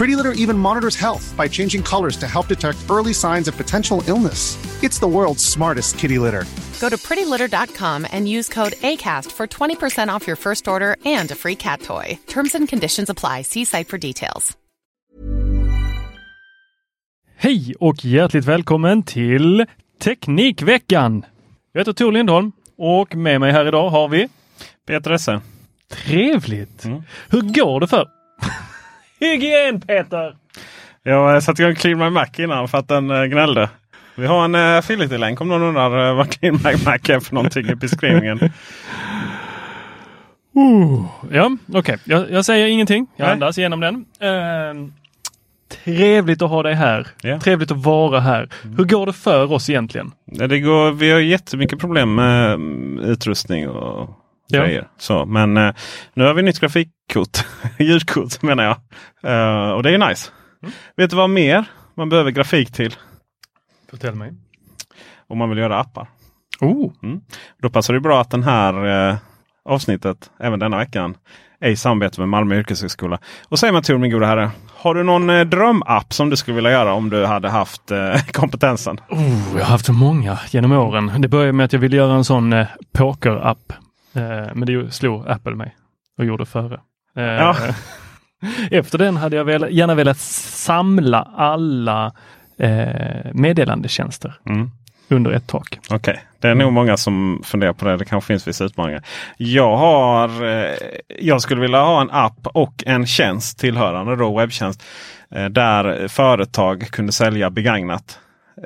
Pretty 0.00 0.16
Litter 0.16 0.32
even 0.32 0.56
monitors 0.56 0.96
health 0.96 1.36
by 1.36 1.46
changing 1.46 1.82
colors 1.82 2.16
to 2.16 2.26
help 2.26 2.48
detect 2.48 2.78
early 2.88 3.12
signs 3.12 3.48
of 3.48 3.56
potential 3.56 4.02
illness. 4.06 4.56
It's 4.82 4.98
the 4.98 5.06
world's 5.06 5.44
smartest 5.44 5.98
kitty 5.98 6.18
litter. 6.18 6.44
Go 6.80 6.88
to 6.88 6.96
prettylitter.com 6.96 8.06
and 8.10 8.26
use 8.26 8.48
code 8.48 8.72
ACAST 8.82 9.30
for 9.32 9.46
20% 9.46 10.08
off 10.08 10.26
your 10.26 10.36
first 10.36 10.68
order 10.68 10.96
and 11.04 11.30
a 11.30 11.34
free 11.34 11.54
cat 11.56 11.82
toy. 11.82 12.18
Terms 12.26 12.54
and 12.54 12.68
conditions 12.68 13.10
apply. 13.10 13.42
See 13.42 13.64
site 13.64 13.88
for 13.88 13.98
details. 13.98 14.56
Hej 17.36 17.74
och 17.80 18.04
hjärtligt 18.04 18.44
välkommen 18.44 19.02
till 19.02 19.66
Teknikveckan! 19.98 21.24
Jag 21.72 21.80
heter 21.80 21.92
Tor 21.92 22.12
Lindholm 22.12 22.52
och 22.76 23.16
med 23.16 23.40
mig 23.40 23.52
här 23.52 23.68
idag 23.68 23.90
har 23.90 24.08
vi 24.08 24.28
Peter 24.86 25.10
Esse. 25.10 25.40
Trevligt! 25.88 26.84
Mm. 26.84 27.02
Hur 27.28 27.40
går 27.40 27.80
det 27.80 27.88
för? 27.88 28.19
Hygien 29.20 29.80
Peter! 29.80 30.36
Jag 31.02 31.42
satte 31.42 31.62
igång 31.62 31.74
Clean 31.74 31.98
My 31.98 32.10
Mac 32.10 32.26
innan 32.38 32.68
för 32.68 32.78
att 32.78 32.88
den 32.88 33.10
eh, 33.10 33.24
gnällde. 33.24 33.68
Vi 34.14 34.26
har 34.26 34.44
en 34.44 34.54
uh, 34.54 34.78
affiliate-länk 34.78 35.40
om 35.40 35.48
någon 35.48 35.62
undrar 35.62 36.10
uh, 36.10 36.16
vad 36.16 36.30
Clean 36.30 36.54
My 36.64 36.72
Mac 36.84 36.98
är 37.08 37.20
för 37.20 37.34
någonting 37.34 37.68
i 37.68 37.74
beskrivningen. 37.74 38.40
Uh, 40.56 41.04
ja, 41.32 41.56
okej. 41.74 41.98
Jag, 42.04 42.30
jag 42.30 42.44
säger 42.44 42.66
ingenting. 42.66 43.06
Jag 43.16 43.24
Nej. 43.24 43.32
andas 43.32 43.58
igenom 43.58 43.80
den. 43.80 44.04
Ehm, 44.20 44.92
trevligt 45.84 46.42
att 46.42 46.50
ha 46.50 46.62
dig 46.62 46.74
här. 46.74 47.06
Ja. 47.22 47.40
Trevligt 47.40 47.70
att 47.70 47.84
vara 47.84 48.20
här. 48.20 48.48
Hur 48.76 48.84
går 48.84 49.06
det 49.06 49.12
för 49.12 49.52
oss 49.52 49.70
egentligen? 49.70 50.12
Det 50.24 50.60
går, 50.60 50.92
vi 50.92 51.10
har 51.10 51.20
jättemycket 51.20 51.78
problem 51.78 52.14
med 52.14 52.52
mm, 52.52 52.98
utrustning 52.98 53.68
och 53.68 54.19
Ja. 54.50 54.60
grejer. 54.64 54.88
Så, 54.98 55.26
men 55.26 55.56
eh, 55.56 55.74
nu 56.14 56.24
har 56.24 56.34
vi 56.34 56.42
nytt 56.42 56.60
grafikkort. 56.60 57.38
Ljudkort 57.78 58.42
menar 58.42 58.64
jag. 58.64 58.76
Eh, 59.32 59.70
och 59.70 59.82
det 59.82 59.90
är 59.94 60.08
nice. 60.08 60.30
Vet 60.96 61.10
du 61.10 61.16
vad 61.16 61.30
mer 61.30 61.64
man 61.96 62.08
behöver 62.08 62.30
grafik 62.30 62.72
till 62.72 62.94
Förtell 63.90 64.14
mig. 64.14 64.32
om 65.28 65.38
man 65.38 65.48
vill 65.50 65.58
göra 65.58 65.78
appar? 65.80 66.08
Oh, 66.60 66.92
Då 67.62 67.70
passar 67.70 67.94
det 67.94 68.00
bra 68.00 68.20
att 68.20 68.30
den 68.30 68.42
här 68.42 69.08
eh, 69.10 69.16
avsnittet, 69.64 70.30
även 70.40 70.58
denna 70.58 70.76
veckan, 70.78 71.16
är 71.60 71.70
i 71.70 71.76
samarbete 71.76 72.20
med 72.20 72.28
Malmö 72.28 72.58
yrkeshögskola. 72.58 73.18
Och 73.48 73.58
säger 73.58 73.72
man 73.72 73.82
till 73.82 73.98
min 73.98 74.10
goda 74.10 74.26
herre, 74.26 74.50
har 74.76 74.94
du 74.94 75.02
någon 75.02 75.30
eh, 75.30 75.40
drömapp 75.44 76.12
som 76.12 76.30
du 76.30 76.36
skulle 76.36 76.54
vilja 76.54 76.70
göra 76.70 76.92
om 76.92 77.10
du 77.10 77.26
hade 77.26 77.48
haft 77.50 77.90
eh, 77.90 78.14
kompetensen? 78.32 79.00
oh, 79.08 79.30
jag 79.54 79.64
har 79.64 79.70
haft 79.70 79.86
så 79.86 79.92
många 79.92 80.38
genom 80.50 80.72
åren. 80.72 81.12
Det 81.18 81.28
började 81.28 81.52
med 81.52 81.64
att 81.64 81.72
jag 81.72 81.80
ville 81.80 81.96
göra 81.96 82.14
en 82.14 82.24
sån 82.24 82.52
eh, 82.52 82.66
pokerapp. 82.92 83.72
Eh, 84.12 84.48
men 84.54 84.60
det 84.66 84.94
slog 84.94 85.28
Apple 85.28 85.54
mig 85.54 85.76
och 86.18 86.24
gjorde 86.24 86.46
före. 86.46 86.80
Eh, 87.16 87.22
Ja. 87.24 87.56
Efter 88.70 88.98
den 88.98 89.16
hade 89.16 89.36
jag 89.36 89.70
gärna 89.72 89.94
velat 89.94 90.18
samla 90.18 91.22
alla 91.36 92.12
eh, 92.58 93.30
meddelandetjänster 93.32 94.34
Mm. 94.46 94.70
under 95.08 95.30
ett 95.30 95.46
tak. 95.46 95.78
Okej, 95.90 96.20
det 96.38 96.48
är 96.48 96.54
nog 96.54 96.72
många 96.72 96.96
som 96.96 97.42
funderar 97.44 97.72
på 97.72 97.84
det. 97.84 97.96
Det 97.96 98.04
kanske 98.04 98.28
finns 98.28 98.48
vissa 98.48 98.64
utmaningar. 98.64 99.02
Jag 99.36 99.76
har, 99.76 100.44
eh, 100.44 100.74
jag 101.20 101.42
skulle 101.42 101.60
vilja 101.60 101.80
ha 101.80 102.00
en 102.00 102.10
app 102.10 102.46
och 102.46 102.84
en 102.86 103.06
tjänst 103.06 103.58
tillhörande 103.58 104.16
då 104.16 104.38
webbtjänst. 104.38 104.82
Eh, 105.34 105.44
där 105.44 106.08
företag 106.08 106.86
kunde 106.90 107.12
sälja 107.12 107.50
begagnat 107.50 108.18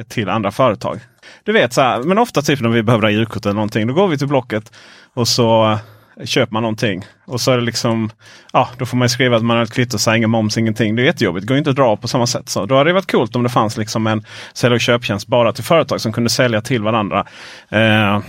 till 0.08 0.28
andra 0.28 0.50
företag. 0.50 0.98
Du 1.42 1.52
vet 1.52 1.72
så 1.72 1.80
här, 1.80 2.02
men 2.02 2.18
ofta 2.18 2.42
typ 2.42 2.60
när 2.60 2.68
vi 2.68 2.82
behöver 2.82 3.02
ha 3.02 3.10
julkort 3.10 3.46
eller 3.46 3.54
någonting. 3.54 3.86
Då 3.86 3.94
går 3.94 4.08
vi 4.08 4.18
till 4.18 4.26
Blocket 4.26 4.72
och 5.14 5.28
så 5.28 5.78
eh, 6.20 6.24
köper 6.24 6.52
man 6.52 6.62
någonting. 6.62 7.04
Och 7.26 7.40
så 7.40 7.52
är 7.52 7.56
det 7.56 7.62
liksom, 7.62 8.10
ja 8.52 8.68
då 8.78 8.86
får 8.86 8.96
man 8.96 9.08
skriva 9.08 9.36
att 9.36 9.44
man 9.44 9.56
har 9.56 9.64
ett 9.64 9.72
kvitto, 9.72 9.98
så 9.98 10.10
här, 10.10 10.16
ingen 10.16 10.30
moms, 10.30 10.58
ingenting. 10.58 10.96
Det 10.96 11.02
är 11.02 11.06
jättejobbigt, 11.06 11.46
det 11.46 11.48
går 11.48 11.58
inte 11.58 11.70
att 11.70 11.76
dra 11.76 11.96
på 11.96 12.08
samma 12.08 12.26
sätt. 12.26 12.48
Så 12.48 12.66
då 12.66 12.76
hade 12.76 12.90
det 12.90 12.94
varit 12.94 13.12
coolt 13.12 13.36
om 13.36 13.42
det 13.42 13.48
fanns 13.48 13.76
liksom 13.76 14.06
en 14.06 14.24
sälj 14.54 14.74
och 14.74 14.80
köptjänst 14.80 15.26
bara 15.26 15.52
till 15.52 15.64
företag 15.64 16.00
som 16.00 16.12
kunde 16.12 16.30
sälja 16.30 16.60
till 16.60 16.82
varandra. 16.82 17.26
Eh, 17.68 18.20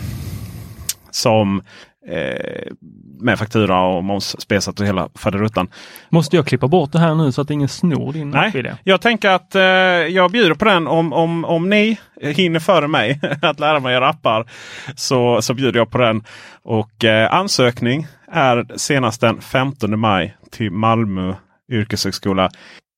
som 1.11 1.61
eh, 2.07 2.71
med 3.19 3.39
faktura 3.39 3.81
och 3.81 4.03
moms 4.03 4.35
spesat 4.39 4.79
och 4.79 4.85
hela 4.85 5.09
faderuttan. 5.15 5.67
Måste 6.09 6.35
jag 6.35 6.47
klippa 6.47 6.67
bort 6.67 6.91
det 6.91 6.99
här 6.99 7.15
nu 7.15 7.31
så 7.31 7.41
att 7.41 7.49
ingen 7.49 7.67
snor 7.67 8.13
din 8.13 8.29
Nej, 8.29 8.47
app-idé? 8.49 8.75
jag 8.83 9.01
tänker 9.01 9.29
att 9.29 9.55
eh, 9.55 9.61
jag 9.61 10.31
bjuder 10.31 10.53
på 10.55 10.65
den 10.65 10.87
om, 10.87 11.13
om, 11.13 11.45
om 11.45 11.69
ni 11.69 11.99
hinner 12.21 12.59
före 12.59 12.87
mig 12.87 13.19
att 13.41 13.59
lära 13.59 13.79
mig 13.79 13.93
göra 13.93 14.09
appar. 14.09 14.49
Så, 14.95 15.41
så 15.41 15.53
bjuder 15.53 15.79
jag 15.79 15.91
på 15.91 15.97
den. 15.97 16.23
Och 16.63 17.03
eh, 17.05 17.33
ansökning 17.33 18.07
är 18.31 18.65
senast 18.75 19.21
den 19.21 19.41
15 19.41 19.99
maj 19.99 20.37
till 20.51 20.71
Malmö 20.71 21.33
yrkeshögskola 21.71 22.49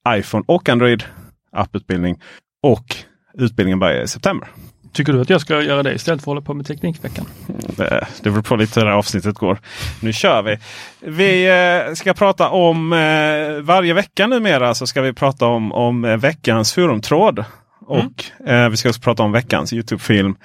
iPhone 0.10 0.44
och 0.48 0.70
Android 0.70 1.04
apputbildning. 1.52 2.22
Och 2.64 2.96
utbildningen 3.34 3.80
börjar 3.80 4.04
i 4.04 4.08
september. 4.08 4.50
Tycker 4.92 5.14
du 5.14 5.22
att 5.22 5.30
jag 5.30 5.42
ska 5.42 5.62
göra 5.62 5.84
det 5.84 5.94
istället 5.94 6.22
för 6.22 6.24
att 6.24 6.26
hålla 6.26 6.42
på 6.42 6.54
med 6.54 6.66
Teknikveckan? 6.66 7.26
Det, 7.48 8.08
det 8.22 8.30
beror 8.30 8.42
på 8.42 8.56
lite 8.56 8.80
hur 8.80 8.86
det 8.86 8.92
här 8.92 8.98
avsnittet 8.98 9.36
går. 9.36 9.58
Nu 10.00 10.14
kör 10.14 10.42
vi! 10.42 10.58
Vi 11.00 11.48
eh, 11.88 11.94
ska 11.94 12.14
prata 12.14 12.50
om 12.50 12.94
eh, 12.94 13.62
varje 13.62 13.94
vecka 13.94 14.28
numera 14.28 14.74
så 14.74 14.88
ska 14.88 15.02
vi 15.02 15.14
prata 15.14 15.46
om, 15.46 15.72
om 15.72 16.06
eh, 16.06 16.18
veckans 16.18 16.74
forumtråd. 16.74 17.46
Och 17.80 18.48
eh, 18.50 18.70
vi 18.70 18.78
ska 18.78 18.90
också 18.90 19.02
prata 19.02 19.24
om 19.24 19.32
veckans 19.32 19.74
Youtube-film. 19.74 20.36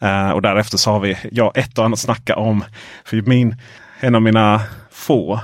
Eh, 0.00 0.30
och 0.30 0.42
därefter 0.42 0.78
så 0.78 0.90
har 0.90 1.00
vi 1.00 1.16
ja, 1.32 1.52
ett 1.54 1.78
och 1.78 1.84
annat 1.84 1.96
att 1.96 2.00
snacka 2.00 2.36
om. 2.36 2.64
För 3.04 3.22
min, 3.22 3.56
en 4.00 4.14
av 4.14 4.22
mina 4.22 4.60
få 4.90 5.40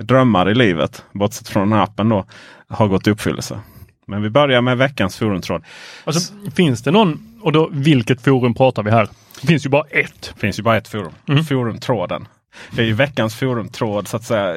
drömmar 0.00 0.50
i 0.50 0.54
livet, 0.54 1.04
bortsett 1.12 1.48
från 1.48 1.68
den 1.70 1.78
här 1.78 1.84
appen 1.84 2.08
då, 2.08 2.26
har 2.68 2.88
gått 2.88 3.06
i 3.06 3.10
uppfyllelse. 3.10 3.60
Men 4.06 4.22
vi 4.22 4.30
börjar 4.30 4.60
med 4.60 4.78
veckans 4.78 5.16
forumtråd. 5.16 5.64
Alltså, 6.04 6.34
finns 6.56 6.82
det 6.82 6.90
någon, 6.90 7.33
och 7.44 7.52
då 7.52 7.68
vilket 7.72 8.22
forum 8.22 8.54
pratar 8.54 8.82
vi 8.82 8.90
här? 8.90 9.08
Det 9.40 9.46
finns 9.46 9.66
ju 9.66 9.70
bara 9.70 9.84
ett. 9.90 10.32
Det 10.34 10.40
finns 10.40 10.58
ju 10.58 10.62
bara 10.62 10.76
ett 10.76 10.88
forum. 10.88 11.12
Forumtråden. 11.48 12.28
Det 12.70 12.82
är 12.82 12.86
ju 12.86 12.92
veckans 12.92 13.34
forumtråd 13.34 14.08
så 14.08 14.16
att 14.16 14.24
säga. 14.24 14.56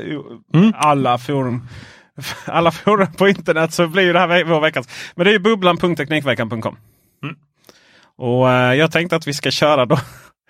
Mm. 0.54 0.74
Alla 0.75 1.18
forum 1.18 1.68
alla 2.45 2.72
forum 2.72 3.13
på 3.13 3.28
internet 3.28 3.74
så 3.74 3.88
blir 3.88 4.04
ju 4.04 4.13
det 4.13 4.19
här 4.19 4.44
vår 4.44 4.62
veckans. 4.62 4.89
Men 5.16 5.25
det 5.25 5.30
är 5.30 5.34
ju 5.34 5.39
bubblan.teknikveckan.com. 5.39 6.78
Mm. 7.24 7.36
Och 8.18 8.51
eh, 8.51 8.74
jag 8.74 8.92
tänkte 8.92 9.16
att 9.16 9.28
vi 9.28 9.33
ska 9.33 9.51
köra 9.51 9.86
då 9.86 10.00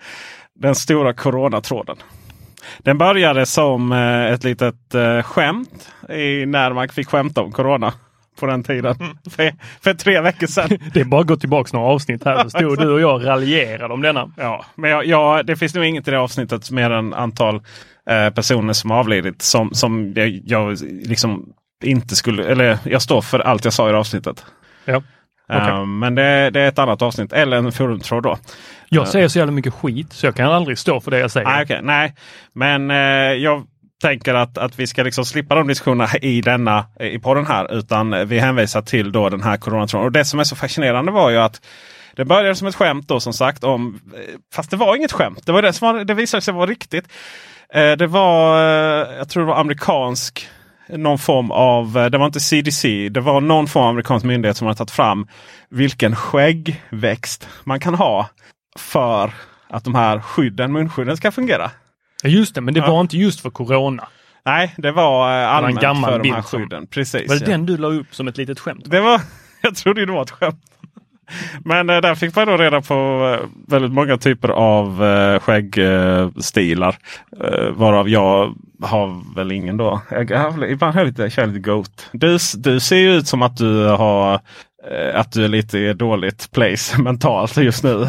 den 0.54 0.74
stora 0.74 1.14
coronatråden. 1.14 1.96
Den 2.78 2.98
började 2.98 3.46
som 3.46 3.92
eh, 3.92 4.24
ett 4.24 4.44
litet 4.44 4.94
eh, 4.94 5.22
skämt 5.22 5.88
i 6.08 6.46
när 6.46 6.72
man 6.72 6.88
fick 6.88 7.08
skämta 7.08 7.42
om 7.42 7.52
corona 7.52 7.92
på 8.38 8.46
den 8.46 8.62
tiden. 8.62 8.94
För, 9.30 9.52
för 9.80 9.94
tre 9.94 10.20
veckor 10.20 10.46
sedan. 10.46 10.78
Det 10.92 11.00
är 11.00 11.04
bara 11.04 11.20
att 11.20 11.26
gå 11.26 11.36
tillbaka 11.36 11.76
några 11.76 11.88
avsnitt 11.88 12.24
här 12.24 12.42
så 12.42 12.50
stod 12.50 12.78
du 12.78 12.92
och 12.92 13.00
jag 13.00 13.26
raljerade 13.26 13.94
om 13.94 14.02
denna. 14.02 14.30
Ja, 14.36 14.64
men 14.74 14.90
jag, 14.90 15.06
jag, 15.06 15.46
det 15.46 15.56
finns 15.56 15.74
nog 15.74 15.84
inget 15.84 16.08
i 16.08 16.10
det 16.10 16.18
avsnittet 16.18 16.70
mer 16.70 16.90
än 16.90 17.14
antal 17.14 17.54
eh, 18.10 18.30
personer 18.30 18.72
som 18.72 18.90
avlidit 18.90 19.42
som, 19.42 19.74
som 19.74 20.12
jag, 20.16 20.40
jag 20.44 20.78
liksom 20.82 21.52
inte 21.84 22.16
skulle, 22.16 22.44
eller 22.44 22.78
jag 22.84 23.02
står 23.02 23.20
för 23.20 23.38
allt 23.38 23.64
jag 23.64 23.72
sa 23.72 23.88
i 23.88 23.92
det 23.92 23.98
avsnittet. 23.98 24.44
Ja. 24.84 25.02
Okej. 25.48 25.68
Eh, 25.68 25.86
men 25.86 26.14
det, 26.14 26.50
det 26.50 26.60
är 26.60 26.68
ett 26.68 26.78
annat 26.78 27.02
avsnitt 27.02 27.32
eller 27.32 27.56
en 27.56 27.72
forumtråd 27.72 28.22
då. 28.22 28.38
Jag 28.88 29.08
säger 29.08 29.28
så 29.28 29.38
jävla 29.38 29.52
mycket 29.52 29.74
skit 29.74 30.12
så 30.12 30.26
jag 30.26 30.34
kan 30.34 30.52
aldrig 30.52 30.78
stå 30.78 31.00
för 31.00 31.10
det 31.10 31.18
jag 31.18 31.30
säger. 31.30 31.46
Nej, 31.46 31.64
okej, 31.64 31.80
nej. 31.82 32.14
men 32.52 32.90
eh, 32.90 32.96
jag 33.42 33.66
tänker 34.02 34.34
att, 34.34 34.58
att 34.58 34.78
vi 34.78 34.86
ska 34.86 35.02
liksom 35.02 35.24
slippa 35.24 35.54
de 35.54 35.68
diskussionerna 35.68 36.08
i 36.22 36.40
denna 36.40 36.86
i 37.00 37.18
podden 37.18 37.46
här. 37.46 37.78
Utan 37.78 38.28
vi 38.28 38.38
hänvisar 38.38 38.82
till 38.82 39.12
då 39.12 39.28
den 39.28 39.42
här 39.42 39.56
coronatråden. 39.56 40.06
Och 40.06 40.12
det 40.12 40.24
som 40.24 40.40
är 40.40 40.44
så 40.44 40.56
fascinerande 40.56 41.12
var 41.12 41.30
ju 41.30 41.36
att 41.36 41.60
det 42.16 42.24
började 42.24 42.54
som 42.54 42.68
ett 42.68 42.74
skämt 42.74 43.08
då 43.08 43.20
som 43.20 43.32
sagt. 43.32 43.64
om 43.64 44.00
eh, 44.14 44.20
Fast 44.54 44.70
det 44.70 44.76
var 44.76 44.96
inget 44.96 45.12
skämt. 45.12 45.46
Det, 45.46 45.52
var 45.52 45.62
det, 45.62 45.72
som 45.72 45.86
var, 45.86 46.04
det 46.04 46.14
visade 46.14 46.40
sig 46.40 46.54
vara 46.54 46.66
riktigt. 46.66 47.08
Eh, 47.74 47.92
det 47.92 48.06
var, 48.06 48.58
eh, 48.58 49.16
jag 49.16 49.28
tror 49.28 49.42
det 49.42 49.46
var 49.46 49.60
amerikansk 49.60 50.48
någon 50.88 51.18
form 51.18 51.50
av, 51.50 51.92
det 51.92 52.18
var 52.18 52.26
inte 52.26 52.40
CDC, 52.40 53.08
det 53.08 53.20
var 53.20 53.40
någon 53.40 53.66
form 53.66 53.82
av 53.82 53.88
amerikansk 53.88 54.26
myndighet 54.26 54.56
som 54.56 54.66
har 54.66 54.74
tagit 54.74 54.90
fram 54.90 55.26
vilken 55.70 56.16
skäggväxt 56.16 57.48
man 57.64 57.80
kan 57.80 57.94
ha 57.94 58.28
för 58.78 59.30
att 59.68 59.84
de 59.84 59.94
här 59.94 60.20
skydden, 60.20 60.72
munskydden 60.72 61.16
ska 61.16 61.32
fungera. 61.32 61.70
Ja, 62.22 62.28
Just 62.28 62.54
det, 62.54 62.60
men 62.60 62.74
det 62.74 62.80
Ja. 62.80 62.90
var 62.90 63.00
inte 63.00 63.16
just 63.16 63.40
för 63.40 63.50
corona. 63.50 64.08
Nej, 64.44 64.74
det 64.76 64.92
var 64.92 65.42
eh, 65.42 65.48
allmänt 65.54 65.80
gammal 65.80 66.12
för 66.12 66.18
de 66.18 66.30
här 66.30 66.42
skydden. 66.42 66.86
Precis. 66.86 67.28
Var 67.28 67.36
det 67.36 67.44
ja. 67.44 67.50
den 67.50 67.66
du 67.66 67.76
la 67.76 67.88
upp 67.88 68.14
som 68.14 68.28
ett 68.28 68.36
litet 68.36 68.60
skämt? 68.60 68.82
Det 68.84 69.00
var, 69.00 69.20
jag 69.62 69.76
trodde 69.76 70.06
det 70.06 70.12
var 70.12 70.22
ett 70.22 70.30
skämt. 70.30 70.64
Men 71.64 71.90
eh, 71.90 72.00
där 72.00 72.14
fick 72.14 72.36
man 72.36 72.46
då 72.48 72.56
reda 72.56 72.80
på 72.82 72.94
eh, 73.40 73.46
väldigt 73.68 73.92
många 73.92 74.16
typer 74.18 74.48
av 74.48 75.04
eh, 75.04 75.40
skäggstilar. 75.40 76.96
Eh, 77.44 77.70
varav 77.72 78.08
jag 78.08 78.54
har 78.82 79.34
väl 79.36 79.52
ingen 79.52 79.76
då. 79.76 80.00
Jag 80.10 80.52
väl- 80.52 80.64
ibland 80.70 80.94
har 80.94 81.00
jag 81.00 81.06
lite, 81.08 81.30
kör 81.30 81.46
lite 81.46 81.58
goat. 81.58 82.06
Du, 82.12 82.38
du 82.56 82.80
ser 82.80 82.96
ju 82.96 83.14
ut 83.14 83.26
som 83.28 83.42
att 83.42 83.56
du 83.56 83.84
har 83.86 84.40
att 85.14 85.32
du 85.32 85.44
är 85.44 85.48
lite 85.48 85.78
i 85.78 85.92
dåligt 85.92 86.50
place 86.52 86.98
mentalt 87.02 87.56
just 87.56 87.84
nu. 87.84 88.02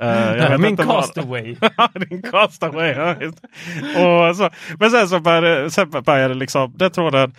Eh, 0.00 0.50
vet 0.50 0.60
min 0.60 0.76
castaway. 0.76 1.56
Din 2.08 2.22
castaway. 2.22 2.90
Ja, 2.90 4.28
och 4.28 4.36
så, 4.36 4.50
men 4.78 4.90
sen 4.90 5.08
så 5.08 5.20
började, 5.20 5.70
sen 5.70 5.90
började 5.90 6.34
liksom, 6.34 6.72
den 6.76 6.90
tråden 6.90 7.32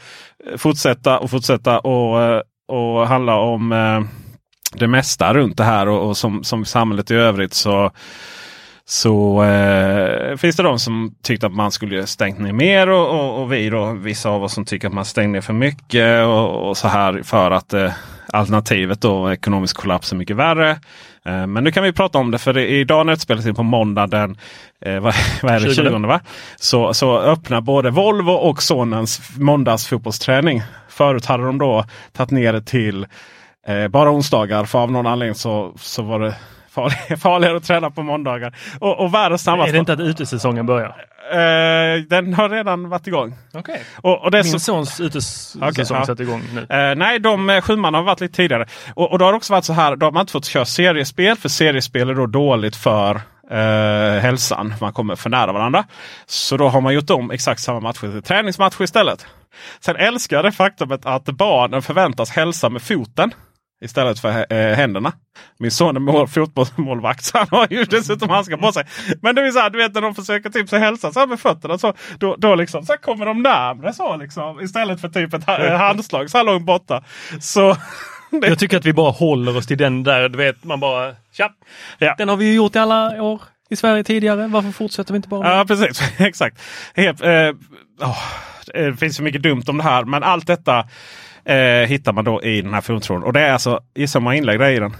eh, 0.51 0.57
fortsätta 0.57 1.19
och 1.19 1.29
fortsätta 1.29 1.79
och, 1.79 2.21
eh, 2.21 2.41
och 2.67 3.07
handla 3.07 3.35
om 3.35 3.71
eh, 3.71 4.01
det 4.79 4.87
mesta 4.87 5.33
runt 5.33 5.57
det 5.57 5.63
här. 5.63 5.87
Och, 5.87 6.07
och 6.07 6.17
som, 6.17 6.43
som 6.43 6.65
samhället 6.65 7.11
i 7.11 7.15
övrigt 7.15 7.53
så, 7.53 7.91
så 8.85 9.43
eh, 9.43 10.37
finns 10.37 10.55
det 10.55 10.63
de 10.63 10.79
som 10.79 11.15
tyckte 11.23 11.47
att 11.47 11.53
man 11.53 11.71
skulle 11.71 12.07
stängt 12.07 12.39
ner 12.39 12.53
mer 12.53 12.89
och, 12.89 13.09
och, 13.09 13.41
och 13.41 13.53
vi 13.53 13.69
då, 13.69 13.91
vissa 13.91 14.29
av 14.29 14.43
oss 14.43 14.53
som 14.53 14.65
tycker 14.65 14.87
att 14.87 14.93
man 14.93 15.05
stängde 15.05 15.31
ner 15.31 15.41
för 15.41 15.53
mycket 15.53 16.25
och, 16.25 16.69
och 16.69 16.77
så 16.77 16.87
här 16.87 17.21
för 17.23 17.51
att 17.51 17.73
eh, 17.73 17.91
alternativet 18.35 19.01
då 19.01 19.31
ekonomisk 19.31 19.77
kollaps 19.77 20.11
är 20.11 20.15
mycket 20.15 20.35
värre. 20.35 20.69
Eh, 21.25 21.47
men 21.47 21.63
nu 21.63 21.71
kan 21.71 21.83
vi 21.83 21.93
prata 21.93 22.17
om 22.17 22.31
det 22.31 22.37
för 22.37 22.57
idag 22.57 23.05
när 23.05 23.13
det 23.13 23.19
spelas 23.19 23.45
in 23.45 23.55
på 23.55 23.63
måndag 23.63 24.07
den 24.07 24.37
eh, 24.81 24.99
vad, 24.99 25.13
vad 25.41 25.53
är 25.53 25.59
det, 25.59 25.73
20. 25.73 25.89
20 25.89 26.07
va? 26.07 26.19
Så, 26.55 26.93
så 26.93 27.19
öppnar 27.19 27.61
både 27.61 27.89
Volvo 27.89 28.31
och 28.31 28.63
sonens 28.63 29.37
måndagsfotbollsträning. 29.37 30.61
Förut 30.89 31.25
hade 31.25 31.45
de 31.45 31.57
då 31.57 31.85
tagit 32.13 32.31
ner 32.31 32.53
det 32.53 32.61
till 32.61 33.07
eh, 33.67 33.87
bara 33.87 34.11
onsdagar 34.11 34.65
för 34.65 34.79
av 34.79 34.91
någon 34.91 35.07
anledning 35.07 35.35
så, 35.35 35.73
så 35.79 36.03
var 36.03 36.19
det 36.19 36.35
farligare, 36.75 37.17
farligare 37.27 37.57
att 37.57 37.63
träna 37.63 37.91
på 37.91 38.03
måndagar. 38.03 38.55
Och, 38.79 38.99
och 38.99 39.13
världens 39.13 39.43
snabbaste. 39.43 39.69
Är 39.69 39.73
det 39.73 39.79
inte 39.79 39.93
att 39.93 39.99
utesäsongen 39.99 40.65
börjar? 40.65 40.95
Eh, 41.31 42.01
den 42.09 42.33
har 42.33 42.49
redan 42.49 42.89
varit 42.89 43.07
igång. 43.07 43.35
Okej. 43.53 43.83
Och, 44.01 44.23
och 44.23 44.31
det 44.31 44.39
är 44.39 44.43
Min 44.43 44.51
så, 44.51 44.59
sons 44.59 44.99
utesäsong 44.99 45.63
Okej, 45.69 45.85
ja. 45.89 46.15
igång 46.19 46.43
nu. 46.53 46.75
Eh, 46.75 46.95
nej, 46.95 47.19
de 47.19 47.49
eh, 47.49 47.61
sjuman 47.61 47.93
har 47.93 48.03
varit 48.03 48.21
lite 48.21 48.35
tidigare. 48.35 48.67
Och, 48.93 49.11
och 49.11 49.19
då 49.19 49.25
har 49.25 49.31
det 49.31 49.37
också 49.37 49.53
varit 49.53 49.65
så 49.65 49.73
här, 49.73 49.95
då 49.95 50.05
har 50.05 50.11
man 50.11 50.21
inte 50.21 50.31
fått 50.31 50.45
köra 50.45 50.65
seriespel. 50.65 51.37
För 51.37 51.49
seriespel 51.49 52.09
är 52.09 52.13
då 52.13 52.25
dåligt 52.25 52.75
för 52.75 53.21
eh, 53.51 54.21
hälsan. 54.21 54.73
Man 54.81 54.93
kommer 54.93 55.15
för 55.15 55.29
nära 55.29 55.51
varandra. 55.51 55.83
Så 56.25 56.57
då 56.57 56.67
har 56.67 56.81
man 56.81 56.93
gjort 56.93 57.09
om 57.09 57.31
exakt 57.31 57.61
samma 57.61 57.79
matcher 57.79 58.11
till 58.11 58.23
träningsmatcher 58.23 58.83
istället. 58.83 59.25
Sen 59.79 59.95
älskar 59.95 60.35
jag 60.35 60.45
det 60.45 60.51
faktumet 60.51 61.05
att 61.05 61.25
barnen 61.25 61.81
förväntas 61.81 62.29
hälsa 62.29 62.69
med 62.69 62.81
foten. 62.81 63.31
Istället 63.85 64.19
för 64.19 64.53
eh, 64.53 64.75
händerna. 64.75 65.13
Min 65.59 65.71
son 65.71 65.95
är 65.95 65.99
mål, 65.99 66.27
fotbollsmålvakt 66.27 67.23
så 67.23 67.37
han 67.37 67.47
har 67.51 67.67
ju 67.69 67.83
dessutom 67.83 68.29
handskar 68.29 68.57
på 68.57 68.71
sig. 68.71 68.83
Men 69.21 69.35
det 69.35 69.41
är 69.41 69.51
så 69.51 69.59
här, 69.59 69.69
du 69.69 69.77
vet 69.77 69.93
när 69.93 70.01
de 70.01 70.15
försöker 70.15 70.49
typ 70.49 70.69
så 70.69 70.77
hälsa 70.77 71.11
så 71.11 71.19
här 71.19 71.27
med 71.27 71.39
fötterna. 71.39 71.77
Så, 71.77 71.93
då, 72.19 72.35
då 72.37 72.55
liksom, 72.55 72.85
så 72.85 72.93
kommer 72.93 73.25
de 73.25 73.41
närmre 73.41 73.93
så 73.93 74.17
liksom. 74.17 74.61
Istället 74.61 75.01
för 75.01 75.09
typ 75.09 75.33
ett 75.33 75.49
eh, 75.49 75.77
handslag 75.77 76.29
så 76.29 76.37
här 76.37 76.45
långt 76.45 76.65
borta. 76.65 77.03
Så 77.39 77.77
det, 78.41 78.47
Jag 78.47 78.59
tycker 78.59 78.77
att 78.77 78.85
vi 78.85 78.93
bara 78.93 79.11
håller 79.11 79.57
oss 79.57 79.67
till 79.67 79.77
den 79.77 80.03
där, 80.03 80.29
du 80.29 80.37
vet, 80.37 80.63
man 80.63 80.79
bara 80.79 81.15
tja. 81.33 81.49
Ja. 81.97 82.15
Den 82.17 82.29
har 82.29 82.35
vi 82.35 82.45
ju 82.45 82.53
gjort 82.53 82.75
i 82.75 82.79
alla 82.79 83.23
år 83.23 83.41
i 83.69 83.75
Sverige 83.75 84.03
tidigare. 84.03 84.47
Varför 84.47 84.71
fortsätter 84.71 85.13
vi 85.13 85.17
inte 85.17 85.29
bara 85.29 85.41
med 85.41 85.59
Ja 85.59 85.65
precis, 85.65 86.01
exakt. 86.19 86.61
Helt, 86.95 87.21
eh, 87.21 87.49
åh, 88.01 88.23
det 88.73 88.99
finns 88.99 89.15
så 89.15 89.23
mycket 89.23 89.43
dumt 89.43 89.63
om 89.67 89.77
det 89.77 89.83
här. 89.83 90.03
Men 90.03 90.23
allt 90.23 90.47
detta 90.47 90.87
eh, 91.45 91.87
hittar 91.87 92.13
man 92.13 92.25
då 92.25 92.43
i 92.43 92.61
den 92.61 92.73
här 92.73 92.81
forumtråden. 92.81 93.23
Och 93.23 93.33
det 93.33 93.39
är 93.41 93.51
alltså, 93.53 93.79
gissa 93.95 94.19
hur 94.19 94.23
många 94.23 94.35
inlägg 94.35 94.59
det 94.59 94.65
är 94.65 94.71
i 94.71 94.79
den? 94.79 94.93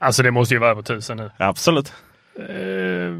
Alltså 0.00 0.22
det 0.22 0.30
måste 0.30 0.54
ju 0.54 0.60
vara 0.60 0.70
över 0.70 0.82
tusen 0.82 1.16
nu. 1.16 1.30
Absolut. 1.38 1.92
Eh, 2.38 3.12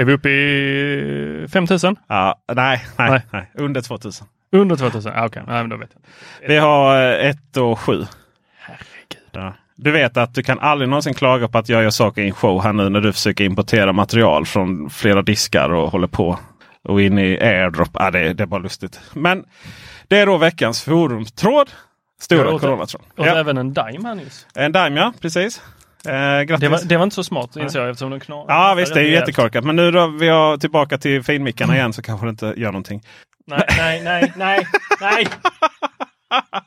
är 0.00 0.04
vi 0.04 0.12
uppe 0.12 0.28
i 0.30 1.46
5000? 1.52 1.96
Ja, 2.06 2.42
nej, 2.54 2.84
nej, 2.96 3.10
Nej. 3.10 3.22
nej, 3.30 3.50
under 3.54 3.80
2000. 3.80 4.26
Under 4.52 4.76
2000? 4.76 5.12
Ah, 5.14 5.26
Okej, 5.26 5.42
nej, 5.46 5.56
men 5.62 5.68
då 5.68 5.76
vet 5.76 5.90
jag. 5.94 6.48
Vi 6.48 6.56
har 6.56 7.02
eh, 7.02 7.28
ett 7.30 7.56
och 7.56 7.78
sju. 7.78 8.04
Herregud. 8.58 9.28
Ja. 9.32 9.54
Du 9.76 9.90
vet 9.90 10.16
att 10.16 10.34
du 10.34 10.42
kan 10.42 10.58
aldrig 10.58 10.88
någonsin 10.88 11.14
klaga 11.14 11.48
på 11.48 11.58
att 11.58 11.68
jag 11.68 11.82
gör 11.82 11.90
saker 11.90 12.22
i 12.22 12.26
en 12.26 12.34
show 12.34 12.62
här 12.62 12.72
nu 12.72 12.88
när 12.88 13.00
du 13.00 13.12
försöker 13.12 13.44
importera 13.44 13.92
material 13.92 14.46
från 14.46 14.90
flera 14.90 15.22
diskar 15.22 15.72
och 15.72 15.90
håller 15.92 16.06
på. 16.06 16.38
Och 16.84 17.00
in 17.02 17.18
i 17.18 17.38
airdrop. 17.40 17.90
Ja, 17.92 18.10
det, 18.10 18.32
det 18.32 18.42
är 18.42 18.46
bara 18.46 18.60
lustigt. 18.60 19.00
Men 19.14 19.44
det 20.08 20.18
är 20.18 20.26
då 20.26 20.36
veckans 20.38 20.82
forumtråd. 20.82 21.70
Stora 22.20 22.58
coronatråd. 22.58 23.02
Och 23.16 23.26
Ja. 23.26 23.36
även 23.38 23.58
en 23.58 23.72
Dime 23.74 24.08
här 24.08 24.14
nyss. 24.14 24.46
En 24.54 24.72
Dime 24.72 25.00
ja, 25.00 25.12
precis. 25.20 25.62
Eh. 26.06 26.12
Det 26.58 26.68
var, 26.68 26.88
det 26.88 26.96
var 26.96 27.04
inte 27.04 27.14
så 27.16 27.24
smart 27.24 27.56
inser 27.56 27.80
jag 27.80 27.90
eftersom 27.90 28.10
den 28.10 28.20
knar. 28.20 28.44
Ja 28.48 28.74
visst, 28.76 28.94
det 28.94 29.00
är 29.00 29.04
ju 29.04 29.12
jättekorkat. 29.12 29.64
Men 29.64 29.76
nu 29.76 29.90
då 29.90 30.06
vi 30.06 30.28
har 30.28 30.56
tillbaka 30.56 30.98
till 30.98 31.22
finmickarna 31.22 31.76
igen 31.76 31.92
så 31.92 32.02
kanske 32.02 32.26
det 32.26 32.30
inte 32.30 32.54
gör 32.56 32.72
någonting. 32.72 33.02
Nej, 33.46 33.64
nej, 33.78 34.02
nej, 34.04 34.32
nej, 34.36 34.66
nej. 35.00 35.28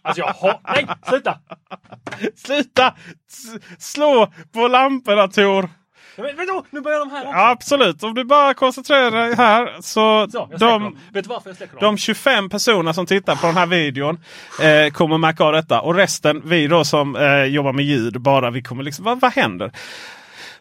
Alltså 0.01 0.21
jag 0.21 0.27
har... 0.27 0.59
Nej, 0.67 0.87
sluta! 1.09 1.37
Sluta 2.35 2.95
S- 3.29 3.83
slå 3.93 4.33
på 4.53 4.67
lamporna 4.67 5.27
Tor! 5.27 5.69
Men, 6.15 6.25
du, 6.25 6.61
nu 6.69 6.81
börjar 6.81 6.99
de 6.99 7.09
här 7.11 7.21
också. 7.21 7.37
Ja, 7.37 7.49
absolut, 7.49 8.03
om 8.03 8.13
du 8.13 8.23
bara 8.23 8.53
koncentrerar 8.53 9.11
dig 9.11 9.35
här 9.35 9.75
så, 9.81 10.27
Så, 10.31 10.49
de, 10.57 10.97
Vet 11.13 11.23
du 11.23 11.29
varför 11.29 11.49
jag 11.49 11.57
släcker 11.57 11.73
dem? 11.79 11.81
de 11.81 11.97
25 11.97 12.49
personer 12.49 12.93
som 12.93 13.05
tittar 13.05 13.35
på 13.35 13.47
den 13.47 13.57
här 13.57 13.65
videon 13.65 14.19
eh, 14.61 14.91
kommer 14.91 15.17
märka 15.17 15.43
av 15.43 15.53
detta. 15.53 15.81
Och 15.81 15.95
resten, 15.95 16.41
vi 16.45 16.67
då 16.67 16.83
som 16.85 17.15
eh, 17.15 17.43
jobbar 17.43 17.73
med 17.73 17.85
ljud, 17.85 18.21
bara 18.21 18.49
vi 18.49 18.61
kommer 18.63 18.83
liksom, 18.83 19.05
vad, 19.05 19.19
vad 19.19 19.33
händer? 19.33 19.71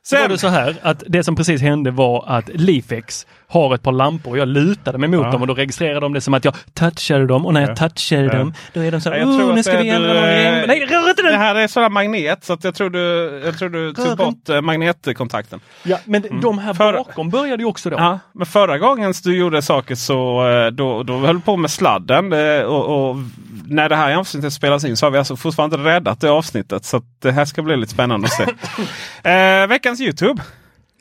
Så 0.02 0.16
var 0.16 0.22
Sen, 0.22 0.30
det 0.30 0.38
så 0.38 0.48
här 0.48 0.76
att 0.82 1.02
det 1.06 1.24
som 1.24 1.36
precis 1.36 1.60
hände 1.60 1.90
var 1.90 2.24
att 2.26 2.48
Leafex 2.48 3.26
har 3.50 3.74
ett 3.74 3.82
par 3.82 3.92
lampor 3.92 4.30
och 4.30 4.38
jag 4.38 4.48
lutade 4.48 4.98
mig 4.98 5.08
mot 5.08 5.24
Ja. 5.26 5.30
dem 5.32 5.40
och 5.40 5.46
då 5.46 5.54
registrerade 5.54 6.00
de 6.00 6.12
det 6.12 6.20
som 6.20 6.34
att 6.34 6.44
jag 6.44 6.54
touchade 6.74 7.26
dem 7.26 7.46
och 7.46 7.54
när 7.54 7.60
jag 7.60 7.76
touchade 7.76 8.22
Ja. 8.24 8.32
dem 8.34 8.54
då 8.72 8.80
är 8.80 8.90
de 8.90 9.00
så 9.00 9.10
här, 9.10 9.24
oh, 9.24 9.54
nu 9.54 9.62
ska 9.62 9.72
det- 9.72 9.82
vi 9.82 9.88
ändra 9.88 10.08
någon 10.14 10.24
eh. 10.24 10.66
Nej, 10.66 10.86
rör 10.86 11.10
inte 11.10 11.22
det 11.22 11.30
den! 11.30 11.40
här 11.40 11.54
är 11.54 11.66
sådär 11.66 11.88
magnet 11.88 12.44
så 12.44 12.52
att 12.52 12.64
jag 12.64 12.74
tror 12.74 12.90
du, 12.90 13.42
jag 13.44 13.58
tror 13.58 13.68
du 13.68 13.92
tog 13.92 14.16
bort 14.16 14.48
eh, 14.48 14.60
magnetkontakten. 14.60 15.60
Ja, 15.82 15.98
men 16.04 16.40
de 16.40 16.58
här 16.58 16.74
För- 16.74 16.92
bakom 16.92 17.30
började 17.30 17.62
ju 17.62 17.68
också 17.68 17.90
då. 17.90 17.96
Ja, 17.96 18.18
men 18.32 18.46
förra 18.46 18.78
gången 18.78 19.12
du 19.24 19.36
gjorde 19.36 19.62
saker 19.62 19.94
så 19.94 20.48
eh, 20.48 20.66
då, 20.66 21.02
då 21.02 21.18
höll 21.18 21.36
du 21.36 21.40
på 21.42 21.56
med 21.56 21.70
sladden. 21.70 22.32
Och, 22.66 23.10
och 23.10 23.16
när 23.68 23.88
det 23.88 23.96
här 23.96 24.16
avsnittet 24.16 24.52
spelas 24.52 24.84
in 24.84 24.96
så 24.96 25.06
har 25.06 25.10
vi 25.10 25.18
alltså 25.18 25.36
fortfarande 25.36 25.76
inte 25.76 25.88
räddat 25.90 26.20
det 26.20 26.30
avsnittet. 26.30 26.84
Så 26.84 27.02
det 27.22 27.32
här 27.32 27.44
ska 27.44 27.62
bli 27.62 27.76
lite 27.76 27.92
spännande 27.92 28.26
att 28.28 28.32
se. 28.32 28.42
eh, 29.30 29.66
veckans 29.66 30.00
Youtube. 30.00 30.42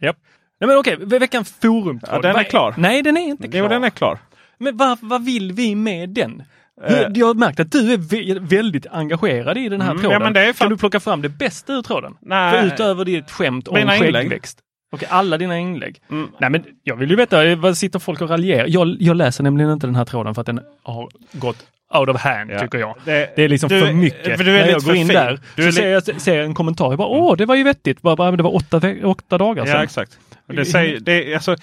Japp. 0.01 0.15
Nej 0.59 0.67
men 0.67 0.77
okej, 0.77 0.95
ve- 0.99 1.19
veckans 1.19 1.51
forum. 1.61 1.99
Ja, 2.07 2.19
den 2.21 2.35
är 2.35 2.43
klar. 2.43 2.73
Nej, 2.77 3.01
den 3.03 3.17
är 3.17 3.21
inte 3.21 3.47
klar. 3.47 3.59
Jo, 3.61 3.67
den 3.67 3.83
är 3.83 3.89
klar. 3.89 4.17
Men 4.57 4.77
vad, 4.77 4.97
vad 5.01 5.25
vill 5.25 5.51
vi 5.53 5.75
med 5.75 6.09
den? 6.09 6.43
Eh. 6.87 6.95
Hur- 6.95 7.11
Jag 7.15 7.27
har 7.27 7.33
märkt 7.33 7.59
att 7.59 7.71
du 7.71 7.93
är 7.93 7.97
vä- 7.97 8.39
väldigt 8.49 8.85
engagerad 8.91 9.57
i 9.57 9.69
den 9.69 9.81
här 9.81 9.91
Mm, 9.91 10.01
tråden. 10.03 10.35
ja, 10.47 10.53
Kan 10.53 10.69
du 10.69 10.77
plocka 10.77 10.99
fram 10.99 11.21
det 11.21 11.29
bästa 11.29 11.73
ur 11.73 11.81
tråden? 11.81 12.13
Nej. 12.21 12.51
För 12.59 12.67
utöver 12.67 13.05
ditt 13.05 13.31
skämt 13.31 13.67
om 13.67 13.75
Mina 13.75 13.91
skäggväxt. 13.91 14.59
Okej, 14.91 15.07
alla 15.11 15.37
dina 15.37 15.57
inlägg. 15.59 16.01
Mm. 16.11 16.29
Nej 16.39 16.49
men 16.49 16.63
jag 16.83 16.95
vill 16.95 17.09
ju 17.09 17.15
veta, 17.15 17.45
eh, 17.47 17.57
vad 17.57 17.77
sitter 17.77 17.99
folk 17.99 18.21
och 18.21 18.29
raljerar? 18.29 18.65
Jag, 18.67 18.95
jag 18.99 19.17
läser 19.17 19.43
nämligen 19.43 19.71
inte 19.71 19.87
den 19.87 19.95
här 19.95 20.05
tråden 20.05 20.35
för 20.35 20.41
att 20.41 20.45
den 20.45 20.59
har 20.83 21.09
gått 21.31 21.57
out 21.93 22.09
of 22.09 22.21
hand 22.21 22.51
Ja. 22.51 22.59
tycker 22.59 22.77
jag. 22.77 22.95
Det- 23.05 23.29
Det, 23.35 23.43
är 23.43 23.49
liksom 23.49 23.69
du- 23.69 23.79
för 23.81 23.93
mycket. 23.93 24.37
för 24.37 24.43
du 24.43 24.57
är 24.59 24.65
När 24.65 24.71
jag 24.71 24.81
går 24.81 24.95
in 24.95 25.07
fin. 25.07 25.15
där 25.15 25.39
Du 25.55 25.63
så 25.63 25.71
ser 25.71 25.87
jag 25.89 26.21
ser 26.21 26.39
en 26.39 26.53
kommentar. 26.53 26.89
Jag 26.89 26.97
bara, 26.97 27.07
åh, 27.07 27.37
det 27.37 27.45
var 27.45 27.55
ju 27.55 27.63
vettigt. 27.63 28.01
Bara, 28.01 28.15
bara, 28.15 28.31
det 28.31 28.43
var 28.43 28.55
åtta, 28.55 28.81
åtta 29.03 29.37
dagar 29.37 29.65
sedan. 29.65 29.75
Ja, 29.75 29.83
exakt. 29.83 30.17
Det 30.47 30.65
säger, 30.65 30.99
det, 30.99 31.33
alltså, 31.33 31.55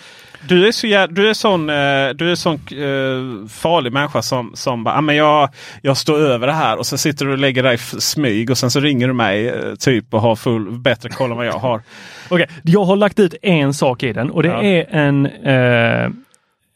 du 0.48 0.68
är 0.68 0.72
så 0.72 0.86
jä- 0.86 1.06
du 1.10 1.28
är 1.30 1.34
sån, 1.34 1.70
eh, 1.70 2.08
du 2.14 2.30
är 2.30 2.34
sån 2.34 2.54
eh, 2.54 3.48
farlig 3.48 3.92
människa 3.92 4.22
som, 4.22 4.50
som 4.54 4.84
bara, 4.84 4.94
ah, 4.94 5.00
men 5.00 5.16
jag, 5.16 5.48
jag 5.82 5.96
står 5.96 6.18
över 6.18 6.46
det 6.46 6.52
här 6.52 6.78
och 6.78 6.86
så 6.86 6.98
sitter 6.98 7.24
du 7.26 7.32
och 7.32 7.38
lägger 7.38 7.62
dig 7.62 7.74
i 7.74 7.78
smyg 8.00 8.50
och 8.50 8.58
sen 8.58 8.70
så 8.70 8.80
ringer 8.80 9.06
du 9.08 9.12
mig 9.14 9.48
eh, 9.48 9.74
typ 9.74 10.14
och 10.14 10.20
har 10.20 10.36
full, 10.36 10.70
bättre 10.78 11.08
koll 11.08 11.30
än 11.30 11.36
vad 11.36 11.46
jag 11.46 11.52
har. 11.58 11.82
Okej, 12.28 12.46
jag 12.62 12.84
har 12.84 12.96
lagt 12.96 13.18
ut 13.18 13.34
en 13.42 13.74
sak 13.74 14.02
i 14.02 14.12
den 14.12 14.30
och 14.30 14.42
det 14.42 14.48
Ja. 14.48 14.62
är 14.62 14.86
en 14.90 15.26
eh, 15.26 16.10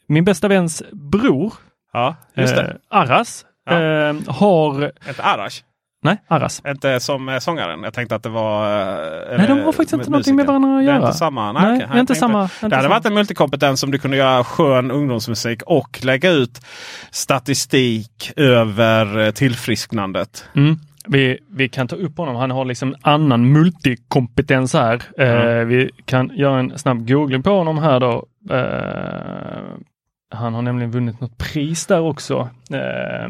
min 0.07 0.23
bästa 0.25 0.47
väns 0.47 0.83
bror, 0.91 1.53
Ja, 1.93 2.15
just 2.35 2.55
det. 2.55 2.61
eh, 2.61 2.75
Arras, 2.89 3.45
Ja. 3.65 3.81
eh, 3.81 4.15
har... 4.27 4.91
Inte 5.07 5.23
Arash. 5.23 5.61
Nej, 6.03 6.17
Arras. 6.27 6.61
Inte 6.67 6.99
som 6.99 7.29
eh, 7.29 7.39
sångaren. 7.39 7.83
Jag 7.83 7.93
tänkte 7.93 8.15
att 8.15 8.23
det 8.23 8.29
var... 8.29 8.61
Nej, 9.37 9.47
de 9.47 9.59
har 9.59 9.71
faktiskt 9.71 9.93
inte 9.93 10.09
någonting 10.09 10.35
med 10.35 10.45
varandra 10.47 10.69
att 10.77 10.85
Det 10.85 10.91
är 10.91 10.95
göra. 10.95 11.05
inte 11.05 11.17
samma? 11.17 11.51
Nej, 11.51 11.77
Nej, 11.77 11.87
är 11.93 11.99
inte 11.99 12.15
samma- 12.15 12.43
inte 12.43 12.55
Det 12.69 12.75
hade 12.75 12.83
samma. 12.83 12.95
varit 12.95 13.05
en 13.05 13.13
multikompetens 13.13 13.83
om 13.83 13.91
du 13.91 13.99
kunde 13.99 14.17
göra 14.17 14.43
skön 14.43 14.91
ungdomsmusik 14.91 15.61
och 15.63 15.99
lägga 16.03 16.29
ut 16.31 16.61
statistik 17.11 18.31
över 18.35 19.31
tillfrisknandet. 19.31 20.45
Mm. 20.55 20.75
Vi, 21.07 21.39
vi 21.49 21.69
kan 21.69 21.87
ta 21.87 21.95
upp 21.95 22.17
honom. 22.17 22.35
Han 22.35 22.51
har 22.51 22.65
liksom 22.65 22.95
annan 23.01 23.51
multikompetens 23.51 24.73
här. 24.73 25.01
Eh, 25.17 25.65
vi 25.65 25.91
kan 26.05 26.31
göra 26.35 26.59
en 26.59 26.77
snabb 26.79 27.07
googling 27.07 27.43
på 27.43 27.49
honom 27.57 27.77
här 27.77 27.99
då. 27.99 28.25
Eh, 28.51 29.61
han 30.31 30.53
har 30.53 30.61
nämligen 30.61 30.91
vunnit 30.91 31.21
något 31.21 31.37
pris 31.37 31.85
där 31.85 31.99
också. 31.99 32.49
Eh, 32.71 33.29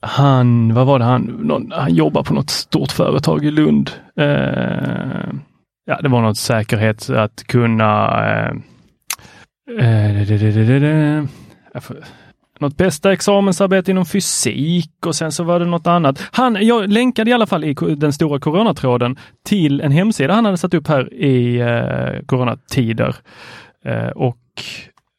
han, 0.00 0.74
vad 0.74 0.86
var 0.86 0.98
det 0.98 1.04
han, 1.04 1.22
någon, 1.22 1.72
han 1.72 1.94
jobbar 1.94 2.22
på 2.22 2.34
något 2.34 2.50
stort 2.50 2.92
företag 2.92 3.44
i 3.44 3.50
Lund. 3.50 3.90
Eh, 4.16 5.32
ja, 5.84 6.00
det 6.02 6.08
var 6.08 6.22
något 6.22 6.38
säkerhet 6.38 7.10
att 7.10 7.44
kunna 7.46 8.24
ehm, 8.24 8.62
eh, 9.78 10.32
eh, 10.32 11.24
något 12.62 12.76
bästa 12.76 13.12
examensarbete 13.12 13.90
inom 13.90 14.06
fysik 14.06 15.06
och 15.06 15.14
sen 15.14 15.32
så 15.32 15.44
var 15.44 15.60
det 15.60 15.66
något 15.66 15.86
annat. 15.86 16.22
Han, 16.32 16.66
jag 16.66 16.88
länkade 16.88 17.30
i 17.30 17.34
alla 17.34 17.46
fall 17.46 17.64
i 17.64 17.74
den 17.96 18.12
stora 18.12 18.40
coronatråden 18.40 19.16
till 19.44 19.80
en 19.80 19.92
hemsida 19.92 20.34
han 20.34 20.44
hade 20.44 20.58
satt 20.58 20.74
upp 20.74 20.88
här 20.88 21.14
i 21.14 21.60
eh, 21.60 22.26
coronatider. 22.26 23.16
Eh, 23.84 24.08
och 24.08 24.38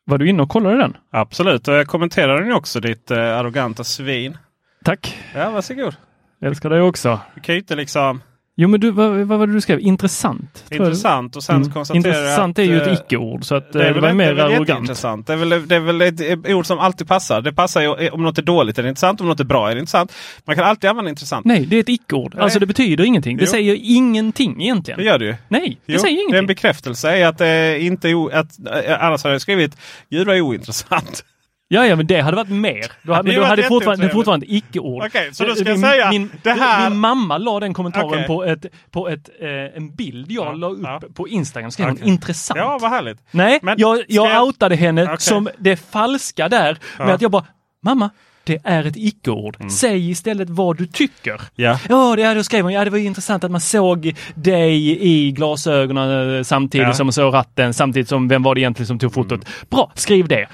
var 0.05 0.17
du 0.17 0.29
inne 0.29 0.43
och 0.43 0.50
kollade 0.50 0.77
den? 0.77 0.98
Absolut, 1.12 1.67
och 1.67 1.74
jag 1.74 1.88
kommenterar 1.88 2.41
den 2.41 2.53
också 2.53 2.79
ditt 2.79 3.12
eh, 3.12 3.17
arroganta 3.17 3.83
svin. 3.83 4.38
Tack! 4.83 5.17
Ja, 5.36 5.50
varsågod. 5.50 5.95
Jag 6.39 6.48
älskar 6.48 6.69
dig 6.69 6.81
också. 6.81 7.19
Du 7.36 7.41
kan 7.41 7.55
ju 7.55 7.60
inte 7.62 7.75
liksom... 7.75 8.22
Jo 8.55 8.67
men 8.69 8.79
du, 8.79 8.91
vad, 8.91 9.12
vad 9.12 9.39
var 9.39 9.48
det 9.48 9.53
du 9.53 9.62
skrev? 9.62 9.79
Intressant? 9.79 10.63
Intressant 10.72 11.36
och 11.36 11.43
sen 11.43 11.55
Mm. 11.55 11.72
konstaterar 11.72 11.98
Intressant 11.98 12.60
att, 12.60 12.60
är 12.60 12.63
ju 12.63 12.81
ett 12.81 12.88
eh, 12.88 12.93
icke-ord 12.93 13.43
så 13.45 13.55
att 13.55 13.74
Det 13.74 13.83
är 13.83 13.88
eh, 13.89 13.93
det 13.95 14.01
var 14.01 14.13
mer 14.13 14.33
det 14.33 14.43
arrogant. 14.43 14.69
jätteintressant. 14.69 15.27
Det 15.27 15.33
är, 15.33 15.38
väl, 15.38 15.67
det 15.67 15.75
är 15.75 15.79
väl 15.79 16.01
ett 16.01 16.50
ord 16.50 16.65
som 16.65 16.79
alltid 16.79 17.07
passar. 17.07 17.41
Det 17.41 17.53
passar 17.53 17.81
ju 17.81 18.10
om 18.10 18.24
något 18.24 18.38
är 18.38 18.41
dåligt 18.41 18.77
är 18.79 18.83
det 18.83 18.89
intressant, 18.89 19.22
om 19.22 19.27
något 19.27 19.39
är 19.39 19.43
bra 19.43 19.69
är 19.72 19.75
det 19.75 19.79
intressant. 19.79 20.13
Man 20.45 20.55
kan 20.55 20.65
alltid 20.65 20.89
använda 20.89 21.10
intressant. 21.10 21.45
Nej, 21.45 21.65
det 21.65 21.75
är 21.75 21.79
ett 21.79 21.89
icke-ord. 21.89 22.36
Alltså 22.36 22.60
det 22.60 22.65
betyder 22.65 23.03
ingenting. 23.03 23.38
Det 23.38 23.43
Jo. 23.43 23.51
säger 23.51 23.77
ingenting 23.81 24.62
egentligen. 24.63 25.00
Det 25.00 25.05
gör 25.05 25.19
det 25.19 25.25
ju. 25.25 25.36
Nej, 25.48 25.77
det 25.86 25.93
Jo, 25.93 26.00
säger 26.00 26.15
det 26.15 26.19
är 26.19 26.24
en 26.24 26.29
ingenting. 26.29 26.48
bekräftelse 26.48 27.17
i 27.17 27.24
att 27.24 27.38
det 27.38 27.79
inte 27.81 28.10
är 28.10 28.36
att, 28.36 28.60
eh, 28.86 29.03
annars 29.03 29.24
hade 29.24 29.36
jag 29.36 29.41
skrivit 29.41 29.77
djur 30.10 30.29
är 30.29 30.41
ointressant. 30.41 31.25
Ja, 31.73 31.85
ja, 31.85 31.95
men 31.95 32.07
det 32.07 32.21
hade 32.21 32.37
varit 32.37 32.49
mer. 32.49 32.85
Då 33.03 33.13
hade, 33.13 33.29
Det 33.29 33.33
men 33.33 33.41
då 33.41 33.47
hade 33.47 33.63
fortfarande, 33.63 34.05
det 34.05 34.09
fortfarande 34.13 34.45
ett 34.45 34.51
icke-ord. 34.51 35.03
Okej, 35.05 35.29
så 35.33 35.43
då 35.45 35.55
ska 35.55 35.63
min, 35.63 35.81
jag 35.81 35.91
säga 35.91 36.09
min, 36.09 36.31
det 36.43 36.51
här- 36.51 36.89
Min 36.89 36.99
mamma 36.99 37.37
la 37.37 37.59
den 37.59 37.73
kommentaren 37.73 38.05
Okej. 38.07 38.27
på, 38.27 38.43
ett, 38.45 38.65
på 38.91 39.09
ett, 39.09 39.29
eh, 39.41 39.47
en 39.77 39.95
bild 39.95 40.31
jag 40.31 40.45
Ja, 40.45 40.51
la 40.53 40.67
upp 40.67 40.79
ja. 40.83 41.01
på 41.13 41.27
Instagram. 41.27 41.71
Skrev 41.71 41.87
hon 41.87 41.95
Okej. 41.97 42.07
intressant. 42.07 42.57
Ja, 42.57 42.77
vad 42.81 42.89
härligt. 42.91 43.17
Nej, 43.31 43.59
Men 43.61 43.75
jag, 43.77 43.97
jag 44.07 44.27
jag- 44.31 44.43
outade 44.43 44.75
henne 44.75 45.03
Okej. 45.03 45.15
som 45.19 45.49
det 45.57 45.75
falska 45.91 46.49
där. 46.49 46.77
Med 46.97 47.07
Ja. 47.09 47.13
att 47.13 47.21
jag 47.21 47.31
bara, 47.31 47.45
mamma, 47.83 48.09
det 48.45 48.59
är 48.63 48.83
ett 48.85 48.97
icke-ord. 48.97 49.55
Mm. 49.59 49.69
Säg 49.69 50.09
istället 50.09 50.49
vad 50.49 50.77
du 50.77 50.85
tycker. 50.87 51.41
Ja. 51.55 51.79
Ja, 51.89 52.15
det, 52.15 52.33
då 52.33 52.43
skrev 52.43 52.63
hon, 52.63 52.73
ja 52.73 52.83
det 52.85 52.89
var 52.89 52.97
intressant 52.97 53.43
att 53.43 53.51
man 53.51 53.61
såg 53.61 54.15
dig 54.35 54.97
i 55.07 55.31
glasögonen 55.31 56.37
eh, 56.37 56.43
samtidigt 56.43 56.87
Ja. 56.87 56.93
som 56.93 57.07
man 57.07 57.13
såg 57.13 57.33
ratten, 57.33 57.73
samtidigt 57.73 58.09
som 58.09 58.27
vem 58.27 58.43
var 58.43 58.55
det 58.55 58.61
egentligen 58.61 58.87
som 58.87 58.99
tog 58.99 59.13
fotot? 59.13 59.41
Bra, 59.69 59.91
skriv 59.95 60.27
det. 60.27 60.47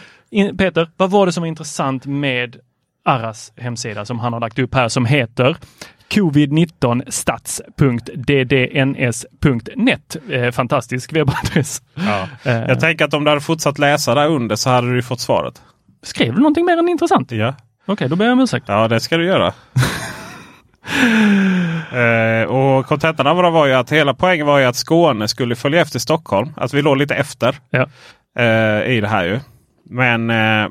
Peter, 0.58 0.90
vad 0.98 1.12
var 1.12 1.26
det 1.26 1.32
som 1.32 1.42
var 1.42 1.48
intressant 1.48 2.06
med 2.06 2.56
Arras 3.06 3.54
hemsida 3.58 4.06
som 4.06 4.20
han 4.20 4.34
har 4.34 4.40
lagt 4.40 4.60
upp 4.60 4.76
här 4.76 4.88
som 4.88 5.06
heter 5.06 5.58
covid-19 6.10 7.04
stats.ddns.net. 8.90 10.16
Eh, 10.30 10.52
fantastisk 10.52 11.14
webbadress. 11.14 11.82
Ja. 11.94 12.28
Eh, 12.52 12.58
Jag 12.68 12.80
tänker 12.80 13.06
att 13.06 13.14
om 13.14 13.24
du 13.24 13.30
hade 13.32 13.42
fortsatt 13.42 13.80
läsa 13.80 14.16
där 14.16 14.28
under 14.28 14.56
så 14.56 14.70
hade 14.70 14.96
du 14.96 15.02
fått 15.02 15.20
svaret. 15.20 15.62
skrev 16.04 16.34
du 16.34 16.40
någonting 16.40 16.66
mer 16.66 16.78
än 16.78 16.90
intressant? 16.90 17.32
Ja, 17.32 17.54
Okej, 17.86 18.10
då 18.10 18.16
ber 18.16 18.26
jag 18.26 18.32
om 18.34 18.40
ursäkt. 18.40 18.66
ja 18.68 18.88
det 18.88 19.00
ska 19.00 19.18
du 19.18 19.26
göra. 19.26 19.48
eh, 21.94 22.44
och 22.50 22.86
kontentan 22.86 23.28
av 23.28 23.44
det 23.44 23.50
var 23.50 23.66
ju 23.66 23.74
att 23.74 23.92
hela 23.92 24.14
poängen 24.14 24.46
var 24.46 24.60
ju 24.60 24.66
att 24.66 24.76
Skåne 24.76 25.28
skulle 25.28 25.56
följa 25.56 25.82
efter 25.82 26.00
Stockholm. 26.00 26.50
Att 26.58 26.74
vi 26.74 26.82
låg 26.82 26.98
lite 26.98 27.16
efter 27.16 27.56
Ja. 27.70 27.88
eh, 28.40 28.84
i 28.92 29.02
det 29.02 29.08
här 29.08 29.24
ju. 29.26 29.40
Men 29.90 30.30
eh, 30.30 30.68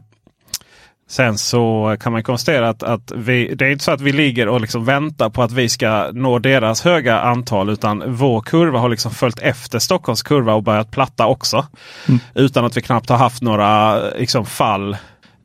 sen 1.08 1.38
så 1.38 1.96
kan 2.00 2.12
man 2.12 2.22
konstatera 2.22 2.68
att, 2.68 2.82
att 2.82 3.12
vi, 3.16 3.54
det 3.54 3.66
är 3.66 3.70
inte 3.70 3.84
så 3.84 3.90
att 3.90 4.00
vi 4.00 4.12
ligger 4.12 4.48
och 4.48 4.60
liksom 4.60 4.84
väntar 4.84 5.30
på 5.30 5.42
att 5.42 5.52
vi 5.52 5.68
ska 5.68 6.10
nå 6.12 6.38
deras 6.38 6.82
höga 6.82 7.20
antal. 7.20 7.70
Utan 7.70 8.02
vår 8.06 8.40
kurva 8.40 8.78
har 8.78 8.88
liksom 8.88 9.10
följt 9.10 9.38
efter 9.38 9.78
Stockholms 9.78 10.22
kurva 10.22 10.54
och 10.54 10.62
börjat 10.62 10.90
platta 10.90 11.26
också. 11.26 11.66
Utan 12.34 12.64
att 12.64 12.76
vi 12.76 12.82
knappt 12.82 13.08
har 13.08 13.16
haft 13.16 13.42
några 13.42 14.00
liksom, 14.10 14.46
fall 14.46 14.96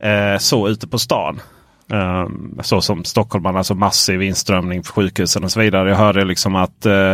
eh, 0.03 0.37
så 0.39 0.67
ute 0.67 0.87
på 0.87 0.99
stan. 0.99 1.39
Um, 1.87 2.59
så 2.63 2.81
som 2.81 3.03
stockholmarna, 3.03 3.57
alltså 3.57 3.75
massiv 3.75 4.21
inströmning 4.21 4.83
på 4.83 4.91
sjukhusen 4.91 5.43
och 5.43 5.51
så 5.51 5.59
vidare. 5.59 5.89
Jag 5.89 5.97
hörde 5.97 6.25
liksom 6.25 6.55
att, 6.55 6.85
eh, 6.85 7.13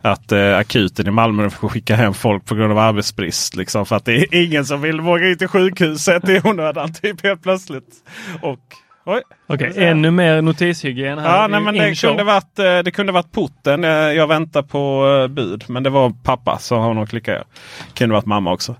att 0.00 0.32
eh, 0.32 0.56
akuten 0.58 1.06
i 1.06 1.10
Malmö 1.10 1.50
får 1.50 1.68
skicka 1.68 1.96
hem 1.96 2.14
folk 2.14 2.44
på 2.44 2.54
grund 2.54 2.72
av 2.72 2.78
arbetsbrist. 2.78 3.56
Liksom, 3.56 3.86
för 3.86 3.96
att 3.96 4.04
det 4.04 4.12
är 4.16 4.34
ingen 4.44 4.64
som 4.66 4.80
vill 4.80 5.00
våga 5.00 5.28
in 5.30 5.38
till 5.38 5.48
sjukhuset 5.48 6.28
i 6.28 6.40
onödan 6.44 6.92
typ 6.92 7.22
helt 7.22 7.42
plötsligt. 7.42 7.88
Och, 8.42 8.58
oj, 9.04 9.22
Okej, 9.46 9.72
säga? 9.72 9.90
ännu 9.90 10.10
mer 10.10 10.42
notishygien 10.42 11.18
här. 11.18 11.36
Ja, 11.36 11.42
Det 11.42 11.48
nej, 11.48 11.60
men 11.60 11.74
en 11.76 11.90
det 11.90 12.00
kunde, 12.00 12.24
varit, 12.24 12.58
eh, 12.58 12.78
det 12.78 12.90
kunde 12.90 13.12
varit 13.12 13.32
porten. 13.32 13.84
Eh, 13.84 13.90
Jag 13.90 14.26
väntar 14.26 14.62
på 14.62 15.08
eh, 15.22 15.28
bud. 15.28 15.64
Men 15.68 15.82
det 15.82 15.90
var 15.90 16.12
pappa 16.24 16.58
så 16.58 16.76
har 16.78 16.94
nog 16.94 17.08
klickat. 17.08 17.46
Kunde 17.94 18.12
varit 18.12 18.26
mamma 18.26 18.52
också. 18.52 18.74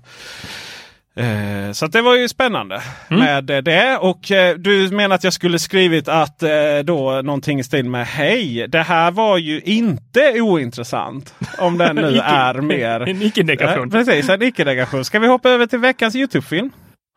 Eh, 1.17 1.71
Så 1.71 1.85
att 1.85 1.91
det 1.91 2.01
var 2.01 2.15
ju 2.15 2.27
spännande 2.29 2.81
Mm. 3.09 3.23
med 3.23 3.49
eh, 3.49 3.57
det. 3.57 3.97
Och 3.97 4.31
eh, 4.31 4.55
du 4.57 4.89
menar 4.91 5.15
att 5.15 5.23
jag 5.23 5.33
skulle 5.33 5.59
skrivit 5.59 6.07
att 6.07 6.43
eh, 6.43 6.49
då 6.83 7.21
någonting 7.23 7.59
i 7.59 7.63
stil 7.63 7.89
med 7.89 8.07
Hej, 8.07 8.65
det 8.67 8.81
här 8.81 9.11
var 9.11 9.37
ju 9.37 9.61
inte 9.61 10.41
ointressant. 10.41 11.33
Om 11.59 11.77
den 11.77 11.95
nu 11.95 12.17
är 12.23 12.53
mer... 12.61 12.99
En 13.09 13.21
icke-negation. 13.21 13.89
Precis, 13.89 14.29
en 14.29 14.41
icke-negation. 14.41 15.05
Ska 15.05 15.19
vi 15.19 15.27
hoppa 15.27 15.49
över 15.49 15.65
till 15.65 15.79
veckans 15.79 16.15
Youtube-film? 16.15 16.71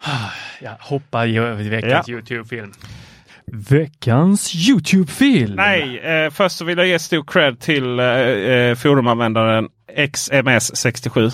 Ja, 0.62 0.76
hoppa 0.80 1.26
i 1.26 1.38
över 1.38 1.62
till 1.62 1.70
veckans 1.70 2.08
Ja. 2.08 2.14
Youtube-film. 2.14 2.72
Veckans 3.68 4.54
Youtube-film! 4.68 5.54
Nej, 5.56 5.98
eh, 5.98 6.30
först 6.30 6.56
så 6.56 6.64
vill 6.64 6.78
jag 6.78 6.86
ge 6.86 6.98
stor 6.98 7.24
cred 7.26 7.60
till 7.60 8.00
eh, 8.00 8.74
forumanvändaren 8.74 9.68
XMS67. 9.96 11.32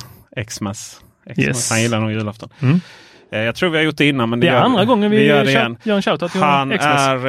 Xmas. 0.48 1.00
Yes. 1.36 1.70
Han 1.70 1.82
gillar 1.82 2.00
nog 2.00 2.12
julafton. 2.12 2.48
Mm. 2.62 2.80
Eh, 3.32 3.40
jag 3.40 3.54
tror 3.54 3.70
vi 3.70 3.76
har 3.76 3.84
gjort 3.84 3.96
det 3.96 4.08
innan 4.08 4.30
men 4.30 4.40
Det 4.40 4.48
är 4.48 4.52
gör, 4.52 4.60
andra 4.60 4.84
gången 4.84 5.10
vi, 5.10 5.24
gör 5.26 5.36
det 5.44 5.50
shout- 5.50 5.50
igen. 5.50 5.76
gör 5.82 5.96
en 5.96 6.02
shoutout 6.02 6.32
till 6.32 6.40
Han, 6.40 6.72
är, 6.72 7.26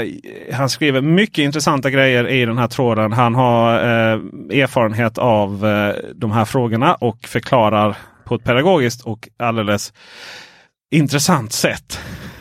eh, 0.00 0.08
han 0.54 0.68
skriver 0.68 1.00
mycket 1.00 1.38
intressanta 1.42 1.90
grejer 1.90 2.28
i 2.28 2.44
den 2.44 2.58
här 2.58 2.68
tråden. 2.68 3.12
Han 3.12 3.34
har 3.34 3.74
eh, 3.74 4.18
erfarenhet 4.62 5.18
av 5.18 5.66
eh, 5.66 5.94
de 6.14 6.30
här 6.32 6.44
frågorna 6.44 6.94
och 6.94 7.18
förklarar 7.24 7.96
på 8.24 8.34
ett 8.34 8.44
pedagogiskt 8.44 9.02
och 9.04 9.28
alldeles 9.38 9.92
intressant 10.90 11.52
sätt. 11.52 12.00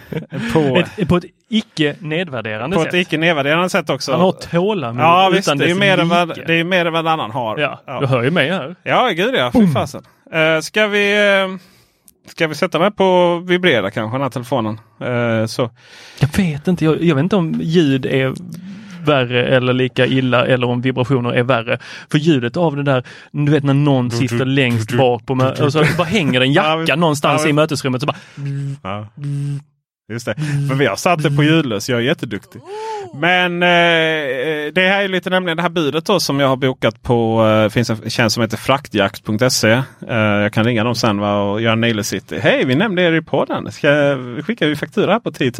på, 0.53 0.83
Ett, 0.97 1.07
på 1.09 1.17
ett 1.17 1.25
icke 1.49 1.95
nedvärderande 1.99 2.75
på 2.75 2.83
sätt. 2.83 2.93
ett 2.93 3.07
icke 3.07 3.17
nedvärderande 3.17 3.69
sätt 3.69 3.89
också. 3.89 4.11
Han 4.11 4.21
har 4.21 4.31
tålamod 4.31 5.03
Ja 5.03 5.27
utan 5.27 5.35
visst, 5.35 5.57
det 5.57 5.71
är, 5.71 5.75
mer 5.75 5.97
än 5.97 6.09
vad, 6.09 6.27
det 6.47 6.53
är 6.53 6.63
mer 6.63 6.85
än 6.85 6.93
vad 6.93 6.99
en 6.99 7.07
annan 7.07 7.31
har. 7.31 7.57
Ja, 7.57 7.81
ja. 7.85 7.99
du 7.99 8.05
hör 8.05 8.23
ju 8.23 8.31
mig 8.31 8.49
här. 8.51 8.75
ja 8.83 9.09
gud 9.09 9.35
ja, 9.35 9.51
fy 9.53 9.67
fasen. 9.73 10.03
Uh, 10.35 10.61
ska 10.61 10.87
vi 10.87 11.29
eh, 11.41 11.57
Ska 12.27 12.47
vi 12.47 12.55
sätta 12.55 12.79
mig 12.79 12.91
på 12.91 13.39
vibrera 13.47 13.91
kanske 13.91 14.15
den 14.15 14.21
här 14.21 14.29
telefonen? 14.29 14.79
Eh, 15.01 15.45
så. 15.45 15.69
Jag 16.19 16.29
vet 16.37 16.67
inte, 16.67 16.85
jag, 16.85 17.03
jag 17.03 17.15
vet 17.15 17.23
inte 17.23 17.35
om 17.35 17.59
ljud 17.61 18.05
är 18.05 18.33
värre 19.05 19.45
eller 19.47 19.73
lika 19.73 20.05
illa 20.05 20.45
eller 20.45 20.67
om 20.67 20.81
vibrationer 20.81 21.33
är 21.33 21.43
värre. 21.43 21.79
För 22.11 22.17
ljudet 22.17 22.57
av 22.57 22.75
det 22.75 22.83
där, 22.83 23.03
du 23.31 23.51
vet 23.51 23.63
när 23.63 23.73
någon 23.73 24.11
sitter 24.11 24.45
längst 24.45 24.97
bak 24.97 25.25
på 25.25 25.33
och 25.61 25.73
så 25.73 25.83
bara 25.97 26.07
hänger 26.07 26.41
en 26.41 26.53
Ja, 26.53 26.79
jacka 26.79 26.95
någonstans 26.95 27.43
Ja, 27.43 27.49
i 27.49 27.53
mötesrummet 27.53 28.01
så 28.01 28.07
bara 28.07 28.17
Ja. 28.83 29.07
Just 30.09 30.25
det. 30.25 30.35
Men 30.67 30.77
vi 30.77 30.85
har 30.85 30.95
satt 30.95 31.23
det 31.23 31.31
på 31.31 31.43
ljudlös. 31.43 31.89
Jag 31.89 31.99
är 31.99 32.03
jätteduktig. 32.03 32.61
Men 33.13 33.63
eh, 33.63 33.67
det 34.73 34.87
här 34.87 35.03
är 35.03 35.07
lite 35.07 35.29
nämligen 35.29 35.57
det 35.57 35.63
här 35.63 35.69
budet 35.69 36.05
då 36.05 36.19
som 36.19 36.39
jag 36.39 36.47
har 36.47 36.55
bokat 36.55 37.03
på. 37.03 37.47
Eh, 37.47 37.69
finns 37.69 37.89
en 37.89 38.09
tjänst 38.09 38.33
som 38.33 38.41
heter 38.43 38.57
fraktjakt.se. 38.57 39.71
Eh, 40.07 40.17
jag 40.17 40.53
kan 40.53 40.63
ringa 40.63 40.83
dem 40.83 40.95
sen 40.95 41.19
va, 41.19 41.41
och 41.41 41.61
göra 41.61 41.73
en 41.73 41.81
nail 41.81 42.03
city. 42.03 42.39
Hej, 42.39 42.65
vi 42.65 42.75
nämnde 42.75 43.01
er 43.01 43.13
i 43.13 43.21
podden. 43.21 43.71
Ska 43.71 44.15
vi 44.59 44.75
faktura 44.75 45.11
här 45.11 45.19
på 45.19 45.31
10 45.31 45.51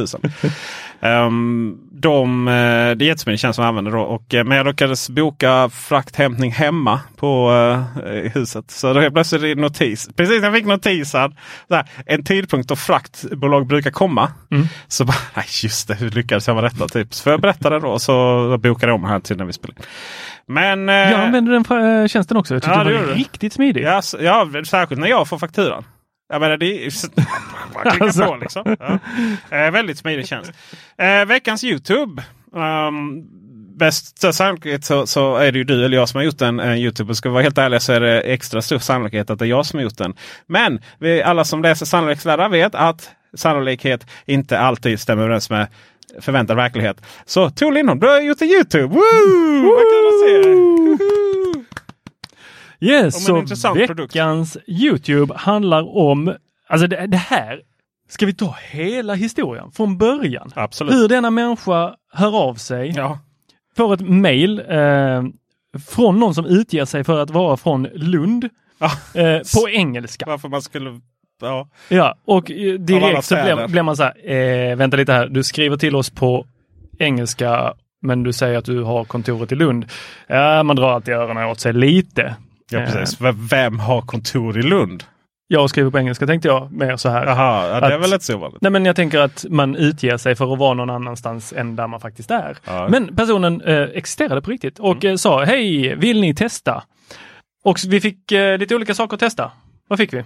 000. 1.02 1.26
um, 1.26 1.88
de, 2.00 2.48
eh, 2.48 2.54
det 2.96 3.06
är 3.06 3.08
jättesmidig 3.08 3.40
tjänst 3.40 3.56
som 3.56 3.64
jag 3.64 3.70
använder 3.70 3.92
då. 3.92 4.02
Och, 4.02 4.34
eh, 4.34 4.44
men 4.44 4.58
jag 4.58 4.68
lyckades 4.68 5.10
boka 5.10 5.70
frakthämtning 5.70 6.52
hemma 6.52 7.00
på 7.16 7.52
eh, 8.06 8.32
huset. 8.32 8.72
Så 8.72 8.94
då 8.94 9.12
plötsligt 9.12 9.44
är 9.44 9.48
det 9.48 9.56
notis. 9.56 10.10
Precis 10.16 10.42
när 10.42 10.48
jag 10.48 10.56
fick 10.56 10.66
notisen. 10.66 11.36
Där, 11.68 11.86
en 12.06 12.24
tidpunkt 12.24 12.70
då 12.70 12.76
fraktbolag 12.76 13.68
brukar 13.68 13.92
komma. 13.92 14.32
Mm. 14.52 14.68
Så 14.88 15.06
bara, 15.06 15.18
nej 15.36 15.46
just 15.64 15.88
det, 15.88 15.94
hur 15.96 16.10
lyckades 16.12 16.48
jag 16.48 16.56
med 16.56 16.64
detta? 16.64 16.88
Typ. 16.88 17.14
Så 17.14 17.24
får 17.24 17.34
jag 17.34 17.42
berätta 17.42 17.70
det 17.70 17.80
då 17.80 18.00
så 18.00 18.58
bokade 18.58 18.92
jag 18.92 18.96
om 18.96 19.04
här 19.06 19.20
till 19.20 19.38
när 19.38 19.46
vi 19.46 19.54
spelar 19.54 19.76
in. 19.78 19.84
Men, 20.48 20.90
eh, 20.90 20.96
Jag 20.96 21.20
använder 21.20 21.52
den 21.78 22.02
eh, 22.02 22.08
tjänsten 22.08 22.38
också. 22.38 22.54
Jag 22.54 22.64
tyckte 22.64 22.78
Ja, 22.78 22.84
det 22.84 22.98
var 22.98 23.14
riktigt 23.14 23.54
smidig. 23.54 23.84
ja, 23.84 24.00
s- 24.00 24.16
ja, 24.20 24.48
särskilt 24.66 25.02
när 25.02 25.08
jag 25.08 25.28
får 25.28 25.38
fakturan. 25.38 25.84
Jag 26.30 26.42
menar, 26.42 26.58
det 26.58 26.86
är 26.86 26.92
Alltså. 28.02 28.26
på 28.26 28.36
liksom. 28.36 28.76
Ja. 28.80 29.00
Eh, 29.58 29.72
väldigt 29.72 29.98
smidig 29.98 30.28
tjänst. 30.28 30.52
Eh, 30.98 31.26
veckans 31.26 31.64
Youtube. 31.64 32.24
Um, 32.56 33.24
bäst 33.78 34.34
sannolikhet 34.34 34.86
så, 34.86 35.08
så 35.08 35.36
är 35.36 35.52
det 35.52 35.58
ju 35.58 35.64
du 35.64 35.86
eller 35.86 35.98
jag 35.98 36.10
som 36.10 36.18
har 36.18 36.26
gjort 36.26 36.42
en, 36.42 36.60
en 36.60 36.78
Youtube. 36.78 37.16
Ska 37.16 37.30
vi 37.30 37.34
vara 37.34 37.44
helt 37.44 37.58
ärliga 37.58 37.80
så 37.80 37.94
är 37.94 38.00
det 38.00 38.22
extra 38.22 38.62
stor 38.62 38.80
sannolikhet 38.80 39.30
att 39.30 39.40
det 39.40 39.46
är 39.46 39.50
jag 39.50 39.66
som 39.66 39.78
har 39.80 39.84
gjort 39.84 39.98
den. 39.98 40.14
Men 40.48 40.80
vi, 41.00 41.24
alla 41.24 41.44
som 41.46 41.62
läser 41.62 41.86
sannolikhetslära 41.86 42.48
vet 42.48 42.76
att 42.76 43.10
sannolikhet 43.40 44.06
inte 44.26 44.60
alltid 44.60 45.00
stämmer 45.00 45.24
överens 45.24 45.50
med 45.50 45.68
förväntad 46.20 46.56
verklighet. 46.58 47.02
Så 47.26 47.50
Tor 47.50 47.72
Lindholm, 47.72 48.00
du 48.00 48.08
har 48.08 48.22
gjort 48.22 48.42
en 48.42 48.48
Youtube! 48.48 48.88
Woo! 48.88 49.62
Vad 49.64 49.80
kul 49.80 50.08
att 50.08 50.44
se! 50.44 50.58
Yes, 52.80 53.26
så 53.26 53.38
intressant 53.38 53.86
produkt. 53.88 54.16
veckans 54.16 54.58
Youtube 54.68 55.34
handlar 55.38 55.98
om, 55.98 56.34
alltså 56.68 56.88
det, 56.88 57.08
det 57.08 57.18
här, 57.18 57.62
ska 58.10 58.26
vi 58.26 58.34
ta 58.34 58.56
hela 58.72 59.14
historien 59.14 59.72
från 59.72 59.98
början? 59.98 60.52
Absolut. 60.56 60.94
Hur 60.94 61.08
denna 61.08 61.32
människa 61.32 61.96
hör 62.14 62.36
av 62.38 62.56
sig, 62.56 62.94
Ja. 62.96 63.20
får 63.78 63.94
ett 63.94 64.02
mail 64.10 64.60
eh, 64.70 65.24
från 65.88 66.20
någon 66.20 66.36
som 66.36 66.46
utger 66.46 66.86
sig 66.86 67.04
för 67.04 67.20
att 67.20 67.30
vara 67.30 67.58
från 67.58 67.84
Lund 67.84 68.50
Ja. 68.80 68.92
eh, 69.22 69.40
på 69.62 69.70
engelska. 69.70 70.26
Varför 70.28 70.50
man 70.50 70.62
skulle... 70.62 71.02
Ja. 71.42 71.68
Ja, 71.90 72.16
och 72.26 72.52
eh, 72.52 72.74
direkt 72.74 73.16
så 73.16 73.22
städer. 73.22 73.56
blev, 73.56 73.70
blev 73.72 73.86
man 73.86 73.96
så 73.98 74.04
här, 74.04 74.32
eh, 74.72 74.76
vänta 74.76 74.98
lite 74.98 75.14
här, 75.14 75.28
du 75.28 75.44
skriver 75.44 75.78
till 75.78 75.96
oss 75.96 76.10
på 76.10 76.46
engelska 77.00 77.74
men 78.02 78.24
du 78.24 78.34
säger 78.34 78.58
att 78.58 78.66
du 78.66 78.84
har 78.84 79.04
kontoret 79.04 79.52
i 79.52 79.56
Lund. 79.56 79.86
Ja, 80.28 80.64
man 80.64 80.76
drar 80.76 80.92
alltid 80.92 81.14
öronen 81.14 81.44
åt 81.50 81.60
sig 81.60 81.74
lite. 81.74 82.36
Ja, 82.72 82.80
Eh, 82.80 82.86
precis. 82.94 83.22
V- 83.22 83.32
Vem 83.52 83.80
har 83.80 84.02
kontor 84.02 84.58
i 84.60 84.62
Lund? 84.62 85.04
Jag 85.50 85.70
skriver 85.70 85.92
på 85.92 85.98
engelska 86.00 86.28
tänkte 86.28 86.48
jag 86.48 86.72
mer 86.72 86.98
så 86.98 87.10
här. 87.10 87.26
Jaha, 87.26 87.68
ja, 87.68 87.80
det 87.80 87.88
är 87.88 87.92
Att- 87.98 88.04
väl 88.04 88.14
inte 88.14 88.26
så 88.26 88.36
ovanligt. 88.36 88.62
Nej 88.62 88.72
men 88.72 88.86
jag 88.86 88.96
tänker 88.96 89.20
att 89.20 89.46
man 89.50 89.76
utger 89.76 90.18
sig 90.18 90.36
för 90.36 90.54
att 90.54 90.60
vara 90.60 90.74
någon 90.74 90.90
annanstans 90.90 91.54
än 91.54 91.76
där 91.76 91.88
man 91.88 92.00
faktiskt 92.00 92.32
är. 92.32 92.58
Ja. 92.66 92.88
Men 92.90 93.16
personen 93.16 93.62
eh, 93.62 93.82
existerade 93.82 94.42
på 94.42 94.52
riktigt 94.52 94.80
och 94.80 95.04
Mm. 95.04 95.12
eh, 95.14 95.16
sa 95.16 95.44
hej, 95.44 95.96
vill 95.96 96.22
ni 96.22 96.36
testa? 96.36 96.84
Och 97.64 97.78
vi 97.88 98.02
fick 98.02 98.32
eh, 98.32 98.58
lite 98.58 98.76
olika 98.76 98.94
saker 98.94 99.14
att 99.16 99.20
testa. 99.20 99.52
Vad 99.88 100.00
fick 100.00 100.14
vi? 100.14 100.24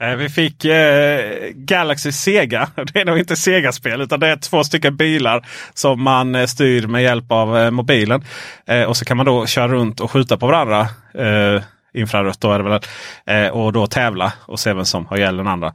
Eh, 0.00 0.16
Vi 0.16 0.28
fick 0.28 0.64
eh, 0.64 1.50
Galaxy 1.54 2.12
Sega. 2.12 2.68
Det 2.92 3.00
är 3.00 3.04
nog 3.04 3.18
inte 3.18 3.36
Sega-spel 3.36 4.00
utan 4.00 4.20
det 4.20 4.28
är 4.28 4.36
två 4.36 4.64
stycken 4.64 4.96
bilar 4.96 5.46
som 5.74 6.02
man 6.02 6.34
eh, 6.34 6.46
styr 6.46 6.86
med 6.86 7.02
hjälp 7.02 7.32
av 7.32 7.58
eh, 7.58 7.70
mobilen. 7.70 8.24
Eh, 8.66 8.82
och 8.82 8.96
så 8.96 9.04
kan 9.04 9.16
man 9.16 9.26
då 9.26 9.46
köra 9.46 9.68
runt 9.68 10.00
och 10.00 10.10
skjuta 10.10 10.36
på 10.36 10.46
varandra. 10.46 10.80
Eh, 11.14 11.62
infrarött 11.94 12.40
då 12.40 12.52
är 12.52 12.58
det 12.58 12.64
väl. 12.64 12.80
Eh, 13.26 13.48
och 13.52 13.72
då 13.72 13.86
tävla 13.86 14.32
och 14.40 14.60
se 14.60 14.72
vem 14.72 14.84
som 14.84 15.06
har 15.06 15.16
ihjäl 15.16 15.36
den 15.36 15.46
andra. 15.46 15.74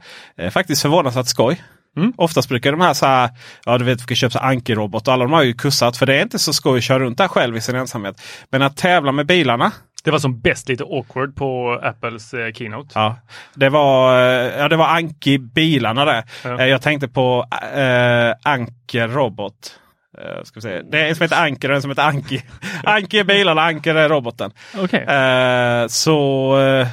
Faktiskt 0.50 0.82
förvånansvärt 0.82 1.26
skoj. 1.26 1.62
Mm. 1.96 2.12
Oftast 2.16 2.48
brukar 2.48 2.72
de 2.72 2.80
här 2.80 2.94
så 2.94 3.06
här, 3.06 3.30
ja 3.64 3.78
du 3.78 3.84
vet 3.84 4.00
vi 4.02 4.04
kan 4.04 4.16
köpa 4.16 4.38
Anki-robot 4.38 5.08
och 5.08 5.14
alla 5.14 5.24
de 5.24 5.32
har 5.32 5.42
ju 5.42 5.54
kussat 5.54 5.96
för 5.96 6.06
det 6.06 6.16
är 6.16 6.22
inte 6.22 6.38
så 6.38 6.52
skoj 6.52 6.78
att 6.78 6.84
köra 6.84 6.98
runt 6.98 7.18
där 7.18 7.28
själv 7.28 7.56
i 7.56 7.60
sin 7.60 7.76
ensamhet. 7.76 8.20
Men 8.50 8.62
att 8.62 8.76
tävla 8.76 9.12
med 9.12 9.26
bilarna 9.26 9.72
Det 10.06 10.12
var 10.12 10.18
som 10.18 10.40
bäst 10.40 10.68
lite 10.68 10.84
awkward 10.84 11.36
på 11.36 11.80
Apples 11.82 12.34
eh, 12.34 12.52
keynote. 12.52 12.90
Ja, 12.94 13.16
det 13.54 13.68
var, 13.68 14.18
eh, 14.18 14.58
ja, 14.58 14.68
det 14.68 14.76
var 14.76 14.86
Anki-bilarna 14.86 16.04
där. 16.04 16.24
Ja. 16.44 16.60
Eh, 16.60 16.66
Jag 16.66 16.82
tänkte 16.82 17.08
på 17.08 17.46
äh, 17.74 18.34
Anker 18.52 19.08
Robot. 19.08 19.80
Eh, 20.18 20.42
ska 20.44 20.54
vi 20.54 20.60
se. 20.60 20.82
Det 20.82 21.00
är 21.00 21.08
en 21.08 21.14
som 21.16 21.22
heter 21.24 21.42
Anker 21.42 21.68
och 21.70 21.76
en 21.76 21.82
som 21.82 21.90
heter 21.90 22.02
Anki. 22.02 22.42
Anki 22.84 23.18
är 23.18 23.24
bilarna, 23.24 23.62
Anker 23.62 23.94
är 23.94 24.08
roboten. 24.08 24.50
Okej. 24.78 25.00
Eh, 25.02 25.86
så 25.86 26.58
eh, 26.60 26.88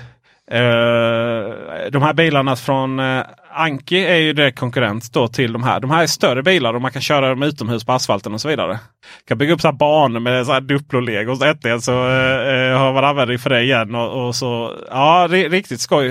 eh, 0.60 1.90
de 1.92 2.02
här 2.02 2.14
bilarna 2.14 2.56
från 2.56 3.00
eh, 3.00 3.22
Anki 3.56 4.06
är 4.06 4.16
ju 4.16 4.34
direkt 4.34 4.60
konkurrent 4.60 5.14
då 5.14 5.28
till 5.28 5.54
de 5.54 5.64
här. 5.64 5.80
De 5.80 5.92
här 5.92 6.04
är 6.04 6.08
större 6.08 6.44
bilar 6.44 6.74
och 6.74 6.82
man 6.82 6.92
kan 6.92 7.02
köra 7.02 7.30
dem 7.30 7.44
utomhus 7.44 7.86
på 7.86 7.92
asfalten 7.94 8.34
och 8.34 8.42
så 8.42 8.48
vidare. 8.48 8.80
kan 9.28 9.38
bygga 9.38 9.54
upp 9.54 9.62
så 9.62 9.68
här 9.68 9.74
banor 9.76 10.20
med 10.20 10.46
så 10.46 10.54
här 10.54 10.62
Duplo-lego. 10.62 11.36
Så 11.36 11.46
äntligen 11.46 11.82
så 11.82 11.92
eh, 11.92 12.78
har 12.78 12.94
man 12.94 13.04
användning 13.06 13.40
för 13.40 13.50
det 13.50 13.62
igen. 13.64 13.96
Och, 13.96 14.28
och 14.28 14.36
så, 14.36 14.72
ja, 14.90 15.28
ri- 15.30 15.50
riktigt 15.50 15.82
skoj. 15.82 16.08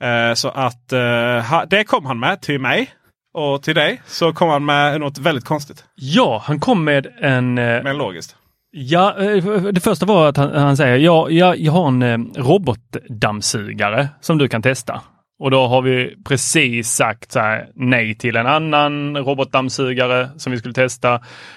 Eh, 0.00 0.34
så 0.34 0.48
att 0.48 0.92
eh, 0.92 1.62
det 1.70 1.84
kom 1.84 2.06
han 2.06 2.20
med 2.20 2.40
till 2.42 2.60
mig. 2.60 2.90
Och 3.34 3.62
till 3.62 3.74
dig 3.74 4.02
så 4.06 4.32
kom 4.32 4.48
han 4.48 4.64
med 4.64 5.00
något 5.00 5.18
väldigt 5.18 5.44
konstigt. 5.44 5.84
Ja, 5.94 6.42
han 6.46 6.60
kom 6.60 6.84
med 6.84 7.06
en... 7.20 7.58
eh, 7.58 7.82
Men 7.82 7.96
logiskt. 7.98 8.36
Ja, 8.74 9.16
eh, 9.22 9.44
det 9.62 9.80
första 9.80 10.06
var 10.06 10.28
att 10.28 10.36
han, 10.36 10.54
han 10.54 10.76
säger 10.76 10.96
ja, 10.96 11.30
ja, 11.30 11.54
jag 11.54 11.72
har 11.72 11.88
en 11.88 12.02
eh, 12.02 12.18
robotdammsugare 12.42 14.08
som 14.20 14.38
du 14.38 14.48
kan 14.48 14.62
testa. 14.62 15.00
Och 15.42 15.50
då 15.50 15.66
har 15.66 15.82
vi 15.82 16.16
precis 16.24 16.90
sagt 16.90 17.34
här, 17.34 17.68
nej 17.74 18.14
till 18.14 18.36
en 18.36 18.46
annan 18.46 19.16
robotdammsugare 19.16 20.28
som 20.36 20.52
vi 20.52 20.58
skulle 20.58 20.74
testa. 20.74 21.14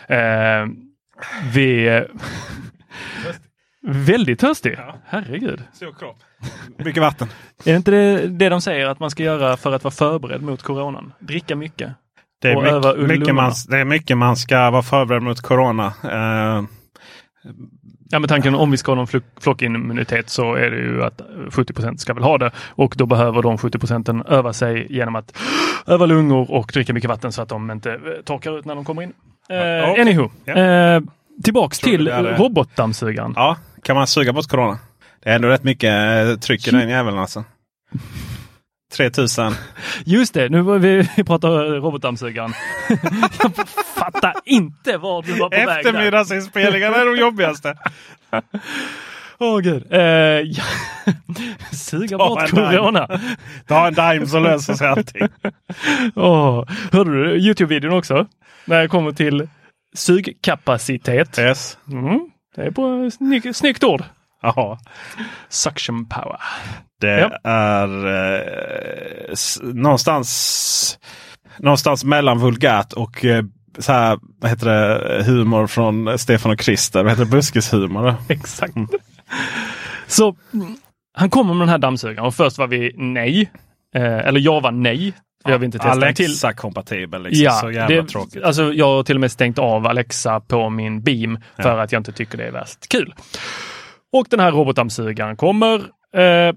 Eh, 0.08 0.66
vi... 1.54 2.02
väldigt 3.82 4.40
törstig. 4.40 4.78
Herregud. 5.06 5.64
Stor 5.74 5.94
kropp. 6.00 6.18
Mycket 6.78 7.02
vatten. 7.02 7.28
Är 7.66 7.72
det 7.72 7.76
inte 7.76 7.92
det, 7.92 8.28
det 8.28 8.50
de 8.50 8.62
säger 8.62 8.88
att 8.88 9.00
man 9.00 9.10
ska 9.10 9.24
göra 9.24 9.58
för 9.58 9.74
att 9.74 9.84
vara 9.84 9.92
förberedd 9.92 10.42
mot 10.42 10.64
coronan? 10.64 11.14
Dricka 11.20 11.56
mycket. 11.56 11.92
Det 12.42 12.52
är, 12.52 12.56
Och 12.56 12.84
mycket, 12.84 13.20
mycket 13.20 13.36
man, 13.36 13.52
det 13.70 13.78
är 13.78 13.86
mycket 13.86 14.18
man 14.18 14.36
ska 14.36 14.70
vara 14.70 14.84
förberedd 14.84 15.22
mot 15.24 15.42
corona. 15.42 15.94
Eh, 16.04 16.64
Ja, 18.16 18.20
med 18.20 18.30
tanken 18.30 18.56
om 18.56 18.72
vi 18.72 18.78
ska 18.78 18.92
ha 18.92 18.96
någon 18.96 19.08
flock- 19.08 19.40
flockimmunitet 19.42 20.30
så 20.30 20.54
är 20.56 20.72
det 20.72 20.78
ju 20.78 21.04
att 21.04 21.22
70% 21.50 21.98
ska 21.98 22.14
väl 22.14 22.24
ha 22.24 22.38
det 22.38 22.52
och 22.70 22.94
då 22.98 23.06
behöver 23.06 23.42
de 23.42 23.58
70 23.58 23.80
procenten 23.80 24.24
öva 24.28 24.54
sig 24.54 24.88
genom 24.90 25.16
att 25.16 25.38
öva 25.88 26.06
lungor 26.06 26.52
och 26.52 26.72
dricka 26.74 26.94
mycket 26.94 27.10
vatten 27.10 27.32
så 27.32 27.42
att 27.42 27.50
de 27.50 27.72
inte 27.72 27.92
eh, 27.92 27.98
torkar 28.26 28.60
ut 28.60 28.66
när 28.66 28.76
de 28.76 28.86
kommer 28.86 29.02
in. 29.02 29.14
Eh, 29.50 29.90
okej. 29.90 30.02
Anywho, 30.02 30.30
Ja. 30.46 30.54
eh, 30.56 31.02
tillbaks 31.44 31.80
Tror 31.80 31.92
till 31.92 32.08
robotdammsugaren. 32.12 33.34
ja, 33.36 33.58
kan 33.84 33.96
man 33.96 34.08
suga 34.08 34.34
bort 34.34 34.48
corona? 34.48 34.80
Det 35.24 35.30
är 35.30 35.36
ändå 35.36 35.48
rätt 35.48 35.64
mycket 35.64 35.92
eh, 36.28 36.36
tryck 36.40 36.68
i 36.68 36.72
den 36.72 36.90
jäveln 36.90 37.18
alltså. 37.20 37.44
3000. 38.98 39.54
Just 40.06 40.34
det, 40.34 40.50
nu 40.50 40.62
var 40.62 40.78
vi, 40.78 41.10
vi 41.18 41.24
pratar 41.24 41.50
robotdammsugaren. 41.82 42.54
Jag 43.44 43.68
fattar 43.96 44.34
inte 44.46 44.98
var 44.98 45.22
du 45.24 45.34
var 45.40 45.50
på 45.50 45.56
väg. 45.56 45.86
Eftermiddagsinspelningarna 45.86 46.96
är 46.96 47.06
de 47.06 47.18
jobbigaste. 47.22 47.76
Åh 49.40 49.60
gud. 49.60 49.94
Eh, 49.94 50.00
ja. 50.00 50.64
Suga 51.72 52.18
Ta 52.18 52.28
bort 52.30 52.52
dime. 52.52 52.62
corona. 52.78 53.20
Ta 53.68 53.88
en 53.88 53.94
dime 53.94 54.28
så 54.28 54.40
löser 54.40 54.74
sig 54.74 54.88
allting. 54.88 55.28
Åh, 56.16 56.66
hörde 56.92 57.12
du 57.12 57.36
Youtube-videon 57.38 57.94
också? 57.94 58.26
När 58.66 58.82
jag 58.82 58.90
kommer 58.90 59.12
till 59.12 59.48
sugkapacitet. 59.96 61.40
Yes. 61.40 61.78
Mm, 61.92 62.20
det 62.56 62.62
är 62.62 62.72
på 62.72 63.12
snygg, 63.12 63.56
snyggt 63.56 63.84
ord. 63.84 64.04
Jaha. 64.42 64.78
Suction 65.50 66.06
power. 66.06 66.40
Det 67.06 67.20
Ja. 67.44 67.50
är 67.52 67.88
eh, 69.30 69.36
någonstans, 69.74 71.00
någonstans 71.58 72.04
mellan 72.04 72.40
vulgärt 72.40 72.94
och 72.94 73.26
eh, 73.26 73.44
så 73.80 73.92
här, 73.94 74.20
vad 74.42 74.50
heter 74.52 74.66
det, 74.68 75.24
humor 75.24 75.68
från 75.68 76.18
Stefan 76.20 76.52
och 76.52 76.60
Krister. 76.60 77.04
Vad 77.04 77.12
heter 77.12 77.26
det? 77.26 77.32
Buskishumor. 77.32 78.16
Exakt. 78.30 78.74
Så 80.08 80.36
mm, 80.54 80.76
han 81.18 81.30
kommer 81.30 81.54
med 81.54 81.62
den 81.62 81.70
här 81.70 81.78
dammsugaren 81.78 82.26
och 82.28 82.36
först 82.36 82.58
var 82.58 82.68
vi 82.68 82.94
nej. 82.98 83.52
Eh, 83.96 84.04
eller 84.04 84.40
jag 84.40 84.62
var 84.62 84.72
nej. 84.72 85.14
Jag 85.48 85.60
vill 85.60 85.66
inte 85.66 85.78
testa 85.80 86.08
en 86.08 86.14
till. 86.16 86.26
Alexa-kompatibel. 86.26 87.24
Liksom. 87.24 87.58
så 87.62 87.72
jävla 87.72 87.96
det, 88.02 88.08
tråkigt. 88.08 88.44
Alltså 88.44 88.74
jag 88.74 88.86
har 88.86 89.04
till 89.04 89.16
och 89.16 89.22
med 89.22 89.32
stängt 89.32 89.60
av 89.60 89.88
Alexa 89.88 90.40
på 90.40 90.70
min 90.70 91.02
Beam 91.02 91.40
för 91.62 91.78
att 91.78 91.92
jag 91.92 92.00
inte 92.00 92.12
tycker 92.12 92.38
det 92.38 92.44
är 92.48 92.52
värst 92.52 92.90
kul. 92.90 93.14
Och 94.14 94.28
den 94.30 94.40
här 94.40 94.52
robotdammsugaren 94.52 95.38
kommer. 95.38 95.76
Eh, 96.16 96.54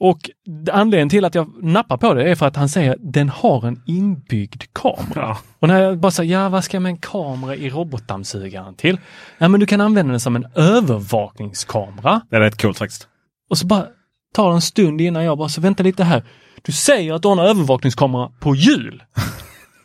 Och 0.00 0.30
anledningen 0.72 1.08
till 1.08 1.24
att 1.24 1.34
jag 1.34 1.64
nappar 1.64 1.96
på 1.96 2.14
det 2.14 2.30
är 2.30 2.34
för 2.34 2.46
att 2.46 2.56
han 2.56 2.68
säger 2.68 2.96
den 3.00 3.28
har 3.28 3.66
en 3.66 3.82
inbyggd 3.86 4.62
kamera. 4.72 5.04
Ja. 5.14 5.38
Och 5.58 5.68
när 5.68 5.82
jag 5.82 5.98
bara 5.98 6.12
säger, 6.12 6.32
ja 6.32 6.48
vad 6.48 6.64
ska 6.64 6.76
jag 6.76 6.82
med 6.82 6.90
en 6.90 6.98
kamera 6.98 7.54
i 7.56 7.70
robotdammsugaren 7.70 8.74
till? 8.74 8.98
Ja 9.38 9.48
men 9.48 9.60
du 9.60 9.66
kan 9.66 9.80
använda 9.80 10.10
den 10.10 10.20
som 10.20 10.36
en 10.36 10.46
övervakningskamera. 10.54 12.20
Det 12.30 12.36
är 12.36 12.40
rätt 12.40 12.62
coolt 12.62 12.78
faktiskt. 12.78 13.08
Och 13.50 13.58
så 13.58 13.66
bara 13.66 13.86
tar 14.34 14.48
det 14.48 14.54
en 14.54 14.60
stund 14.60 15.00
innan 15.00 15.24
jag 15.24 15.38
bara, 15.38 15.48
så 15.48 15.60
vänta 15.60 15.82
lite 15.82 16.04
här. 16.04 16.24
Du 16.62 16.72
säger 16.72 17.14
att 17.14 17.22
du 17.22 17.28
har 17.28 17.32
en 17.32 17.46
övervakningskamera 17.46 18.30
på 18.40 18.54
hjul. 18.54 19.02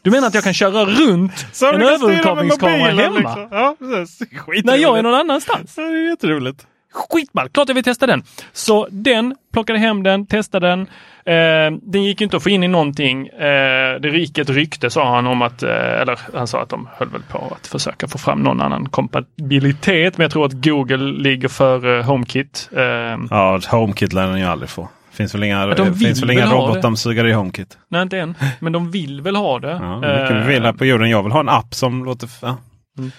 Du 0.01 0.11
menar 0.11 0.27
att 0.27 0.33
jag 0.33 0.43
kan 0.43 0.53
köra 0.53 0.85
runt 0.85 1.45
en 1.61 1.81
övervakningskamera 1.81 2.91
hemma? 2.91 3.19
liksom. 3.19 3.47
Ja, 3.51 3.75
precis. 3.79 4.19
När 4.63 4.75
jag 4.75 4.97
är 4.97 5.03
någon 5.03 5.13
annanstans? 5.13 5.73
Ja, 5.77 5.83
det 5.83 5.89
är 5.89 6.09
jätteroligt. 6.09 6.67
Skitball! 6.95 7.49
Klart 7.49 7.67
jag 7.67 7.75
vill 7.75 7.83
testa 7.83 8.07
den. 8.07 8.23
Så 8.53 8.87
den, 8.91 9.35
plockade 9.53 9.79
hem 9.79 10.03
den, 10.03 10.25
testade 10.25 10.67
den. 10.67 10.81
Eh, 11.25 11.79
den 11.81 12.03
gick 12.03 12.21
inte 12.21 12.37
att 12.37 12.43
få 12.43 12.49
in 12.49 12.63
i 12.63 12.67
någonting. 12.67 13.27
Eh, 13.27 13.99
det 14.01 14.09
gick 14.09 14.37
ett 14.37 14.49
rykte 14.49 14.89
sa 14.89 15.15
han 15.15 15.27
om 15.27 15.41
att, 15.41 15.63
eh, 15.63 15.69
eller 16.01 16.19
han 16.33 16.47
sa 16.47 16.61
att 16.61 16.69
de 16.69 16.89
höll 16.97 17.09
väl 17.09 17.21
på 17.31 17.57
att 17.61 17.67
försöka 17.67 18.07
få 18.07 18.17
fram 18.17 18.39
någon 18.39 18.61
annan 18.61 18.89
kompatibilitet. 18.89 20.17
Men 20.17 20.23
jag 20.25 20.31
tror 20.31 20.45
att 20.45 20.53
Google 20.53 20.97
ligger 20.97 21.47
för 21.47 21.97
eh, 21.99 22.05
HomeKit. 22.05 22.69
Eh, 22.77 22.81
Ja, 23.29 23.59
HomeKit 23.67 24.13
lär 24.13 24.27
den 24.27 24.39
ju 24.39 24.45
aldrig 24.45 24.69
få. 24.69 24.89
Finns 25.11 25.35
väl 25.35 25.43
inga, 25.43 25.65
de 25.67 25.95
finns 25.95 26.21
väl 26.21 26.31
inga 26.31 26.45
robotdammsugare 26.45 27.29
i 27.29 27.33
HomeKit? 27.33 27.77
nej, 27.87 28.01
inte 28.01 28.19
än. 28.19 28.35
Men 28.59 28.73
de 28.73 28.91
vill 28.91 29.21
väl 29.21 29.35
ha 29.35 29.59
det. 29.59 29.71
Ja, 29.81 29.95
mycket 29.99 30.31
vi 30.31 30.39
Eh, 30.39 30.47
vill 30.47 30.63
här 30.63 30.73
på 30.73 30.85
jorden. 30.85 31.09
Jag 31.09 31.23
vill 31.23 31.31
ha 31.31 31.39
en 31.39 31.49
app 31.49 31.73
som 31.73 32.05
låter... 32.05 32.29
Ja. 32.41 32.57
Mm. 32.97 33.11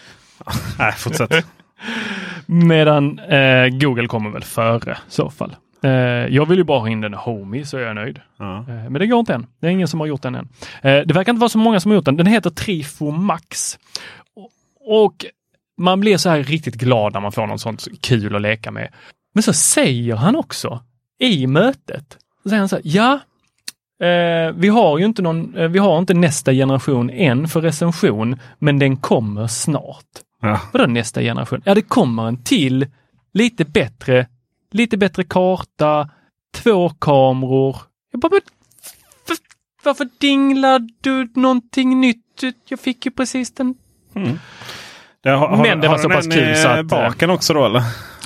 Nej, 0.78 0.92
fortsätt. 0.92 1.30
Medan 2.46 3.18
eh, 3.18 3.68
Google 3.68 4.06
kommer 4.06 4.30
väl 4.30 4.44
före 4.44 4.92
i 4.92 5.10
så 5.10 5.30
fall. 5.30 5.56
Eh, 5.82 5.90
jag 6.34 6.46
vill 6.46 6.58
ju 6.58 6.64
bara 6.64 6.78
ha 6.80 6.88
in 6.88 7.00
den 7.00 7.14
i 7.14 7.16
Homey 7.16 7.64
så 7.64 7.76
är 7.76 7.80
jag 7.82 7.94
nöjd. 7.94 8.20
Ja. 8.38 8.58
Eh, 8.58 8.64
Men 8.90 8.92
det 8.92 9.06
går 9.06 9.20
inte 9.20 9.34
än. 9.34 9.46
Det 9.60 9.66
är 9.66 9.70
ingen 9.70 9.88
som 9.88 10.00
har 10.00 10.06
gjort 10.06 10.22
den 10.22 10.34
än. 10.34 10.48
Eh, 10.82 11.00
Det 11.06 11.14
verkar 11.14 11.32
inte 11.32 11.40
vara 11.40 11.48
så 11.48 11.58
många 11.58 11.80
som 11.80 11.90
har 11.90 11.96
gjort 11.96 12.04
den. 12.04 12.16
Den 12.16 12.26
heter 12.26 12.50
Trifo 12.50 13.10
Max. 13.10 13.78
Och- 14.36 14.50
Och 15.04 15.24
man 15.78 16.00
blir 16.00 16.16
så 16.16 16.30
här 16.30 16.42
riktigt 16.42 16.74
glad 16.74 17.12
när 17.12 17.20
man 17.20 17.32
får 17.32 17.46
något 17.46 17.60
sånt 17.60 17.86
kul 18.00 18.36
att 18.36 18.42
leka 18.42 18.70
med. 18.70 18.88
Men 19.34 19.42
så 19.42 19.52
säger 19.52 20.16
han 20.16 20.36
också 20.36 20.80
i 21.18 21.46
mötet, 21.46 22.16
så 22.42 22.48
säger 22.48 22.60
han 22.60 22.68
så 22.68 22.76
här, 22.76 22.82
ja, 22.86 23.12
eh, 24.06 24.52
vi 24.56 24.68
har 24.68 24.98
ju 24.98 25.04
inte 25.04 25.22
någon, 25.22 25.54
eh, 25.56 25.68
vi 25.68 25.78
har 25.78 25.98
inte 25.98 26.14
nästa 26.14 26.52
generation 26.52 27.10
än 27.10 27.48
för 27.48 27.60
recension, 27.60 28.36
men 28.58 28.78
den 28.78 28.96
kommer 28.96 29.46
snart. 29.46 30.04
Ja. 30.42 30.60
Vadå 30.72 30.86
nästa 30.86 31.20
generation? 31.20 31.62
Ja, 31.64 31.74
det 31.74 31.82
kommer 31.82 32.28
en 32.28 32.42
till, 32.42 32.86
lite 33.32 33.64
bättre, 33.64 34.26
lite 34.70 34.96
bättre 34.96 35.24
karta, 35.24 36.10
två 36.54 36.88
kameror. 36.88 37.76
Jag 38.12 38.20
bara, 38.20 38.30
men, 38.30 38.40
varför 39.84 40.08
dinglar 40.18 40.88
du 41.00 41.28
någonting 41.34 42.00
nytt? 42.00 42.42
Jag 42.68 42.80
fick 42.80 43.06
ju 43.06 43.12
precis 43.12 43.54
den. 43.54 43.74
Det 45.22 45.30
har, 45.30 45.56
Men 45.56 45.80
det 45.80 45.88
var 45.88 45.98
så 45.98 46.08
pass 46.08 46.26
kul 46.26 46.56
så 46.56 46.68
eh, 46.68 46.78
att, 46.78 46.86
baken 46.86 47.30
också 47.30 47.54
då 47.54 47.64
eller? 47.66 47.82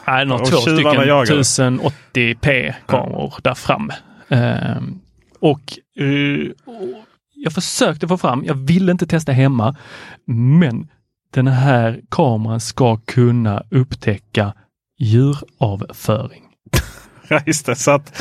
Nej, 0.07 0.19
den 0.19 0.31
har 0.31 0.39
två 0.39 0.57
stycken 0.57 1.07
jagar. 1.07 1.25
1080p 1.25 2.75
kameror 2.87 3.35
där 3.43 3.55
framme. 3.55 3.95
Ehm, 4.29 5.01
och, 5.41 5.79
eh, 5.97 6.51
och 6.65 7.05
jag 7.35 7.53
försökte 7.53 8.09
få 8.09 8.19
fram, 8.19 8.45
jag 8.45 8.55
ville 8.55 8.93
inte 8.93 9.07
testa 9.07 9.33
hemma, 9.33 9.77
men 10.25 10.89
den 11.31 11.47
här 11.47 12.01
kameran 12.11 12.61
ska 12.61 12.97
kunna 12.97 13.63
upptäcka 13.71 14.55
djuravföring. 14.99 16.43
Ja 17.29 17.41
just 17.47 17.67
det, 17.67 17.77
så 17.77 17.91
att, 17.91 18.17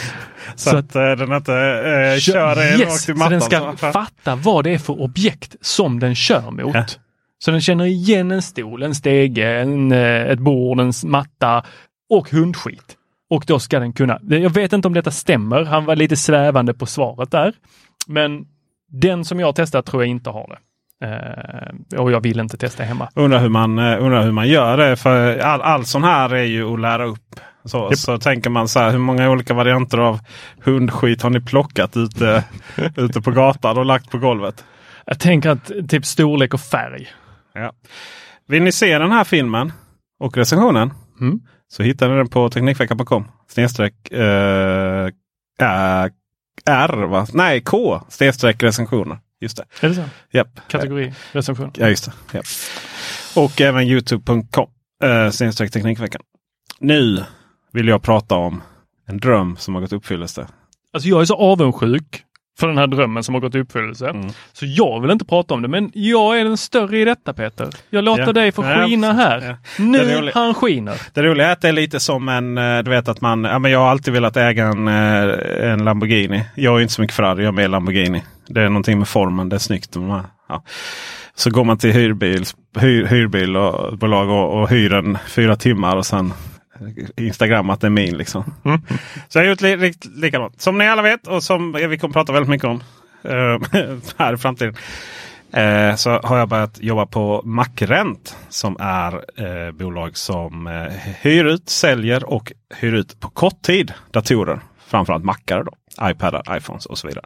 så 0.55 0.69
Så 0.69 0.77
att, 0.77 0.95
eh, 0.95 1.11
den 1.11 1.33
inte 1.33 1.53
eh, 1.53 2.19
kör 2.19 2.61
en 2.61 2.79
yes, 2.79 2.89
rakt 2.89 2.95
i 2.95 2.97
så 2.99 3.13
mattan. 3.13 3.31
den 3.31 3.41
ska 3.41 3.59
så. 3.59 3.91
fatta 3.91 4.35
vad 4.35 4.63
det 4.63 4.73
är 4.73 4.77
för 4.77 5.01
objekt 5.01 5.55
som 5.61 5.99
den 5.99 6.15
kör 6.15 6.51
mot. 6.51 6.75
Ja. 6.75 6.85
Så 7.39 7.51
den 7.51 7.61
känner 7.61 7.85
igen 7.85 8.31
en 8.31 8.41
stol, 8.41 8.83
en 8.83 8.95
stege, 8.95 9.59
en, 9.61 9.91
eh, 9.91 10.21
ett 10.21 10.39
bord, 10.39 10.79
en 10.79 10.93
matta 11.03 11.65
och 12.09 12.29
hundskit. 12.29 12.95
Och 13.29 13.43
då 13.47 13.59
ska 13.59 13.79
den 13.79 13.93
kunna, 13.93 14.19
jag 14.27 14.49
vet 14.49 14.73
inte 14.73 14.87
om 14.87 14.93
detta 14.93 15.11
stämmer, 15.11 15.63
han 15.63 15.85
var 15.85 15.95
lite 15.95 16.15
svävande 16.15 16.73
på 16.73 16.85
svaret 16.85 17.31
där. 17.31 17.53
Men 18.07 18.45
den 18.91 19.25
som 19.25 19.39
jag 19.39 19.55
testat 19.55 19.85
tror 19.85 20.03
jag 20.03 20.09
inte 20.09 20.29
har 20.29 20.47
det. 20.47 20.57
Eh, 21.03 21.99
och 21.99 22.11
jag 22.11 22.21
vill 22.21 22.39
inte 22.39 22.57
testa 22.57 22.83
hemma. 22.83 23.09
Undrar 23.15 23.39
hur 23.39 23.49
man, 23.49 23.79
eh, 23.79 24.03
undrar 24.03 24.23
hur 24.23 24.31
man 24.31 24.47
gör 24.47 24.77
det. 24.77 24.95
För 24.95 25.37
all, 25.39 25.61
all 25.61 25.85
sån 25.85 26.03
här 26.03 26.33
är 26.35 26.43
ju 26.43 26.73
att 26.73 26.79
lära 26.79 27.05
upp. 27.05 27.39
Så, 27.65 27.77
Japp. 27.77 27.97
så 27.97 28.17
tänker 28.17 28.49
man 28.49 28.67
så 28.67 28.79
här, 28.79 28.91
hur 28.91 28.97
många 28.97 29.29
olika 29.29 29.53
varianter 29.53 29.97
av 29.97 30.19
hundskit 30.63 31.21
har 31.21 31.29
ni 31.29 31.41
plockat 31.41 31.97
ute, 31.97 32.43
ute 32.95 33.21
på 33.21 33.31
gatan 33.31 33.77
och 33.77 33.85
lagt 33.85 34.11
på 34.11 34.17
golvet? 34.17 34.63
Jag 35.05 35.19
tänker 35.19 35.49
att 35.49 35.71
typ 35.89 36.05
storlek 36.05 36.53
och 36.53 36.61
färg. 36.61 37.07
Ja. 37.53 37.71
Vill 38.47 38.63
ni 38.63 38.71
se 38.71 38.97
den 38.99 39.11
här 39.11 39.23
filmen 39.23 39.71
och 40.19 40.37
recensionen 40.37 40.93
Mm. 41.21 41.39
så 41.67 41.83
hittar 41.83 42.09
ni 42.09 42.15
den 42.15 42.27
på 42.27 42.49
Teknikveckan.com. 42.49 43.27
Snedstreck 43.47 43.93
ä- 44.11 45.11
R 46.69 47.05
va? 47.07 47.25
Nej 47.33 47.61
K 47.61 48.01
snedstreck 48.09 48.63
recensioner. 48.63 49.17
Just 49.41 49.57
det. 49.57 49.65
Är 49.81 49.89
det 49.89 49.95
så? 49.95 50.03
Japp. 50.31 50.59
Kategori, 50.67 51.13
recension. 51.31 51.71
Ja, 51.75 51.89
just 51.89 52.05
det. 52.05 52.37
Japp. 52.37 52.45
Och 53.35 53.61
även 53.61 53.83
Youtube.com 53.83 54.67
eh, 55.03 55.51
Teknikveckan. 55.51 56.21
Nu 56.79 57.23
vill 57.71 57.87
jag 57.87 58.03
prata 58.03 58.35
om 58.35 58.61
en 59.07 59.17
dröm 59.17 59.57
som 59.57 59.73
har 59.73 59.81
gått 59.81 59.91
i 59.91 59.95
uppfyllelse. 59.95 60.47
Alltså 60.93 61.09
jag 61.09 61.21
är 61.21 61.25
så 61.25 61.35
avundsjuk 61.35 62.23
för 62.59 62.67
den 62.67 62.77
här 62.77 62.87
drömmen 62.87 63.23
som 63.23 63.33
har 63.35 63.41
gått 63.41 63.55
i 63.55 63.59
uppfyllelse. 63.59 64.09
Mm. 64.09 64.29
Så 64.53 64.65
jag 64.65 65.01
vill 65.01 65.11
inte 65.11 65.25
prata 65.25 65.53
om 65.53 65.61
det, 65.61 65.67
men 65.67 65.91
jag 65.93 66.39
är 66.39 66.43
den 66.43 66.57
större 66.57 66.99
i 66.99 67.05
detta 67.05 67.33
Peter. 67.33 67.67
Jag 67.89 68.03
låter 68.03 68.23
Ja. 68.25 68.33
dig 68.33 68.51
få 68.51 68.65
Ja, 68.65 68.85
skina 68.85 69.13
här. 69.13 69.41
Ja. 69.77 69.83
Nu 69.83 70.31
han 70.33 70.53
skiner. 70.53 71.01
Det 71.13 71.23
roliga 71.23 71.47
är 71.47 71.51
att 71.51 71.61
det 71.61 71.67
är 71.67 71.71
lite 71.73 71.99
som 71.99 72.29
en, 72.29 72.57
eh, 72.57 72.79
du 72.79 72.89
vet 72.91 73.07
att 73.07 73.21
man, 73.21 73.43
ja 73.43 73.59
men 73.59 73.71
jag 73.71 73.79
har 73.79 73.87
alltid 73.89 74.13
velat 74.13 74.37
äga 74.37 74.65
en, 74.65 74.87
eh, 74.87 75.71
en 75.71 75.83
Lamborghini. 75.85 76.43
Jag 76.55 76.77
är 76.77 76.81
inte 76.81 76.93
så 76.93 77.01
mycket 77.01 77.15
Ferrari, 77.15 77.43
jag 77.43 77.47
är 77.47 77.55
mer 77.55 77.67
Lamborghini. 77.67 78.23
Det 78.47 78.61
är 78.61 78.69
någonting 78.69 78.97
med 78.99 79.07
formen, 79.07 79.49
det 79.49 79.55
är 79.55 79.59
snyggt. 79.59 79.95
Ja. 80.49 80.63
Så 81.35 81.49
går 81.49 81.63
man 81.63 81.77
till 81.77 81.91
hyrbil, 81.91 82.43
hyr, 82.79 83.05
hyrbilbolag 83.05 84.29
och, 84.29 84.61
och 84.61 84.69
hyr 84.69 84.93
en 84.93 85.17
fyra 85.27 85.55
timmar 85.55 85.95
och 85.95 86.05
sen 86.05 86.33
Instagram 87.17 87.69
att 87.69 87.81
det 87.81 87.87
är 87.87 87.91
min. 87.91 88.17
Liksom. 88.17 88.53
Mm. 88.65 88.81
Så 89.27 89.39
jag 89.39 89.43
har 89.43 89.49
gjort 89.49 89.61
li, 89.61 89.77
li, 89.77 89.93
likadant. 90.15 90.61
Som 90.61 90.77
ni 90.77 90.87
alla 90.87 91.01
vet 91.01 91.27
och 91.27 91.43
som 91.43 91.73
vi 91.73 91.97
kommer 91.97 92.13
prata 92.13 92.33
väldigt 92.33 92.49
mycket 92.49 92.67
om 92.67 92.83
eh, 93.23 93.81
här 94.17 94.33
i 94.33 94.37
framtiden. 94.37 94.75
Eh, 95.53 95.95
så 95.95 96.09
har 96.23 96.37
jag 96.37 96.49
börjat 96.49 96.81
jobba 96.81 97.05
på 97.05 97.41
Macrent 97.45 98.37
som 98.49 98.77
är 98.79 99.13
eh, 99.13 99.71
bolag 99.71 100.17
som 100.17 100.67
eh, 100.67 100.93
hyr 101.21 101.45
ut, 101.45 101.69
säljer 101.69 102.29
och 102.29 102.51
hyr 102.75 102.93
ut 102.93 103.19
på 103.19 103.29
kort 103.29 103.61
tid 103.61 103.93
datorer. 104.11 104.59
Framförallt 104.87 105.23
Macar 105.23 105.63
då, 105.63 105.73
iPadar, 106.09 106.57
iPhones 106.57 106.85
och 106.85 106.97
så 106.97 107.07
vidare. 107.07 107.25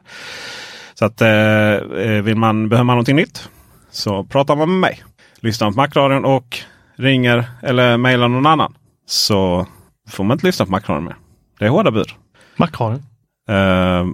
Så 0.94 1.06
att 1.06 1.22
eh, 1.22 1.30
eh 1.30 2.22
vill 2.22 2.36
man, 2.36 2.70
behöver 2.70 2.86
man 2.86 2.96
någonting 2.96 3.16
nytt 3.16 3.50
så 3.92 4.24
pratar 4.24 4.56
man 4.56 4.70
med 4.70 4.80
mig. 4.80 5.04
Lyssnar 5.40 5.72
på 5.72 5.78
Macradion 5.78 6.26
och 6.26 6.60
ringer 6.96 7.46
eller 7.62 7.98
mejlar 7.98 8.28
någon 8.28 8.46
annan 8.46 8.74
så 9.06 9.68
får 10.10 10.24
man 10.24 10.36
inte 10.36 10.46
lyssna 10.46 10.66
på 10.66 10.72
Macradion 10.72 11.04
mer. 11.04 11.16
Det 11.60 11.66
är 11.66 11.70
hårda 11.70 11.92
bud. 11.92 12.08
Macradion. 12.56 13.04
Uh, 13.50 14.08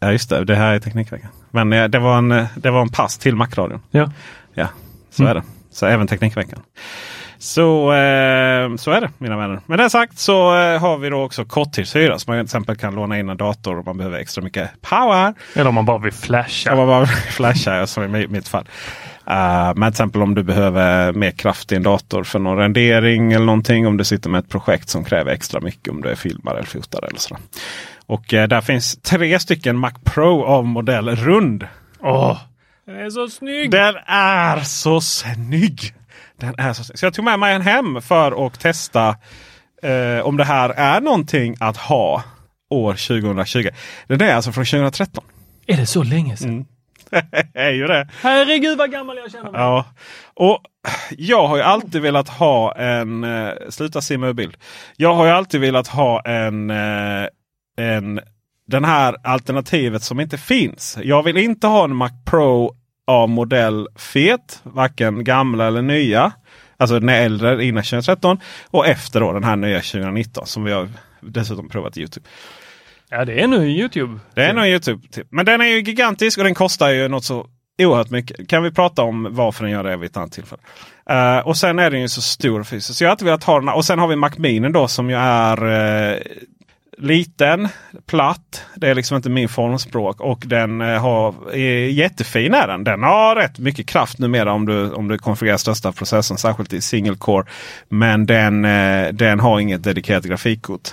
ja 0.00 0.12
just 0.12 0.30
det, 0.30 0.44
det 0.44 0.54
här 0.56 0.74
är 0.74 0.78
Teknikveckan. 0.78 1.30
Men 1.50 1.72
eh, 1.72 1.84
det, 1.84 1.98
var 1.98 2.18
en, 2.18 2.46
det 2.56 2.70
var 2.70 2.82
en 2.82 2.88
pass 2.88 3.18
till 3.18 3.36
Macradion. 3.36 3.80
Ja. 3.90 4.10
Ja, 4.54 4.68
så 5.10 5.24
är 5.24 5.34
det. 5.34 5.42
Så 5.70 5.86
även 5.86 6.06
Teknikveckan. 6.06 6.60
Så, 7.38 7.92
eh, 7.92 8.76
så 8.76 8.90
är 8.90 9.00
det 9.00 9.10
mina 9.18 9.36
vänner. 9.36 9.60
Med 9.66 9.78
det 9.78 9.90
sagt 9.90 10.18
så 10.18 10.58
eh, 10.58 10.80
har 10.80 10.98
vi 10.98 11.08
då 11.08 11.22
också 11.22 11.44
korttidshyra. 11.44 12.18
Så 12.18 12.30
man 12.30 12.38
till 12.38 12.44
exempel 12.44 12.76
kan 12.76 12.94
låna 12.94 13.18
in 13.18 13.28
en 13.28 13.36
dator 13.36 13.78
om 13.78 13.82
man 13.86 13.96
behöver 13.96 14.18
extra 14.18 14.44
mycket 14.44 14.70
power. 14.80 15.34
Eller 15.54 15.68
om 15.68 15.74
man 15.74 15.84
bara 15.84 15.98
vill 15.98 16.12
flasha. 16.12 16.68
Kan 16.70 16.78
man 16.78 16.86
bara 16.86 17.06
flasha 17.06 17.86
som 17.86 18.04
i 18.04 18.06
mi- 18.06 18.28
mitt 18.28 18.48
fall. 18.48 18.68
Uh, 19.30 19.72
men 19.74 19.74
till 19.74 19.88
exempel 19.88 20.22
om 20.22 20.34
du 20.34 20.42
behöver 20.42 21.12
mer 21.12 21.30
kraft 21.30 21.72
i 21.72 21.74
en 21.74 21.82
dator 21.82 22.24
för 22.24 22.38
någon 22.38 22.56
rendering 22.56 23.32
eller 23.32 23.46
någonting. 23.46 23.86
Om 23.86 23.96
du 23.96 24.04
sitter 24.04 24.30
med 24.30 24.38
ett 24.38 24.48
projekt 24.48 24.88
som 24.88 25.04
kräver 25.04 25.32
extra 25.32 25.60
mycket 25.60 25.92
om 25.92 26.02
du 26.02 26.08
är 26.08 26.14
filmare 26.14 26.58
eller 26.58 26.68
fotare. 26.68 27.06
Eller 27.06 27.18
sådär. 27.18 27.42
Och 28.06 28.34
eh, 28.34 28.48
där 28.48 28.60
finns 28.60 28.96
tre 28.96 29.38
stycken 29.38 29.78
Mac 29.78 29.92
Pro 30.04 30.44
av 30.44 30.66
modell 30.66 31.08
rund. 31.16 31.66
Åh, 32.00 32.38
den 32.86 32.96
är 32.96 33.10
så 33.10 33.28
snygg! 33.28 33.70
Den 33.70 33.94
är 34.06 34.60
så 34.60 35.00
snygg! 35.00 35.94
Den 36.40 36.54
är 36.58 36.72
så, 36.72 36.84
snygg. 36.84 36.98
så 36.98 37.06
jag 37.06 37.14
tog 37.14 37.24
med 37.24 37.38
mig 37.38 37.54
en 37.54 37.62
hem 37.62 38.02
för 38.02 38.46
att 38.46 38.60
testa 38.60 39.16
eh, 39.82 40.26
om 40.26 40.36
det 40.36 40.44
här 40.44 40.70
är 40.70 41.00
någonting 41.00 41.56
att 41.60 41.76
ha 41.76 42.22
år 42.70 42.92
2020. 42.92 43.68
Den 44.06 44.20
är 44.20 44.34
alltså 44.34 44.52
från 44.52 44.64
2013. 44.64 45.24
Är 45.66 45.76
det 45.76 45.86
så 45.86 46.02
länge 46.02 46.36
sedan? 46.36 46.66
är 47.54 47.70
ju 47.70 47.86
det. 47.86 48.08
Herregud 48.22 48.78
vad 48.78 48.90
gammal 48.90 49.16
jag 49.16 49.30
känner 49.30 49.50
mig. 49.50 49.60
Ja. 49.60 49.84
Och 50.34 50.62
jag 51.10 51.46
har 51.46 51.56
ju 51.56 51.62
alltid 51.62 52.02
velat 52.02 52.28
ha 52.28 52.74
en... 52.74 53.24
Eh, 53.24 53.52
sluta 53.68 54.00
simma 54.00 54.26
ur 54.26 54.32
bild. 54.32 54.56
Jag 54.96 55.14
har 55.14 55.26
ju 55.26 55.30
alltid 55.30 55.60
velat 55.60 55.88
ha 55.88 56.20
en, 56.20 56.70
eh, 56.70 57.26
en 57.76 58.20
den 58.66 58.84
här 58.84 59.16
alternativet 59.22 60.02
som 60.02 60.20
inte 60.20 60.38
finns. 60.38 60.98
Jag 61.02 61.22
vill 61.22 61.36
inte 61.36 61.66
ha 61.66 61.84
en 61.84 61.96
Mac 61.96 62.10
Pro 62.24 62.74
av 63.06 63.28
modell 63.28 63.88
fet. 63.96 64.60
Varken 64.62 65.24
gamla 65.24 65.66
eller 65.66 65.82
nya. 65.82 66.32
Alltså 66.76 67.00
den 67.00 67.08
äldre 67.08 67.64
innan 67.64 67.82
2013 67.82 68.40
och 68.66 68.86
efter 68.86 69.20
då 69.20 69.32
den 69.32 69.44
här 69.44 69.56
nya 69.56 69.80
2019 69.80 70.46
som 70.46 70.64
vi 70.64 70.72
har 70.72 70.88
dessutom 71.20 71.68
provat 71.68 71.96
i 71.96 72.00
Youtube. 72.00 72.26
Ja, 73.10 73.24
det 73.24 73.40
är 73.42 73.46
nu 73.46 73.68
Youtube. 73.68 74.18
Det 74.34 74.44
är 74.44 74.54
nog 74.54 74.66
Youtube. 74.66 75.08
Typ. 75.08 75.26
Men 75.30 75.46
den 75.46 75.60
är 75.60 75.66
ju 75.66 75.80
gigantisk 75.80 76.38
och 76.38 76.44
den 76.44 76.54
kostar 76.54 76.90
ju 76.90 77.08
något 77.08 77.24
så 77.24 77.46
oerhört 77.78 78.10
mycket. 78.10 78.48
Kan 78.48 78.62
vi 78.62 78.70
prata 78.70 79.02
om 79.02 79.28
varför 79.30 79.64
den 79.64 79.72
gör 79.72 79.84
det 79.84 79.96
vid 79.96 80.10
ett 80.10 80.16
annat 80.16 80.32
tillfälle. 80.32 80.62
Uh, 81.10 81.46
och 81.46 81.56
sen 81.56 81.78
är 81.78 81.90
den 81.90 82.00
ju 82.00 82.08
så 82.08 82.22
stor 82.22 82.64
fysiskt. 82.64 82.98
Så 82.98 83.04
jag 83.04 83.08
har 83.08 83.10
alltid 83.10 83.26
velat 83.26 83.44
ha 83.44 83.60
den. 83.60 83.68
Och 83.68 83.84
sen 83.84 83.98
har 83.98 84.08
vi 84.08 84.16
Mac 84.16 84.30
Mini 84.36 84.72
då 84.72 84.88
som 84.88 85.10
ju 85.10 85.16
är 85.16 85.64
uh, 85.64 86.20
liten, 86.98 87.68
platt. 88.06 88.64
Det 88.74 88.88
är 88.88 88.94
liksom 88.94 89.16
inte 89.16 89.30
min 89.30 89.48
formspråk. 89.48 90.20
Och 90.20 90.42
den 90.46 90.80
uh, 90.80 90.98
har, 90.98 91.34
är 91.54 91.88
jättefin 91.88 92.54
är 92.54 92.66
den. 92.66 92.84
Den 92.84 93.02
har 93.02 93.36
rätt 93.36 93.58
mycket 93.58 93.86
kraft 93.86 94.18
numera 94.18 94.52
om 94.52 94.66
du, 94.66 94.90
om 94.90 95.08
du 95.08 95.18
konfigurerar 95.18 95.58
största 95.58 95.92
processorn. 95.92 96.38
Särskilt 96.38 96.72
i 96.72 96.80
single 96.80 97.16
core. 97.16 97.46
Men 97.88 98.26
den, 98.26 98.62
den 99.16 99.40
har 99.40 99.60
inget 99.60 99.84
dedikerat 99.84 100.24
grafikkort. 100.24 100.92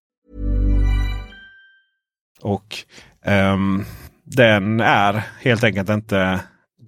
Och 2.41 2.77
um, 3.25 3.85
den 4.23 4.79
är 4.79 5.23
helt 5.41 5.63
enkelt 5.63 5.89
inte 5.89 6.39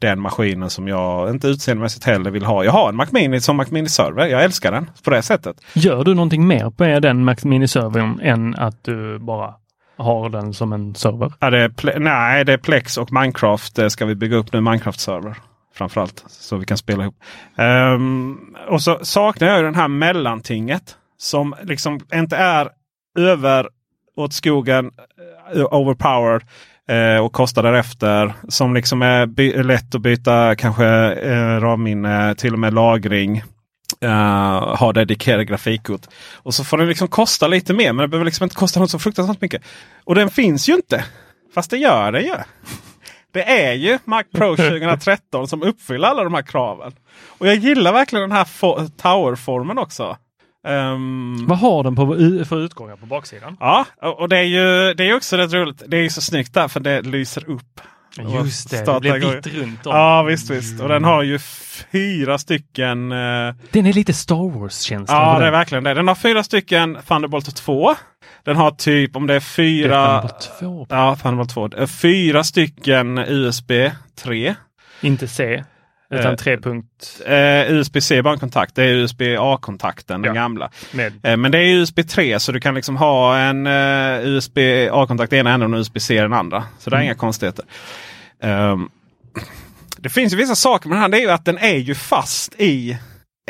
den 0.02 0.20
maskinen 0.20 0.70
som 0.70 0.88
jag 0.88 1.30
inte 1.30 1.48
utseendemässigt 1.48 2.06
heller 2.06 2.32
vill 2.32 2.46
ha. 2.46 2.63
Jag 2.63 2.72
har 2.72 2.89
en 2.89 2.96
Mac 2.96 3.08
Mini 3.12 3.42
som 3.42 3.58
Mac 3.58 3.66
Mini 3.70 3.89
server. 3.89 4.28
Jag 4.28 4.44
älskar 4.44 4.72
den 4.72 4.89
på 5.04 5.10
det 5.10 5.22
sättet. 5.22 5.58
Gör 5.74 6.04
du 6.04 6.13
någonting 6.13 6.48
mer 6.48 6.70
på 6.70 7.00
den 7.00 7.26
Mac 7.26 7.36
Mini 7.44 7.68
servern 7.68 8.20
än 8.20 8.56
att 8.56 8.84
du 8.84 9.20
bara 9.20 9.54
har 9.98 10.30
den 10.30 10.54
som 10.54 10.74
en 10.74 10.96
server? 10.96 11.34
Ja, 11.39 11.50
det 11.50 11.60
är 11.60 12.00
nej, 12.00 12.46
det 12.46 12.54
är 12.54 12.58
Plex 12.58 12.98
och 12.98 13.13
Minecraft. 13.13 13.76
Det 13.76 13.89
ska 13.89 14.06
vi 14.06 14.16
bygga 14.16 14.38
upp 14.38 14.54
nu. 14.54 14.62
Minecraft-server 14.62 15.36
framförallt. 15.76 16.26
Så 16.28 16.58
vi 16.58 16.66
kan 16.66 16.78
spela 16.78 17.04
ihop. 17.04 17.16
Um, 17.58 18.56
och 18.68 18.82
så 18.82 19.00
saknar 19.02 19.48
jag 19.48 19.63
den 19.63 19.76
här 19.76 19.88
mellantinget. 19.88 20.98
Som 21.18 21.56
liksom 21.63 22.00
inte 22.13 22.38
är 22.38 22.70
över 23.20 23.68
åt 24.16 24.34
skogen, 24.34 24.92
overpowered 25.56 26.44
eh, 26.89 27.26
och 27.26 27.34
kostar 27.34 27.63
därefter. 27.63 28.34
Som 28.48 28.74
liksom 28.74 29.02
är 29.02 29.63
lätt 29.63 29.96
att 29.96 30.02
byta 30.02 30.56
kanske 30.56 30.86
eh, 31.13 31.60
ramminne, 31.60 32.36
till 32.36 32.54
och 32.54 32.60
med 32.60 32.74
lagring. 32.74 33.44
Uh, 34.04 34.76
ha 34.76 34.94
dedikerade 34.94 35.46
grafikkort. 35.46 36.02
Och 36.34 36.54
så 36.54 36.63
får 36.63 36.78
den 36.78 36.88
liksom 36.88 37.08
kosta 37.08 37.48
lite 37.48 37.74
mer 37.74 37.94
men 37.94 38.04
det 38.04 38.08
behöver 38.08 38.26
liksom 38.26 38.44
inte 38.44 38.56
kosta 38.56 38.80
något 38.80 38.92
så 38.92 39.00
fruktansvärt 39.00 39.42
mycket. 39.42 39.63
Och 40.04 40.16
den 40.16 40.30
finns 40.30 40.70
ju 40.70 40.74
inte. 40.74 41.06
Fast 41.54 41.70
det 41.72 41.78
gör 41.78 42.12
den 42.12 42.24
ju. 42.24 42.36
Det 43.34 43.44
är 43.44 43.74
ju 43.74 44.00
Mac 44.06 44.24
Pro 44.34 44.56
2013 44.56 45.48
som 45.48 45.63
uppfyller 45.63 46.08
alla 46.08 46.24
de 46.24 46.34
här 46.34 46.42
kraven. 46.42 46.94
Och 47.28 47.48
jag 47.48 47.56
gillar 47.56 47.94
verkligen 47.94 48.30
den 48.30 48.38
här 48.38 48.48
Tower-formen 48.98 49.78
också. 49.78 50.18
Um, 50.67 51.45
Vad 51.47 51.58
har 51.58 51.84
den 51.84 51.95
på, 51.95 52.06
för 52.45 52.60
utgångar 52.60 52.95
på 52.95 53.06
baksidan? 53.06 53.58
Ja, 53.60 53.86
och 53.99 54.30
det 54.30 54.38
är 54.38 54.43
ju 54.43 54.93
det 54.93 55.10
är 55.10 55.15
också 55.15 55.38
rätt 55.38 55.54
roligt. 55.54 55.84
Det 55.88 55.97
är 55.97 56.10
så 56.10 56.21
snyggt 56.21 56.54
där 56.54 56.67
för 56.67 56.80
det 56.80 57.02
lyser 57.02 57.49
upp. 57.49 57.82
Just 58.17 58.69
det, 58.69 58.86
det 58.86 58.99
blir 58.99 59.36
vitt 59.36 59.47
runt 59.47 59.86
om. 59.86 59.95
Ja 59.95 60.23
visst, 60.23 60.49
visst. 60.49 60.82
Och 60.82 60.89
den 60.89 61.04
har 61.04 61.23
ju 61.23 61.39
fyra 61.91 62.38
stycken. 62.38 63.12
Uh... 63.12 63.54
Den 63.71 63.86
är 63.86 63.93
lite 63.93 64.13
Star 64.13 64.60
Wars-känsla. 64.60 65.15
Ja, 65.15 65.39
det 65.39 65.45
är 65.45 65.52
verkligen 65.52 65.84
det. 65.84 65.93
Den 65.93 66.08
har 66.08 66.15
fyra 66.15 66.43
stycken 66.43 66.97
Thunderbolt 67.08 67.56
2. 67.56 67.95
Den 68.43 68.56
har 68.56 68.71
typ 68.71 69.15
om 69.15 69.28
det 69.28 69.36
är 69.36 69.39
fyra. 69.39 69.88
Det 69.88 69.95
är 69.95 70.21
Thunderbolt 70.60 70.60
2. 70.60 70.88
Ja, 70.89 71.15
Thunderbolt 71.15 71.80
2. 71.80 71.88
Fyra 71.88 72.43
stycken 72.43 73.17
USB 73.17 73.71
3. 74.23 74.56
Inte 75.02 75.28
C. 75.28 75.63
Utan 76.19 76.38
3 76.38 76.58
punkt... 76.58 77.21
Eh, 77.26 77.71
USB-C 77.71 78.17
är 78.17 78.21
bara 78.21 78.34
en 78.34 78.39
kontakt. 78.39 78.76
Det 78.76 78.84
är 78.84 78.88
USB-A-kontakten, 78.88 80.21
den 80.21 80.34
gamla. 80.34 80.71
Eh, 81.23 81.38
men 81.38 81.52
det 81.52 81.58
är 81.58 81.76
USB 81.76 81.99
3 82.10 82.39
så 82.39 82.52
du 82.52 82.60
kan 82.60 82.76
liksom 82.76 82.97
ha 82.97 83.38
en 83.38 83.67
eh, 83.67 84.28
USB-A-kontakt 84.28 85.34
i 85.34 85.38
ena 85.38 85.54
änden 85.54 85.73
och 85.73 85.80
USB-C 85.80 86.15
i 86.15 86.19
den 86.19 86.34
andra. 86.34 86.63
Så 86.80 86.89
det 86.89 86.95
är 86.95 86.97
mm. 86.97 87.06
inga 87.06 87.15
konstigheter. 87.15 87.65
Um, 88.41 88.89
det 89.97 90.10
finns 90.10 90.34
ju 90.34 90.38
vissa 90.38 90.56
saker 90.56 90.89
med 90.89 90.95
den 90.95 91.02
här. 91.02 91.10
Det 91.10 91.17
är 91.17 91.21
ju 91.21 91.32
att 91.32 91.45
den 91.45 91.58
är 91.58 91.78
ju 91.78 91.95
fast 91.95 92.56
i 92.62 92.97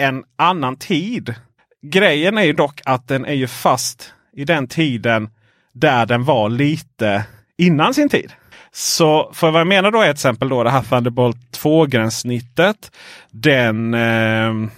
en 0.02 0.23
annan 0.36 0.76
tid. 0.76 1.36
Grejen 1.82 2.38
är 2.38 2.43
ju 2.43 2.54
dock 2.54 2.82
att 2.86 3.08
den 3.08 3.26
är 3.26 3.34
ju 3.34 3.47
fast 3.47 4.13
i 4.36 4.45
den 4.45 4.67
tiden 4.67 5.30
där 5.73 6.06
den 6.06 6.23
var 6.23 6.49
lite 6.49 7.23
innan 7.58 7.93
sin 7.93 8.10
tid. 8.10 8.32
Så 8.74 9.32
för 9.34 9.52
vad 9.52 9.60
jag 9.60 9.68
menar 9.68 9.92
då 9.92 10.02
är 10.02 10.06
till 10.06 10.12
exempel 10.12 10.50
då 10.50 10.64
det 10.64 10.70
här 10.70 10.82
Thunderbolt 10.82 11.38
2-gränssnittet. 11.64 12.92
Den 13.32 13.94
eh, 13.94 14.70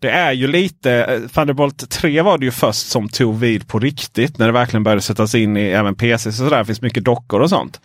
det 0.00 0.10
är 0.10 0.32
ju 0.32 0.46
lite, 0.46 0.92
eh, 0.92 1.28
Thunderbolt 1.28 1.90
3 1.90 2.22
var 2.22 2.38
det 2.38 2.44
ju 2.44 2.50
först 2.50 2.86
som 2.86 3.08
tog 3.08 3.38
vid 3.38 3.68
på 3.68 3.78
riktigt. 3.78 4.38
När 4.38 4.46
det 4.46 4.52
verkligen 4.52 4.82
började 4.82 5.02
sättas 5.02 5.34
in 5.34 5.56
i 5.56 5.62
även 5.62 5.94
PC. 5.94 6.32
Så 6.32 6.48
där 6.48 6.64
finns 6.64 6.82
mycket 6.82 7.04
dockor 7.04 7.40
och 7.40 7.50
sånt. 7.50 7.80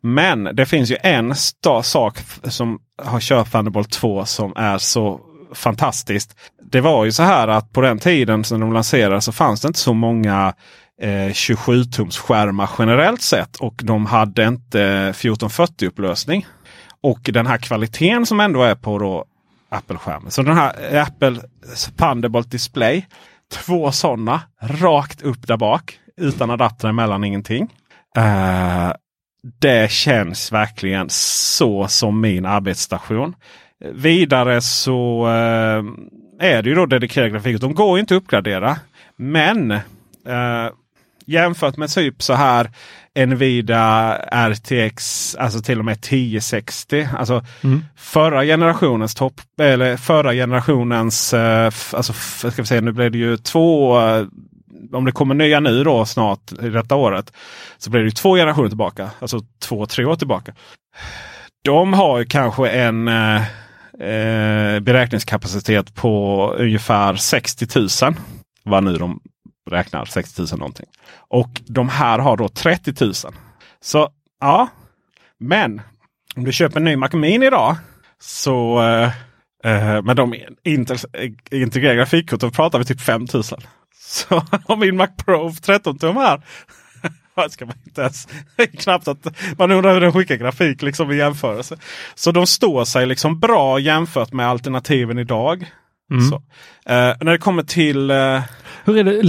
Men 0.00 0.44
det 0.44 0.66
finns 0.66 0.90
ju 0.90 0.96
en 1.02 1.34
sak 1.82 2.18
som 2.44 2.78
har 3.02 3.20
kört 3.20 3.52
Thunderbolt 3.52 3.90
2 3.90 4.24
som 4.24 4.52
är 4.56 4.78
så 4.78 5.20
fantastiskt. 5.54 6.36
Det 6.70 6.80
var 6.80 7.04
ju 7.04 7.12
så 7.12 7.22
här 7.22 7.48
att 7.48 7.72
på 7.72 7.80
den 7.80 7.98
tiden 7.98 8.44
som 8.44 8.60
de 8.60 8.72
lanserade 8.72 9.20
så 9.20 9.32
fanns 9.32 9.60
det 9.60 9.68
inte 9.68 9.80
så 9.80 9.94
många 9.94 10.54
eh, 11.00 11.28
27-tums 11.28 12.18
skärmar 12.18 12.70
generellt 12.78 13.22
sett. 13.22 13.56
Och 13.56 13.80
de 13.84 14.06
hade 14.06 14.44
inte 14.44 14.82
eh, 14.82 15.08
1440 15.08 15.88
upplösning. 15.88 16.46
Och 17.00 17.20
den 17.22 17.46
här 17.46 17.58
kvaliteten 17.58 18.26
som 18.26 18.40
ändå 18.40 18.62
är 18.62 18.74
på 18.74 18.98
då 18.98 19.24
Apple-skärmen. 19.68 20.30
Så 20.30 20.42
den 20.42 20.56
här 20.56 20.94
eh, 20.94 21.02
Apple 21.02 21.40
Thunderbolt 21.96 22.50
Display. 22.50 23.06
Två 23.52 23.92
sådana 23.92 24.42
rakt 24.62 25.22
upp 25.22 25.46
där 25.46 25.56
bak. 25.56 25.98
Utan 26.16 26.50
adapter 26.50 26.88
emellan 26.88 27.24
ingenting. 27.24 27.62
Uh, 28.18 28.92
det 29.60 29.90
känns 29.90 30.52
verkligen 30.52 31.06
så 31.10 31.88
som 31.88 32.20
min 32.20 32.46
arbetsstation. 32.46 33.34
Vidare 33.94 34.60
så 34.60 35.26
uh, 35.26 35.84
är 36.40 36.62
det 36.62 36.68
ju 36.68 36.74
då 36.74 36.86
dedikerad 36.86 37.32
grafik. 37.32 37.60
De 37.60 37.74
går 37.74 37.98
inte 37.98 38.16
att 38.16 38.22
uppgradera. 38.22 38.76
Men 39.16 39.80
Eh, 40.28 40.70
jämfört 41.28 41.76
med 41.76 41.90
typ 41.90 42.22
så 42.22 42.34
här 42.34 42.70
Nvidia 43.26 44.14
RTX, 44.32 45.34
alltså 45.34 45.60
till 45.60 45.78
och 45.78 45.84
med 45.84 45.92
1060. 45.92 47.08
Alltså 47.18 47.44
Mm. 47.64 47.84
förra 47.96 48.44
generationens 48.44 49.14
topp, 49.14 49.40
eller 49.60 49.96
förra 49.96 50.32
generationens, 50.32 51.34
eh, 51.34 51.72
alltså 51.92 52.12
ska 52.50 52.62
vi 52.62 52.66
säga, 52.66 52.80
nu 52.80 52.92
blir 52.92 53.10
det 53.10 53.18
ju 53.18 53.36
två, 53.36 53.98
eh, 54.00 54.26
om 54.92 55.04
det 55.04 55.12
kommer 55.12 55.34
nya 55.34 55.60
nu 55.60 55.84
då 55.84 56.04
snart 56.06 56.52
i 56.62 56.68
detta 56.68 56.94
året. 56.94 57.32
Så 57.78 57.90
blir 57.90 58.00
det 58.00 58.06
ju 58.06 58.10
två 58.10 58.36
generationer 58.36 58.68
tillbaka, 58.68 59.10
alltså 59.20 59.40
två, 59.62 59.86
tre 59.86 60.04
år 60.04 60.16
tillbaka. 60.16 60.52
De 61.64 61.92
har 61.92 62.18
ju 62.18 62.24
kanske 62.24 62.68
en 62.68 63.08
eh, 63.08 63.42
eh, 64.00 64.80
beräkningskapacitet 64.80 65.94
på 65.94 66.46
ungefär 66.58 67.14
60 67.14 67.66
000. 68.04 68.14
Vad 68.64 68.84
nu 68.84 68.96
de 68.96 69.20
räknar, 69.70 70.04
60 70.04 70.42
000 70.42 70.48
någonting. 70.58 70.86
Och 71.28 71.50
de 71.66 71.88
här 71.88 72.18
har 72.18 72.36
då 72.36 72.48
30 72.48 73.04
000. 73.04 73.14
Så 73.80 74.08
ja, 74.40 74.68
men 75.38 75.80
om 76.36 76.44
du 76.44 76.52
köper 76.52 76.76
en 76.76 76.84
ny 76.84 76.96
Mac 76.96 77.08
Mini 77.12 77.46
idag 77.46 77.76
så 78.20 78.82
eh, 78.82 79.10
eh 79.64 80.02
med 80.02 80.16
de 80.16 80.32
eh, 80.32 80.40
integrerade 81.50 81.96
grafikkorten 81.96 82.50
pratar 82.50 82.78
vi 82.78 82.84
typ 82.84 83.00
5 83.00 83.26
000. 83.34 83.42
Så 84.00 84.42
om 84.66 84.80
min 84.80 84.96
Mac 84.96 85.08
Pro 85.24 85.52
13 85.62 85.98
tum 85.98 86.16
här 86.16 86.42
ska 87.50 87.66
man 87.66 87.74
inte 87.86 88.00
ens, 88.00 88.28
knappt 88.78 89.08
att 89.08 89.26
man 89.58 89.70
undrar 89.70 89.94
hur 89.94 90.00
den 90.00 90.12
skickar 90.12 90.36
grafik 90.36 90.82
liksom 90.82 91.10
i 91.10 91.16
jämförelse. 91.16 91.76
Så 92.14 92.32
de 92.32 92.46
står 92.46 92.84
sig 92.84 93.06
liksom 93.06 93.40
bra 93.40 93.78
jämfört 93.78 94.32
med 94.32 94.48
alternativen 94.48 95.18
idag. 95.18 95.66
Mm. 96.10 96.32
Eh, 96.32 97.16
när 97.20 97.32
det 97.32 97.38
kommer 97.38 97.62
till 97.62 98.10
eh, 98.10 98.42
Hur 98.84 98.96
är 98.96 99.04
det? 99.04 99.20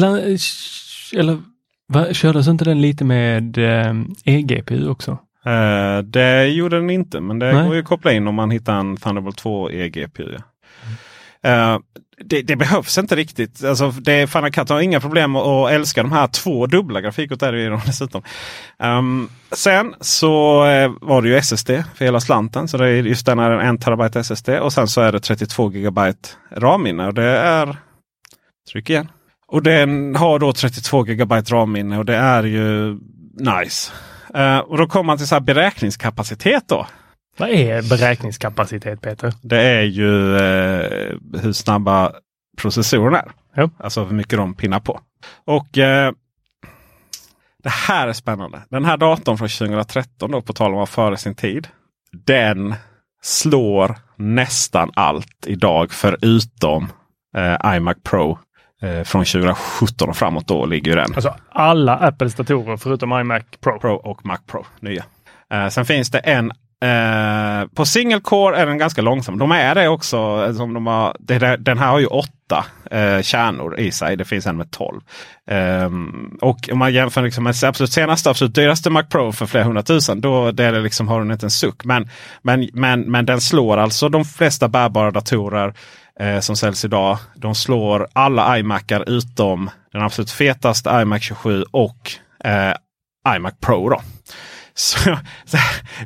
Eller 1.19 1.41
va, 1.87 2.13
kördes 2.13 2.47
inte 2.47 2.65
den 2.65 2.81
lite 2.81 3.05
med 3.05 3.57
eh, 3.57 3.93
eGPU 4.25 4.89
också? 4.89 5.17
Eh, 5.45 5.97
det 6.03 6.47
gjorde 6.47 6.75
den 6.75 6.89
inte, 6.89 7.19
men 7.19 7.39
det 7.39 7.53
Nej. 7.53 7.65
går 7.65 7.73
ju 7.73 7.81
att 7.81 7.87
koppla 7.87 8.11
in 8.11 8.27
om 8.27 8.35
man 8.35 8.51
hittar 8.51 8.75
en 8.79 8.97
Thunderbolt 8.97 9.37
2 9.37 9.69
eGPU. 9.69 10.37
Ja. 11.41 11.81
Det, 12.25 12.41
det 12.41 12.55
behövs 12.55 12.97
inte 12.97 13.15
riktigt. 13.15 13.63
Alltså, 13.63 13.91
det, 13.91 14.27
Final 14.27 14.51
Cut 14.51 14.69
har 14.69 14.81
inga 14.81 14.99
problem 14.99 15.35
att, 15.35 15.71
älska 15.71 16.03
de 16.03 16.11
här 16.11 16.27
två 16.27 16.65
dubbla 16.67 17.01
grafikkorten. 17.01 17.79
dessutom. 17.85 18.23
Um, 18.77 19.29
sen 19.51 19.95
så 20.01 20.65
eh, 20.65 20.91
var 21.01 21.21
det 21.21 21.29
ju 21.29 21.35
SSD 21.35 21.69
för 21.95 22.05
hela 22.05 22.19
slanten. 22.19 22.67
Så 22.67 22.77
det 22.77 22.89
är 22.89 23.03
just 23.03 23.25
den 23.25 23.39
här 23.39 23.51
en 23.51 23.77
terabyte 23.77 24.19
SSD 24.19 24.49
och 24.49 24.73
sen 24.73 24.87
så 24.87 25.01
är 25.01 25.11
det 25.11 25.19
32 25.19 25.71
gigabyte 25.71 26.29
RAM-minne. 26.51 27.07
Och 27.07 27.13
det 27.13 27.37
är 27.37 27.77
Tryck 28.71 28.89
igen. 28.89 29.11
Och 29.47 29.63
den 29.63 30.15
har 30.15 30.39
då 30.39 30.53
32 30.53 31.07
gigabyte 31.07 31.53
RAM-minne 31.53 31.97
och 31.97 32.05
det 32.05 32.15
är 32.15 32.43
ju 32.43 32.99
nice. 33.33 33.91
Uh, 34.37 34.57
och 34.57 34.77
då 34.77 34.87
kommer 34.87 35.03
man 35.03 35.17
till 35.17 35.27
så 35.27 35.35
här 35.35 35.39
beräkningskapacitet 35.39 36.63
då. 36.67 36.87
Vad 37.39 37.49
är 37.49 37.89
beräkningskapacitet 37.89 39.01
Peter? 39.01 39.33
Det 39.41 39.61
är 39.61 39.83
ju 39.83 40.35
eh, 40.35 41.17
hur 41.41 41.51
snabba 41.51 42.11
processorerna 42.57 43.19
är. 43.19 43.31
Ja. 43.55 43.69
Alltså 43.77 44.03
hur 44.03 44.15
mycket 44.15 44.37
de 44.37 44.53
pinnar 44.53 44.79
på. 44.79 44.99
Och 45.45 45.77
eh, 45.77 46.11
det 47.63 47.69
här 47.69 48.07
är 48.07 48.13
spännande. 48.13 48.61
Den 48.69 48.85
här 48.85 48.97
datorn 48.97 49.37
från 49.37 49.49
2013 49.49 50.31
då 50.31 50.41
på 50.41 50.53
tal 50.53 50.73
om 50.73 50.79
att 50.79 50.89
före 50.89 51.17
sin 51.17 51.35
tid. 51.35 51.67
Den 52.11 52.75
slår 53.21 53.95
nästan 54.15 54.91
allt 54.95 55.47
idag 55.47 55.91
förutom 55.91 56.87
eh, 57.37 57.75
iMac 57.75 57.97
Pro. 58.03 58.39
Eh, 58.81 59.03
från 59.03 59.25
2017 59.25 60.09
och 60.09 60.17
framåt 60.17 60.47
då 60.47 60.65
ligger 60.65 60.95
den. 60.95 61.13
Alltså 61.15 61.35
alla 61.51 61.97
Apples 61.97 62.35
datorer 62.35 62.77
förutom 62.77 63.11
iMac 63.11 63.43
Pro. 63.61 63.79
Pro 63.79 63.95
och 63.95 64.25
Mac 64.25 64.37
Pro 64.47 64.65
nya. 64.79 65.05
Eh, 65.53 65.67
sen 65.67 65.85
finns 65.85 66.11
det 66.11 66.19
en 66.19 66.51
eh, 66.81 67.67
på 67.75 67.85
single 67.85 68.19
core 68.19 68.57
är 68.57 68.65
den 68.65 68.77
ganska 68.77 69.01
långsam. 69.01 69.37
De 69.37 69.51
är 69.51 69.75
det 69.75 69.87
också. 69.87 70.45
Eh, 70.47 70.53
som 70.53 70.73
de 70.73 70.87
har, 70.87 71.15
det, 71.19 71.57
den 71.57 71.77
här 71.77 71.87
har 71.87 71.99
ju 71.99 72.05
åtta 72.05 72.65
eh, 72.91 73.21
kärnor 73.21 73.79
i 73.79 73.91
sig. 73.91 74.17
Det 74.17 74.25
finns 74.25 74.45
en 74.45 74.57
med 74.57 74.71
tolv. 74.71 75.01
Ehm, 75.51 76.37
och 76.41 76.69
om 76.71 76.77
man 76.77 76.93
jämför 76.93 77.21
liksom 77.21 77.43
med 77.43 77.55
absolut 77.63 77.91
senaste, 77.91 78.29
absolut 78.29 78.55
dyraste 78.55 78.89
Mac 78.89 79.03
Pro 79.03 79.31
för 79.31 79.45
flera 79.45 79.63
hundratusen. 79.63 80.21
Då 80.21 80.51
det 80.51 80.65
är 80.65 80.71
det 80.71 80.81
liksom, 80.81 81.07
har 81.07 81.19
den 81.19 81.31
inte 81.31 81.45
en 81.45 81.51
suck. 81.51 81.85
Men, 81.85 82.09
men, 82.41 82.69
men, 82.73 83.01
men 83.01 83.25
den 83.25 83.41
slår 83.41 83.77
alltså 83.77 84.09
de 84.09 84.25
flesta 84.25 84.67
bärbara 84.67 85.11
datorer 85.11 85.73
eh, 86.19 86.39
som 86.39 86.55
säljs 86.55 86.85
idag. 86.85 87.17
De 87.35 87.55
slår 87.55 88.07
alla 88.13 88.59
iMacar 88.59 89.09
utom 89.09 89.69
den 89.91 90.01
absolut 90.01 90.31
fetaste 90.31 90.89
iMac 90.89 91.23
27 91.23 91.63
och 91.71 92.11
eh, 92.43 92.73
iMac 93.35 93.53
Pro. 93.61 93.89
Då. 93.89 94.01
Så, 94.79 95.17
så 95.45 95.57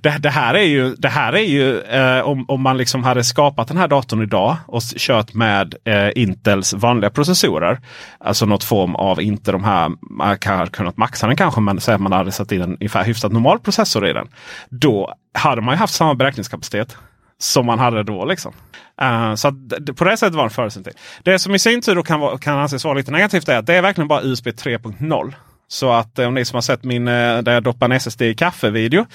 det, 0.01 0.17
det 0.19 0.29
här 0.29 0.53
är 0.53 0.63
ju, 0.63 0.95
det 0.95 1.09
här 1.09 1.33
är 1.33 1.43
ju 1.43 1.79
eh, 1.79 2.21
om, 2.21 2.45
om 2.47 2.61
man 2.61 2.77
liksom 2.77 3.03
hade 3.03 3.23
skapat 3.23 3.67
den 3.67 3.77
här 3.77 3.87
datorn 3.87 4.21
idag 4.23 4.55
och 4.67 4.81
kört 4.97 5.33
med 5.33 5.75
eh, 5.83 6.09
Intels 6.15 6.73
vanliga 6.73 7.09
processorer. 7.09 7.81
Alltså 8.19 8.45
något 8.45 8.63
form 8.63 8.95
av, 8.95 9.21
inte 9.21 9.51
de 9.51 9.63
här, 9.63 9.91
man 10.09 10.37
kan 10.37 10.59
ha 10.59 10.65
kunnat 10.65 10.97
maxa 10.97 11.27
den 11.27 11.35
kanske, 11.35 11.61
men 11.61 11.79
säg 11.81 11.95
att 11.95 12.01
man 12.01 12.11
hade 12.11 12.31
satt 12.31 12.51
in 12.51 12.61
en 12.61 12.73
ungefär 12.73 13.03
hyfsat 13.03 13.31
normal 13.31 13.59
processor 13.59 14.07
i 14.07 14.13
den. 14.13 14.27
Då 14.69 15.13
hade 15.33 15.61
man 15.61 15.73
ju 15.73 15.79
haft 15.79 15.93
samma 15.93 16.15
beräkningskapacitet 16.15 16.97
som 17.37 17.65
man 17.65 17.79
hade 17.79 18.03
då. 18.03 18.25
Liksom. 18.25 18.53
Uh, 19.01 19.35
så 19.35 19.47
att 19.47 19.55
på 19.95 20.03
det 20.03 20.17
sättet 20.17 20.35
var 20.35 20.43
det 20.43 20.63
en 20.63 20.71
sin. 20.71 20.83
Det 21.23 21.39
som 21.39 21.55
i 21.55 21.59
sin 21.59 21.81
tur 21.81 21.95
då 21.95 22.03
kan, 22.03 22.19
vara, 22.19 22.37
kan 22.37 22.59
anses 22.59 22.83
vara 22.83 22.93
lite 22.93 23.11
negativt 23.11 23.49
är 23.49 23.57
att 23.57 23.65
det 23.65 23.75
är 23.75 23.81
verkligen 23.81 24.07
bara 24.07 24.23
USB 24.23 24.47
3.0. 24.47 25.33
Så 25.73 25.91
att 25.91 26.19
eh, 26.19 26.27
om 26.27 26.33
ni 26.33 26.45
som 26.45 26.55
har 26.55 26.61
sett 26.61 26.83
min 26.83 27.07
eh, 27.07 27.37
där 27.37 27.53
jag 27.53 27.63
doppar 27.63 27.85
en 27.85 27.91
SSD 27.91 28.21
i 28.21 28.35
kaffe-video. 28.35 29.05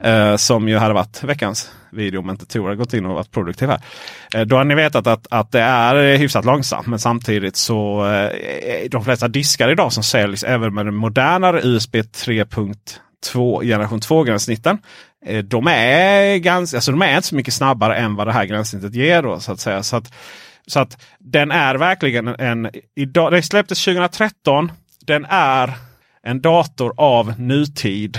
Eh, 0.00 0.36
som 0.36 0.68
ju 0.68 0.76
hade 0.76 0.94
varit 0.94 1.24
veckans 1.24 1.70
video 1.90 2.20
om 2.20 2.30
inte 2.30 2.46
Tor 2.46 2.64
hade 2.64 2.76
gått 2.76 2.94
in 2.94 3.06
och 3.06 3.14
varit 3.14 3.30
produktiv 3.30 3.68
här. 3.68 3.80
Eh, 4.34 4.40
då 4.40 4.56
har 4.56 4.64
ni 4.64 4.74
vetat 4.74 5.06
att, 5.06 5.26
att 5.30 5.52
det 5.52 5.60
är 5.60 6.16
hyfsat 6.16 6.44
långsamt. 6.44 6.86
Men 6.86 6.98
samtidigt 6.98 7.56
så 7.56 8.06
eh, 8.06 8.90
de 8.90 9.04
flesta 9.04 9.28
diskar 9.28 9.68
idag 9.68 9.92
som 9.92 10.02
säljs 10.02 10.44
även 10.44 10.74
med 10.74 10.86
den 10.86 10.94
modernare 10.94 11.60
USB 11.64 11.94
3.2 11.94 13.64
generation 13.64 14.00
2 14.00 14.22
gränssnitten. 14.22 14.78
Eh, 15.26 15.44
de 15.44 15.66
är 15.66 16.36
ganska, 16.36 16.76
alltså 16.76 16.90
de 16.90 17.02
är 17.02 17.16
inte 17.16 17.28
så 17.28 17.34
mycket 17.34 17.54
snabbare 17.54 17.96
än 17.96 18.14
vad 18.14 18.26
det 18.26 18.32
här 18.32 18.44
gränssnittet 18.44 18.94
ger. 18.94 19.22
Då, 19.22 19.40
så 19.40 19.52
att 19.52 19.60
säga. 19.60 19.82
Så 19.82 19.96
att, 19.96 20.12
så 20.66 20.80
att 20.80 21.06
den 21.18 21.50
är 21.50 21.74
verkligen 21.74 22.28
en, 22.28 22.70
idag, 22.96 23.32
det 23.32 23.42
släpptes 23.42 23.84
2013. 23.84 24.72
Den 25.06 25.26
är 25.28 25.87
en 26.22 26.40
dator 26.40 26.92
av 26.96 27.40
nutid. 27.40 28.18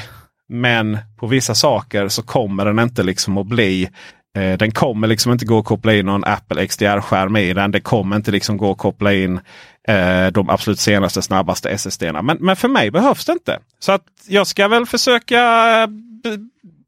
Men 0.49 0.97
på 1.17 1.27
vissa 1.27 1.55
saker 1.55 2.07
så 2.07 2.23
kommer 2.23 2.65
den 2.65 2.79
inte 2.79 3.03
liksom 3.03 3.37
att 3.37 3.47
bli 3.47 3.89
eh, 4.37 4.57
den 4.57 4.71
kommer 4.71 5.07
liksom 5.07 5.31
inte 5.31 5.45
gå 5.45 5.59
att 5.59 5.65
koppla 5.65 5.93
in 5.93 6.05
någon 6.05 6.23
Apple 6.23 6.67
XDR-skärm 6.67 7.37
i 7.37 7.53
den. 7.53 7.71
Det 7.71 7.79
kommer 7.79 8.15
inte 8.15 8.31
liksom 8.31 8.57
gå 8.57 8.71
att 8.71 8.77
koppla 8.77 9.13
in 9.13 9.39
eh, 9.87 10.27
de 10.27 10.49
absolut 10.49 10.79
senaste 10.79 11.21
snabbaste 11.21 11.69
SSD-erna. 11.69 12.21
Men, 12.21 12.37
men 12.39 12.55
för 12.55 12.67
mig 12.67 12.91
behövs 12.91 13.25
det 13.25 13.31
inte. 13.31 13.59
Så 13.79 13.91
att 13.91 14.03
jag 14.27 14.47
ska 14.47 14.67
väl 14.67 14.85
försöka 14.85 15.41
eh, 15.83 15.89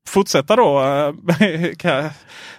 fortsätta 0.07 0.55
då. 0.55 0.79
Eh, 0.81 1.13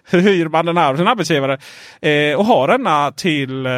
hur 0.04 0.20
hyr 0.20 0.48
man 0.48 0.66
den 0.66 0.76
här 0.76 0.90
av 0.90 0.96
sin 0.96 1.08
arbetsgivare? 1.08 1.58
Eh, 2.00 2.38
och 2.38 2.46
ha 2.46 2.66
denna 2.66 3.12
till 3.12 3.66
eh, 3.66 3.72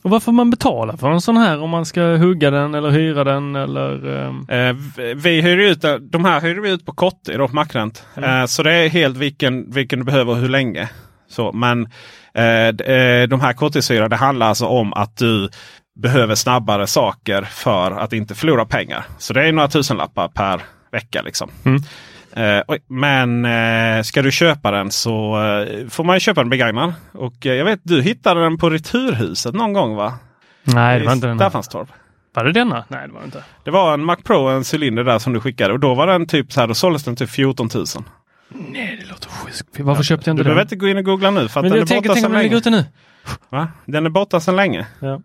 eh, 0.00 0.04
Och 0.04 0.10
varför 0.10 0.32
man 0.32 0.50
betalar 0.50 0.96
för 0.96 1.10
en 1.10 1.20
sån 1.20 1.36
här 1.36 1.60
om 1.62 1.70
man 1.70 1.86
ska 1.86 2.02
hugga 2.02 2.50
den 2.50 2.74
eller 2.74 2.90
hyra 2.90 3.24
den 3.24 3.56
eller? 3.56 4.16
ehm, 4.28 4.46
Eh, 4.48 4.76
vi 5.14 5.40
hyr 5.40 5.56
ut, 5.58 5.82
den- 5.82 6.10
de 6.10 6.24
här 6.24 6.40
hyr 6.40 6.60
vi 6.60 6.70
ut 6.70 6.86
på 6.86 6.92
Kotte 6.92 7.36
då, 7.36 7.48
på 7.48 7.54
Macrent. 7.54 8.04
Eh, 8.16 8.44
så 8.46 8.62
det 8.62 8.72
är 8.72 8.88
helt 8.88 9.16
vilken, 9.16 9.70
vilken 9.70 9.98
du 9.98 10.04
behöver 10.04 10.32
och 10.32 10.38
hur 10.38 10.48
länge. 10.48 10.88
Så, 11.28 11.52
men 11.52 11.88
eh, 12.34 12.68
eh, 12.68 13.28
de 13.28 13.40
här 13.40 13.52
korttidshyra 13.52 14.08
det 14.08 14.16
handlar 14.16 14.46
alltså 14.48 14.66
om 14.66 14.92
att 14.92 15.16
du 15.16 15.48
behöver 16.02 16.34
snabbare 16.34 16.86
saker 16.86 17.42
för 17.42 17.90
att 17.90 18.12
inte 18.12 18.34
förlora 18.34 18.64
pengar. 18.64 19.04
Så 19.18 19.32
det 19.32 19.48
är 19.48 19.52
några 19.52 19.68
tusenlappar 19.68 20.28
per 20.28 20.60
vecka. 20.92 21.22
liksom. 21.22 21.50
Mm. 21.64 21.82
Eh, 22.32 22.62
oj, 22.68 22.78
men 22.88 23.44
eh, 23.44 24.02
ska 24.02 24.22
du 24.22 24.30
köpa 24.32 24.70
den 24.70 24.90
så 24.90 25.42
eh, 25.42 25.88
får 25.88 26.04
man 26.04 26.16
ju 26.16 26.20
köpa 26.20 26.40
den 26.40 26.50
begagnad. 26.50 26.92
Och 27.12 27.34
jag 27.40 27.64
vet 27.64 27.80
du 27.82 28.02
hittade 28.02 28.40
den 28.42 28.58
på 28.58 28.70
Returhuset 28.70 29.54
någon 29.54 29.72
gång 29.72 29.94
va? 29.96 30.14
Nej, 30.64 31.00
det 31.00 31.06
var 31.06 31.12
inte 31.12 31.26
den. 31.26 31.38
här. 31.38 31.44
Staffanstorp. 31.44 31.88
Var 32.34 32.44
det 32.44 32.52
denna? 32.52 32.84
Nej, 32.88 33.06
det 33.08 33.12
var 33.12 33.20
det 33.20 33.24
inte. 33.24 33.44
Det 33.64 33.70
var 33.70 33.94
en 33.94 34.04
Mac 34.04 34.16
Pro, 34.16 34.48
en 34.48 34.64
cylinder 34.74 35.04
där 35.04 35.18
som 35.18 35.32
du 35.32 35.40
skickade. 35.40 35.72
Och 35.72 35.80
då 35.80 35.94
var 35.94 36.06
den 36.06 36.26
typ 36.26 36.52
så 36.52 36.60
här, 36.60 36.66
då 36.66 36.74
såldes 36.74 37.04
den 37.04 37.16
typ 37.16 37.30
14 37.30 37.68
000. 37.74 37.84
Nej, 38.54 38.98
det 39.02 39.08
låter 39.10 39.28
sjukt. 39.28 39.80
Varför 39.80 40.02
köpte 40.02 40.30
jag 40.30 40.36
Du 40.36 40.40
inte 40.40 40.44
behöver 40.44 40.60
den? 40.60 40.66
inte 40.66 40.76
gå 40.76 40.88
in 40.88 40.96
och 40.96 41.04
googla 41.04 41.30
nu 41.30 41.48
för 41.48 41.60
att 41.60 41.64
Men 41.64 41.70
den 41.70 41.72
är 41.72 41.78
jag 41.80 41.88
tänker, 41.88 42.08
borta 42.08 42.14
tänk 42.14 42.24
sedan 42.26 42.32
länge. 42.42 42.56
ute 42.56 42.70
nu. 42.70 42.84
Va? 43.50 43.68
Den 43.84 44.06
är 44.06 44.10
borta 44.10 44.40
sedan 44.40 44.56
länge. 44.56 44.86
Ja. 45.00 45.20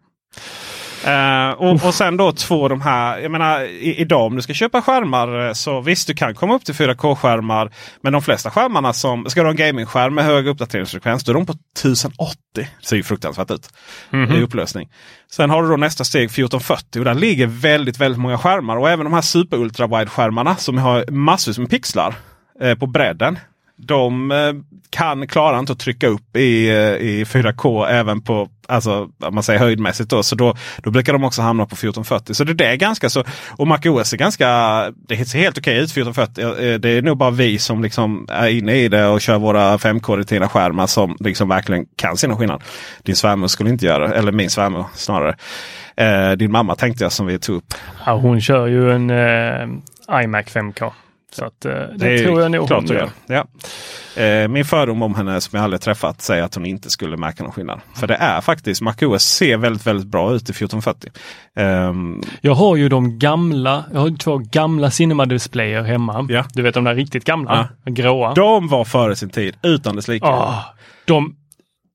Eh, 1.06 1.50
och, 1.50 1.86
och 1.86 1.94
sen 1.94 2.18
då 2.18 2.32
två 2.32 2.68
de 2.68 2.82
här. 2.82 3.20
Jag 3.20 3.32
menar 3.32 3.62
i, 3.62 3.96
idag 3.96 4.26
om 4.26 4.36
du 4.36 4.42
ska 4.42 4.54
köpa 4.54 4.82
skärmar 4.82 5.48
eh, 5.48 5.54
så 5.54 5.82
visst 5.82 6.08
du 6.08 6.14
kan 6.14 6.36
komma 6.36 6.56
upp 6.56 6.66
till 6.66 6.76
4K-skärmar. 6.76 7.72
Men 8.02 8.14
de 8.14 8.22
flesta 8.22 8.52
skärmarna 8.52 8.94
som 8.94 9.30
ska 9.30 9.42
du 9.42 9.46
ha 9.46 9.52
en 9.52 9.58
gamingskärm 9.58 10.16
med 10.16 10.26
hög 10.26 10.48
uppdateringsfrekvens. 10.48 11.24
Då 11.24 11.32
är 11.32 11.34
de 11.34 11.46
på 11.46 11.54
1080. 11.80 12.36
Det 12.54 12.68
ser 12.82 12.96
ju 12.96 13.04
fruktansvärt 13.04 13.52
ut 13.52 13.70
i 14.38 14.42
upplösning. 14.42 14.90
Sen 15.32 15.50
har 15.50 15.64
du 15.64 15.70
då 15.70 15.78
nästa 15.78 16.04
steg 16.04 16.26
1440 16.26 17.00
och 17.00 17.06
där 17.06 17.14
ligger 17.14 17.48
väldigt 17.48 17.98
väldigt 17.98 18.22
många 18.22 18.38
skärmar. 18.38 18.78
Och 18.78 18.90
även 18.90 19.04
de 19.04 19.14
här 19.14 19.22
super 19.22 19.58
ultra 19.58 19.88
wide 19.88 20.08
skärmarna 20.08 20.56
som 20.56 20.78
har 20.78 21.12
massvis 21.12 21.58
med 21.58 21.70
pixlar 21.70 22.16
eh, 22.62 22.76
på 22.76 22.88
bredden. 22.88 23.40
De 23.78 24.32
eh, 24.32 24.54
kan 24.90 25.28
klara 25.28 25.60
inte 25.60 25.74
att 25.74 25.80
trycka 25.80 26.08
upp 26.08 26.36
i, 26.36 26.70
i 27.00 27.24
4K 27.24 27.88
även 27.88 28.22
på 28.22 28.50
alltså, 28.68 29.10
om 29.20 29.36
man 29.36 29.44
säger 29.44 29.60
höjdmässigt. 29.60 30.10
Då, 30.10 30.24
så 30.24 30.36
då, 30.36 30.56
då 30.78 30.92
brukar 30.92 31.14
de 31.14 31.24
också 31.24 31.42
hamna 31.42 31.64
på 31.66 31.74
1440. 31.74 32.34
Så 32.34 32.44
det, 32.44 32.54
det 32.54 32.66
är 32.66 32.76
ganska 32.76 33.10
så. 33.10 33.24
Och 33.50 33.68
MacOS 33.68 34.14
är 34.14 34.18
ganska, 34.18 34.48
det 35.08 35.26
ser 35.26 35.40
helt 35.40 35.58
okej 35.58 35.78
ut 35.78 35.92
1440. 35.92 36.66
Eh, 36.66 36.80
det 36.80 36.90
är 36.90 37.02
nog 37.02 37.18
bara 37.18 37.32
vi 37.32 37.60
som 37.60 37.84
liksom 37.84 38.28
är 38.30 38.48
inne 38.48 38.76
i 38.76 38.88
det 38.88 39.08
och 39.08 39.22
kör 39.22 39.38
våra 39.38 39.78
5K 39.78 40.18
retina 40.18 40.50
skärmar 40.50 40.88
som 40.88 41.18
liksom 41.20 41.50
verkligen 41.50 41.86
kan 41.96 42.18
se 42.18 42.28
någon 42.28 42.38
skillnad. 42.38 42.64
Din 43.04 43.16
svärmor 43.16 43.48
skulle 43.48 43.70
inte 43.70 43.86
göra 43.86 44.08
det, 44.08 44.16
eller 44.16 44.32
min 44.32 44.50
svärmor 44.50 44.86
snarare. 44.94 45.36
Eh, 45.98 46.32
din 46.32 46.52
mamma 46.52 46.76
tänkte 46.76 47.04
jag 47.04 47.12
som 47.12 47.26
vi 47.26 47.40
tog 47.40 47.56
upp. 47.56 47.74
Ja, 48.06 48.14
hon 48.14 48.42
kör 48.42 48.68
ju 48.68 48.92
en 48.92 49.10
eh, 49.10 50.24
iMac 50.24 50.46
5K. 50.46 50.92
Så 51.36 51.46
att, 51.46 51.66
eh, 51.66 51.72
det, 51.96 52.14
är 52.14 52.24
tror 52.24 52.42
jag 52.42 52.52
nog 52.52 52.70
hon 52.70 52.86
gör. 52.86 53.10
Ja. 53.28 53.46
Eh, 54.22 54.48
min 54.48 54.66
fördom 54.66 55.02
om 55.02 55.16
henne 55.16 55.42
som 55.42 55.58
jag 55.58 55.64
aldrig 55.64 55.82
träffat 55.82 56.22
säger 56.22 56.44
att 56.44 56.56
hon 56.56 56.66
inte 56.66 56.90
skulle 56.90 57.18
märka 57.18 57.44
någon 57.44 57.52
skillnad. 57.52 57.80
För 57.96 58.08
det 58.08 58.16
är 58.16 58.42
faktiskt, 58.42 58.82
MacOS 58.82 59.24
ser 59.24 59.58
väldigt 59.58 59.88
väldigt 59.88 60.08
bra 60.08 60.34
ut 60.34 60.50
i 60.50 60.54
1440. 60.54 61.12
Ehm, 61.56 62.22
Jag 62.42 62.56
har 62.56 62.76
ju 62.76 62.90
de 62.90 63.20
gamla, 63.20 63.86
jag 63.94 64.00
har 64.00 64.18
två 64.18 64.38
gamla 64.38 64.92
Cinema-displayer 64.92 65.84
hemma. 65.84 66.26
Ja. 66.30 66.46
Du 66.54 66.62
vet 66.62 66.74
de 66.74 66.84
där 66.84 66.96
riktigt 66.96 67.26
gamla, 67.26 67.70
gråa. 67.86 68.34
de 68.34 68.68
var 68.68 68.86
före 68.86 69.16
sin 69.16 69.30
tid 69.30 69.56
utan 69.64 69.96
dess 69.96 70.08
like. 70.08 70.26
Ah, 70.26 70.64
de, 71.06 71.36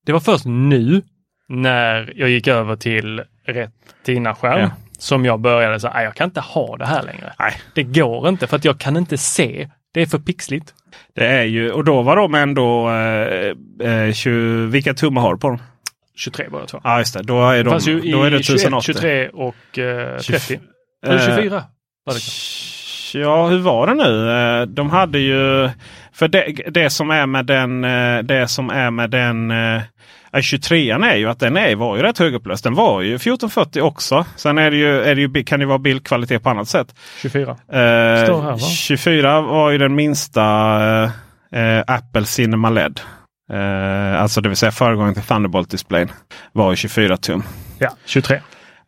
det 0.06 0.12
var 0.12 0.20
först 0.20 0.44
nu 0.46 1.02
när 1.48 2.12
jag 2.16 2.30
gick 2.30 2.48
över 2.48 2.76
till 2.76 3.22
Retina-skärm 3.46 4.60
Ja. 4.60 4.70
Som 5.00 5.24
jag 5.24 5.40
började 5.40 5.80
säga, 5.80 6.02
jag 6.02 6.14
kan 6.14 6.24
inte 6.24 6.40
ha 6.40 6.76
det 6.76 6.86
här 6.86 7.02
längre. 7.02 7.32
Nej. 7.38 7.52
Det 7.74 7.82
går 7.82 8.28
inte 8.28 8.46
för 8.46 8.56
att 8.56 8.64
jag 8.64 8.78
kan 8.78 8.96
inte 8.96 9.18
se. 9.18 9.68
Det 9.94 10.02
är 10.02 10.06
för 10.06 10.18
pixligt. 10.18 10.74
Det 11.14 11.26
är 11.26 11.42
ju, 11.44 11.70
och 11.72 11.84
då 11.84 12.02
var 12.02 12.16
de 12.16 12.34
ändå, 12.34 12.90
eh, 12.90 13.88
eh, 14.06 14.12
20, 14.12 14.66
vilka 14.66 14.94
tummar 14.94 15.20
har 15.22 15.34
du 15.34 15.40
på 15.40 15.48
dem? 15.48 15.58
23 16.16 16.46
båda 16.50 16.66
två. 16.66 16.80
Ja 16.84 16.98
just 16.98 17.14
det, 17.14 17.22
då 17.22 17.50
är, 17.50 17.64
de, 17.64 17.78
ju 17.78 18.12
då 18.12 18.22
är 18.22 18.30
det 18.30 18.42
21, 18.42 18.58
1080. 18.60 18.92
23 18.92 19.28
och 19.28 19.78
eh, 19.78 20.16
30. 20.18 20.32
Tjugf- 20.32 20.60
Eller 21.06 21.28
eh, 21.30 21.36
24 21.36 21.64
var 22.04 22.14
det. 22.14 22.20
Ja, 23.18 23.46
hur 23.48 23.58
var 23.58 23.86
det 23.86 23.94
nu? 23.94 24.30
Eh, 24.30 24.66
De 24.66 24.90
hade 24.90 25.18
ju... 25.18 25.70
För 26.12 26.28
det, 26.28 26.52
det 26.68 26.90
som 26.90 27.10
är 27.10 27.26
med 27.26 27.46
den... 27.46 27.84
eh, 27.84 28.18
Det 28.22 28.48
som 28.48 28.70
är 28.70 28.90
med 28.90 29.10
den... 29.10 29.50
eh, 30.34 30.40
23 30.40 30.90
är 30.90 31.16
ju 31.16 31.28
att 31.28 31.40
den 31.40 31.56
är, 31.56 31.76
var 31.76 31.96
ju 31.96 32.02
rätt 32.02 32.18
högupplöst. 32.18 32.64
Den 32.64 32.74
var 32.74 33.00
ju 33.00 33.14
1440 33.14 33.82
också. 33.82 34.26
Sen 34.36 34.58
är 34.58 34.70
det 34.70 34.76
ju, 34.76 35.02
är 35.02 35.14
det 35.14 35.20
ju, 35.20 35.44
kan 35.44 35.60
det 35.60 35.66
vara 35.66 35.78
bildkvalitet 35.78 36.42
på 36.42 36.50
annat 36.50 36.68
sätt. 36.68 36.94
24. 37.22 37.50
Eh, 37.50 37.78
här, 37.78 38.30
va? 38.32 38.58
24 38.58 39.40
var 39.40 39.70
ju 39.70 39.78
den 39.78 39.94
minsta 39.94 40.42
eh, 41.02 41.10
eh, 41.60 41.84
Apple 41.86 42.24
Cinema 42.24 42.70
LED. 42.70 43.00
Eh, 43.52 44.22
alltså 44.22 44.40
det 44.40 44.48
vill 44.48 44.56
säga 44.56 44.72
föregångaren 44.72 45.14
till 45.14 45.22
Thunderbolt-displayen. 45.22 46.08
Var 46.52 46.70
ju 46.70 46.76
24 46.76 47.16
tum. 47.16 47.42
Ja, 47.78 47.90
23. 48.04 48.40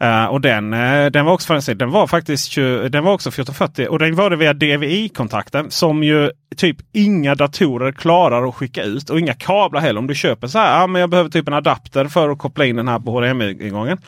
Eh, 0.03 0.25
och 0.25 0.41
den, 0.41 0.73
eh, 0.73 1.07
den 1.07 1.25
var 1.25 1.33
också. 1.33 1.75
Den 1.75 1.91
var 1.91 2.07
faktiskt 2.07 2.51
20, 2.51 2.89
den 2.89 3.05
var 3.05 3.13
också 3.13 3.29
1440 3.29 3.87
och 3.89 3.99
den 3.99 4.15
var 4.15 4.31
det 4.31 4.37
via 4.37 4.53
DVI-kontakten 4.53 5.71
som 5.71 6.03
ju 6.03 6.31
typ 6.57 6.77
inga 6.93 7.35
datorer 7.35 7.93
klarar 7.93 8.49
att 8.49 8.55
skicka 8.55 8.83
ut 8.83 9.11
och 9.11 9.19
inga 9.19 9.35
kablar 9.35 9.81
heller. 9.81 9.99
Om 9.99 10.07
du 10.07 10.15
köper 10.15 10.47
så 10.47 10.59
här, 10.59 10.81
ja, 10.81 10.87
men 10.87 11.01
jag 11.01 11.11
behöver 11.11 11.31
typ 11.31 11.49
en 11.49 11.55
adapter 11.55 12.05
för 12.05 12.29
att 12.29 12.39
koppla 12.39 12.65
in 12.65 12.77
den 12.77 12.89
här 12.89 12.99
på 12.99 13.11
HDMI-ingången. 13.11 13.99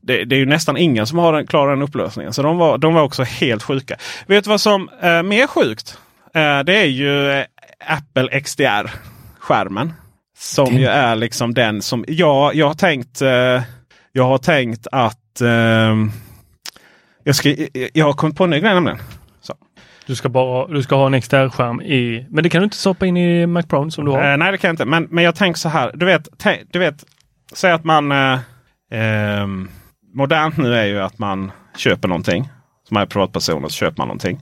Det, 0.00 0.24
det 0.24 0.36
är 0.36 0.38
ju 0.38 0.46
nästan 0.46 0.76
ingen 0.76 1.06
som 1.06 1.18
har 1.18 1.32
den, 1.32 1.46
klarar 1.46 1.70
den 1.70 1.82
upplösningen. 1.82 2.32
Så 2.32 2.42
de 2.42 2.56
var, 2.56 2.78
de 2.78 2.94
var 2.94 3.02
också 3.02 3.22
helt 3.22 3.62
sjuka. 3.62 3.96
Vet 4.26 4.44
du 4.44 4.50
vad 4.50 4.60
som 4.60 4.88
är 5.00 5.22
mer 5.22 5.46
sjukt? 5.46 5.98
Eh, 6.34 6.60
det 6.60 6.76
är 6.76 6.86
ju 6.86 7.30
eh, 7.30 7.44
Apple 7.86 8.40
XDR-skärmen. 8.40 9.92
Som 10.38 10.74
ju 10.74 10.86
är 10.86 11.16
liksom 11.16 11.54
den 11.54 11.82
som 11.82 12.04
jag, 12.08 12.54
jag 12.54 12.66
har 12.66 12.74
tänkt 12.74 13.22
eh, 13.22 13.62
jag 14.16 14.24
har 14.24 14.38
tänkt 14.38 14.86
att 14.92 15.18
ehm, 15.40 16.10
jag, 17.24 17.34
ska, 17.36 17.54
jag, 17.92 18.06
har 18.06 18.12
kommit 18.12 18.36
på 18.36 18.44
en 18.44 18.50
ny 18.50 18.60
grej 18.60 18.74
nämligen. 18.74 18.98
Så. 19.40 19.54
Du 20.06 20.16
ska, 20.16 20.28
bara, 20.28 20.66
du 20.66 20.82
ska 20.82 20.96
ha 20.96 21.06
en 21.06 21.14
extern-skärm 21.14 21.82
i, 21.82 22.26
men 22.30 22.42
det 22.44 22.50
kan 22.50 22.60
du 22.60 22.64
inte 22.64 22.76
stoppa 22.76 23.06
in 23.06 23.16
i 23.16 23.46
Mac 23.46 23.62
Pro 23.62 23.90
som 23.90 24.04
du 24.04 24.10
har. 24.10 24.30
Eh, 24.32 24.36
nej 24.36 24.52
det 24.52 24.58
kan 24.58 24.68
jag 24.68 24.72
inte. 24.72 24.84
Men, 24.84 25.06
men 25.10 25.24
jag 25.24 25.34
tänker 25.34 25.58
så 25.58 25.68
här. 25.68 25.90
Du 25.94 26.06
vet, 26.06 26.28
du 26.72 26.78
vet 26.78 27.04
säg 27.52 27.72
att 27.72 27.84
man 27.84 28.12
eh, 28.12 28.38
ehm, 28.92 29.68
Modernt 30.14 30.56
nu 30.56 30.74
är 30.74 30.84
ju 30.84 31.00
att 31.00 31.18
man 31.18 31.52
köper 31.76 32.08
någonting. 32.08 32.48
Som 32.88 32.96
är 32.96 33.06
privatperson 33.06 33.64
och 33.64 33.70
så 33.70 33.76
köper 33.76 33.98
man 33.98 34.08
någonting. 34.08 34.40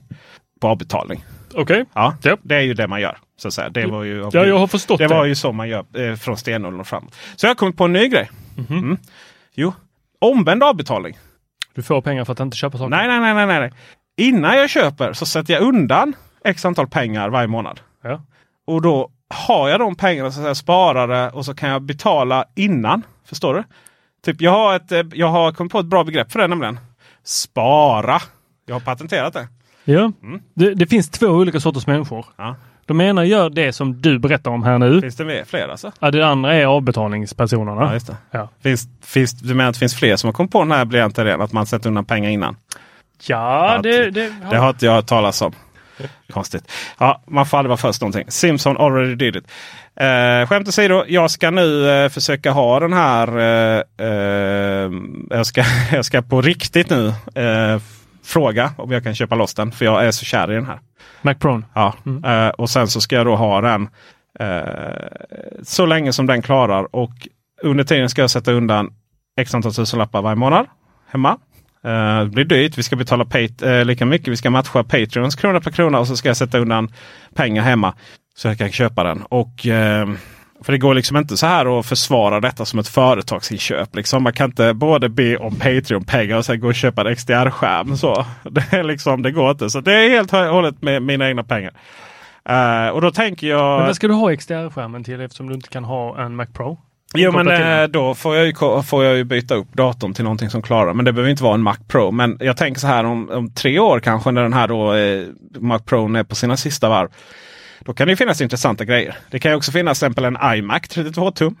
På 0.61 0.67
avbetalning. 0.67 1.25
Okej? 1.55 1.85
Ja, 1.93 2.15
Ja. 2.23 2.37
det 2.43 2.55
är 2.55 2.61
ju 2.61 2.73
det 2.73 2.87
man 2.87 3.01
gör. 3.01 3.17
Så 3.37 3.47
att 3.47 3.53
säga. 3.53 3.69
Det 3.69 3.85
var 3.85 4.03
ju, 4.03 4.29
Ja, 4.33 4.45
jag 4.45 4.57
har 4.59 4.67
förstått 4.67 4.97
det 4.97 5.07
det. 5.07 5.13
var 5.13 5.25
ju 5.25 5.35
så 5.35 5.51
man 5.51 5.69
gör 5.69 5.85
eh, 6.09 6.15
från 6.15 6.37
stenåldern 6.37 6.79
och 6.79 6.87
framåt. 6.87 7.15
Så 7.35 7.45
jag 7.45 7.49
har 7.49 7.55
kommit 7.55 7.77
på 7.77 7.83
en 7.85 7.93
ny 7.93 8.07
grej. 8.07 8.29
Mhm. 8.55 8.77
Mm. 8.77 8.97
Jo, 9.55 9.73
omvänd 10.23 10.63
avbetalning. 10.63 11.17
Du 11.73 11.83
får 11.83 12.01
pengar 12.01 12.25
för 12.25 12.33
att 12.33 12.39
inte 12.39 12.57
köpa 12.57 12.77
saker. 12.77 12.89
Nej, 12.89 13.07
nej, 13.07 13.19
nej, 13.19 13.45
nej, 13.45 13.59
nej. 13.59 13.71
Innan 14.17 14.57
jag 14.57 14.69
köper 14.69 15.13
så 15.13 15.25
sätter 15.25 15.53
jag 15.53 15.63
undan 15.63 16.15
x 16.43 16.65
antal 16.65 16.87
pengar 16.87 17.29
varje 17.29 17.47
månad. 17.47 17.79
Ja. 18.03 18.21
Och 18.67 18.81
då 18.81 19.11
har 19.29 19.69
jag 19.69 19.79
de 19.79 19.95
pengarna 19.95 20.31
så 20.31 20.39
att 20.39 20.43
säga, 20.43 20.55
sparade 20.55 21.29
och 21.29 21.45
så 21.45 21.53
kan 21.55 21.69
jag 21.69 21.81
betala 21.81 22.45
innan. 22.55 23.01
Förstår 23.25 23.53
du? 23.53 23.63
Typ 24.25 24.41
jag 24.41 24.51
har, 24.51 24.75
ett, 24.75 24.91
eh, 24.91 25.03
jag 25.13 25.27
har 25.27 25.51
kommit 25.51 25.71
på 25.71 25.79
ett 25.79 25.85
bra 25.85 26.03
begrepp 26.03 26.31
för 26.31 26.39
det 26.39 26.47
nämligen. 26.47 26.79
Spara. 27.23 28.21
Jag 28.65 28.75
har 28.75 28.79
patenterat 28.79 29.33
det. 29.33 29.47
Ja. 29.85 30.11
Det, 30.53 30.73
det 30.73 30.87
finns 30.87 31.09
två 31.09 31.27
olika 31.27 31.59
sorters 31.59 31.87
människor. 31.87 32.25
Ja. 32.35 32.55
De 32.85 33.01
ena 33.01 33.25
gör 33.25 33.49
det 33.49 33.73
som 33.73 34.01
du 34.01 34.19
berättar 34.19 34.51
om 34.51 34.63
här 34.63 34.77
nu. 34.77 35.01
Finns 35.01 35.15
det 35.15 35.45
fler 35.47 35.67
alltså? 35.67 35.91
Ja, 35.99 36.11
det 36.11 36.27
andra 36.27 36.53
är 36.53 36.65
avbetalningspersonerna. 36.65 37.81
Ja, 37.81 37.93
just 37.93 38.07
det. 38.07 38.15
Ja. 38.31 38.49
Finns, 38.63 38.87
finns, 39.01 39.33
du 39.33 39.53
menar 39.53 39.69
att 39.69 39.75
det 39.75 39.79
finns 39.79 39.95
fler 39.95 40.15
som 40.15 40.27
har 40.27 40.33
kommit 40.33 40.51
på 40.51 40.59
den 40.59 40.71
här 40.71 40.85
briljanten 40.85 41.27
idén? 41.27 41.41
Att 41.41 41.53
man 41.53 41.65
sätter 41.65 41.89
undan 41.89 42.05
pengar 42.05 42.29
innan? 42.29 42.57
Ja, 43.27 43.79
det, 43.83 44.11
det, 44.11 44.33
Det 44.51 44.57
har 44.57 44.69
inte 44.69 44.85
jag 44.85 44.93
hört 44.93 45.07
talas 45.07 45.41
om. 45.41 45.53
Konstigt. 46.33 46.71
Ja, 46.97 47.23
man 47.27 47.45
får 47.45 47.57
aldrig 47.57 47.69
vara 47.69 47.77
först 47.77 48.01
någonting. 48.01 48.25
Simpson 48.27 48.77
already 48.77 49.15
did 49.15 49.35
it. 49.35 49.43
Eh, 49.95 50.47
skämt 50.47 50.67
åsido, 50.67 51.03
jag 51.07 51.31
ska 51.31 51.51
nu 51.51 51.89
eh, 51.89 52.09
försöka 52.09 52.51
ha 52.51 52.79
den 52.79 52.93
här. 52.93 53.37
Eh, 53.37 54.07
eh, 54.07 54.91
jag, 55.29 55.45
ska, 55.45 55.63
jag 55.91 56.05
ska 56.05 56.21
på 56.21 56.41
riktigt 56.41 56.89
nu 56.89 57.07
eh, 57.35 57.81
fråga 58.23 58.73
om 58.77 58.91
jag 58.91 59.03
kan 59.03 59.15
köpa 59.15 59.35
loss 59.35 59.53
den. 59.53 59.71
För 59.71 59.85
jag 59.85 60.05
är 60.05 60.11
så 60.11 60.25
kär 60.25 60.51
i 60.51 60.55
den 60.55 60.65
här. 60.65 60.79
Mac 61.21 61.33
Pro. 61.35 61.63
Ja. 61.73 61.93
Eh, 62.25 62.47
och 62.49 62.69
sen 62.69 62.87
så 62.87 63.01
ska 63.01 63.15
jag 63.15 63.25
då 63.25 63.35
ha 63.35 63.61
den 63.61 63.89
eh, 64.39 65.07
så 65.63 65.85
länge 65.85 66.13
som 66.13 66.25
den 66.25 66.41
klarar. 66.41 66.95
Och 66.95 67.27
under 67.63 67.83
tiden 67.83 68.09
ska 68.09 68.21
jag 68.21 68.29
sätta 68.29 68.51
undan 68.51 68.93
x 69.39 69.55
antal 69.55 69.73
tusenlappar 69.73 70.21
varje 70.21 70.35
månad 70.35 70.65
hemma. 71.11 71.37
Eh, 71.83 72.19
det 72.19 72.29
blir 72.31 72.45
dyrt. 72.45 72.77
Vi 72.77 72.83
ska 72.83 72.95
betala 72.95 73.25
pat- 73.25 73.85
lika 73.85 74.05
mycket. 74.05 74.27
Vi 74.27 74.37
ska 74.37 74.49
matcha 74.49 74.83
Patreons 74.83 75.35
krona 75.35 75.61
per 75.61 75.71
krona 75.71 75.99
och 75.99 76.07
så 76.07 76.15
ska 76.17 76.29
jag 76.29 76.37
sätta 76.37 76.57
undan 76.57 76.91
pengar 77.35 77.63
hemma. 77.63 77.93
Så 78.35 78.47
jag 78.47 78.57
kan 78.57 78.71
köpa 78.71 79.03
den. 79.03 79.21
Och 79.23 79.67
för 80.61 80.71
det 80.71 80.77
går 80.77 80.93
liksom 80.93 81.17
inte 81.17 81.37
så 81.37 81.45
här 81.45 81.79
att 81.79 81.85
försvara 81.85 82.39
detta 82.39 82.65
som 82.65 82.79
ett 82.79 82.87
företagsinköp. 82.87 83.95
Liksom. 83.95 84.23
Man 84.23 84.33
kan 84.33 84.49
inte 84.49 84.73
både 84.73 85.09
be 85.09 85.37
om 85.37 85.55
Patreon-pengar 85.55 86.37
och 86.37 86.45
sen 86.45 86.59
gå 86.59 86.67
och 86.67 86.75
köpa 86.75 87.01
en 87.01 87.15
XDR-skärm. 87.15 87.97
Så. 87.97 88.25
Det, 88.43 88.73
är 88.73 88.83
liksom, 88.83 89.21
det 89.21 89.31
går 89.31 89.51
inte. 89.51 89.69
Så 89.69 89.81
det 89.81 89.93
är 89.93 90.09
helt 90.09 90.33
och 90.33 90.39
hållet 90.39 90.81
med 90.81 91.01
mina 91.01 91.27
egna 91.27 91.43
pengar. 91.43 91.73
Eh, 92.49 92.87
och 92.87 93.01
då 93.01 93.11
tänker 93.11 93.47
jag... 93.47 93.77
Men 93.77 93.87
vad 93.87 93.95
ska 93.95 94.07
du 94.07 94.13
ha 94.13 94.35
XDR-skärmen 94.35 95.03
till 95.03 95.21
eftersom 95.21 95.47
du 95.47 95.53
inte 95.53 95.69
kan 95.69 95.83
ha 95.83 96.21
en 96.25 96.35
Mac 96.35 96.45
Pro? 96.45 96.77
Jo 97.15 97.31
men 97.31 97.47
eh, 97.47 97.87
då 97.87 98.15
får 98.15 98.35
jag, 98.35 98.45
ju, 98.45 98.81
får 98.83 99.03
jag 99.03 99.15
ju 99.15 99.23
byta 99.23 99.55
upp 99.55 99.73
datorn 99.73 100.13
till 100.13 100.23
någonting 100.23 100.49
som 100.49 100.61
klarar. 100.61 100.93
Men 100.93 101.05
det 101.05 101.13
behöver 101.13 101.31
inte 101.31 101.43
vara 101.43 101.53
en 101.53 101.61
Mac 101.61 101.77
Pro. 101.87 102.11
Men 102.11 102.37
jag 102.39 102.57
tänker 102.57 102.79
så 102.81 102.87
här 102.87 103.03
om, 103.03 103.29
om 103.29 103.53
tre 103.53 103.79
år 103.79 103.99
kanske 103.99 104.31
när 104.31 104.41
den 104.41 104.53
här 104.53 104.67
då, 104.67 104.93
eh, 104.93 105.23
Mac 105.59 105.79
Pro 105.79 106.15
är 106.15 106.23
på 106.23 106.35
sina 106.35 106.57
sista 106.57 106.89
varv. 106.89 107.09
Då 107.85 107.93
kan 107.93 108.07
det 108.07 108.15
finnas 108.15 108.41
intressanta 108.41 108.85
grejer. 108.85 109.15
Det 109.31 109.39
kan 109.39 109.53
också 109.53 109.71
finnas 109.71 109.99
till 109.99 110.05
exempel 110.07 110.25
en 110.25 110.37
iMac 110.57 110.81
32 110.89 111.31
tum. 111.31 111.55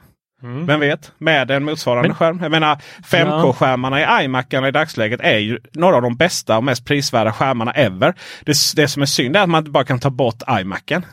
Vem 0.67 0.79
vet? 0.79 1.11
Med 1.17 1.51
en 1.51 1.63
motsvarande 1.63 2.07
Men- 2.09 2.15
skärm. 2.15 2.39
Jag 2.41 2.51
menar 2.51 2.75
5K-skärmarna 3.05 4.21
i 4.21 4.25
iMacarna 4.25 4.67
i 4.67 4.71
dagsläget 4.71 5.19
är 5.23 5.37
ju 5.37 5.59
några 5.73 5.95
av 5.95 6.01
de 6.01 6.15
bästa 6.15 6.57
och 6.57 6.63
mest 6.63 6.85
prisvärda 6.85 7.31
skärmarna 7.31 7.71
ever. 7.71 8.13
Det, 8.45 8.55
det 8.75 8.87
som 8.87 9.01
är 9.01 9.05
synd 9.05 9.35
är 9.35 9.41
att 9.43 9.49
man 9.49 9.59
inte 9.59 9.71
bara 9.71 9.83
kan 9.83 9.99
ta 9.99 10.09
bort 10.09 10.41
iMacen. 10.61 11.05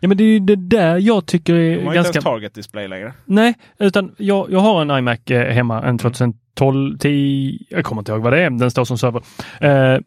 Ja 0.00 0.08
men 0.08 0.16
det 0.16 0.24
är 0.24 0.28
ju 0.28 0.38
det 0.38 0.56
där 0.56 0.98
jag 0.98 1.26
tycker 1.26 1.54
De 1.54 1.60
är 1.60 1.70
har 1.70 1.76
inte 1.80 1.94
ganska... 1.94 2.12
ens 2.12 2.24
target 2.24 2.54
display 2.54 2.88
längre. 2.88 3.12
Nej, 3.24 3.54
utan 3.78 4.14
jag, 4.18 4.52
jag 4.52 4.60
har 4.60 4.82
en 4.82 4.90
iMac 4.98 5.30
eh, 5.30 5.52
hemma, 5.54 5.82
en 5.82 5.98
2012, 5.98 6.98
10, 6.98 7.58
jag 7.68 7.84
kommer 7.84 8.02
inte 8.02 8.12
ihåg 8.12 8.22
vad 8.22 8.32
det 8.32 8.40
är, 8.42 8.50
den 8.50 8.70
står 8.70 8.84
som 8.84 8.98
server. 8.98 9.22
Eh, 9.60 9.98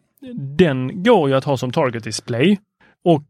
den 0.58 1.02
går 1.02 1.28
ju 1.28 1.34
att 1.36 1.44
ha 1.44 1.56
som 1.56 1.72
target 1.72 2.04
display 2.04 2.58
och 3.04 3.24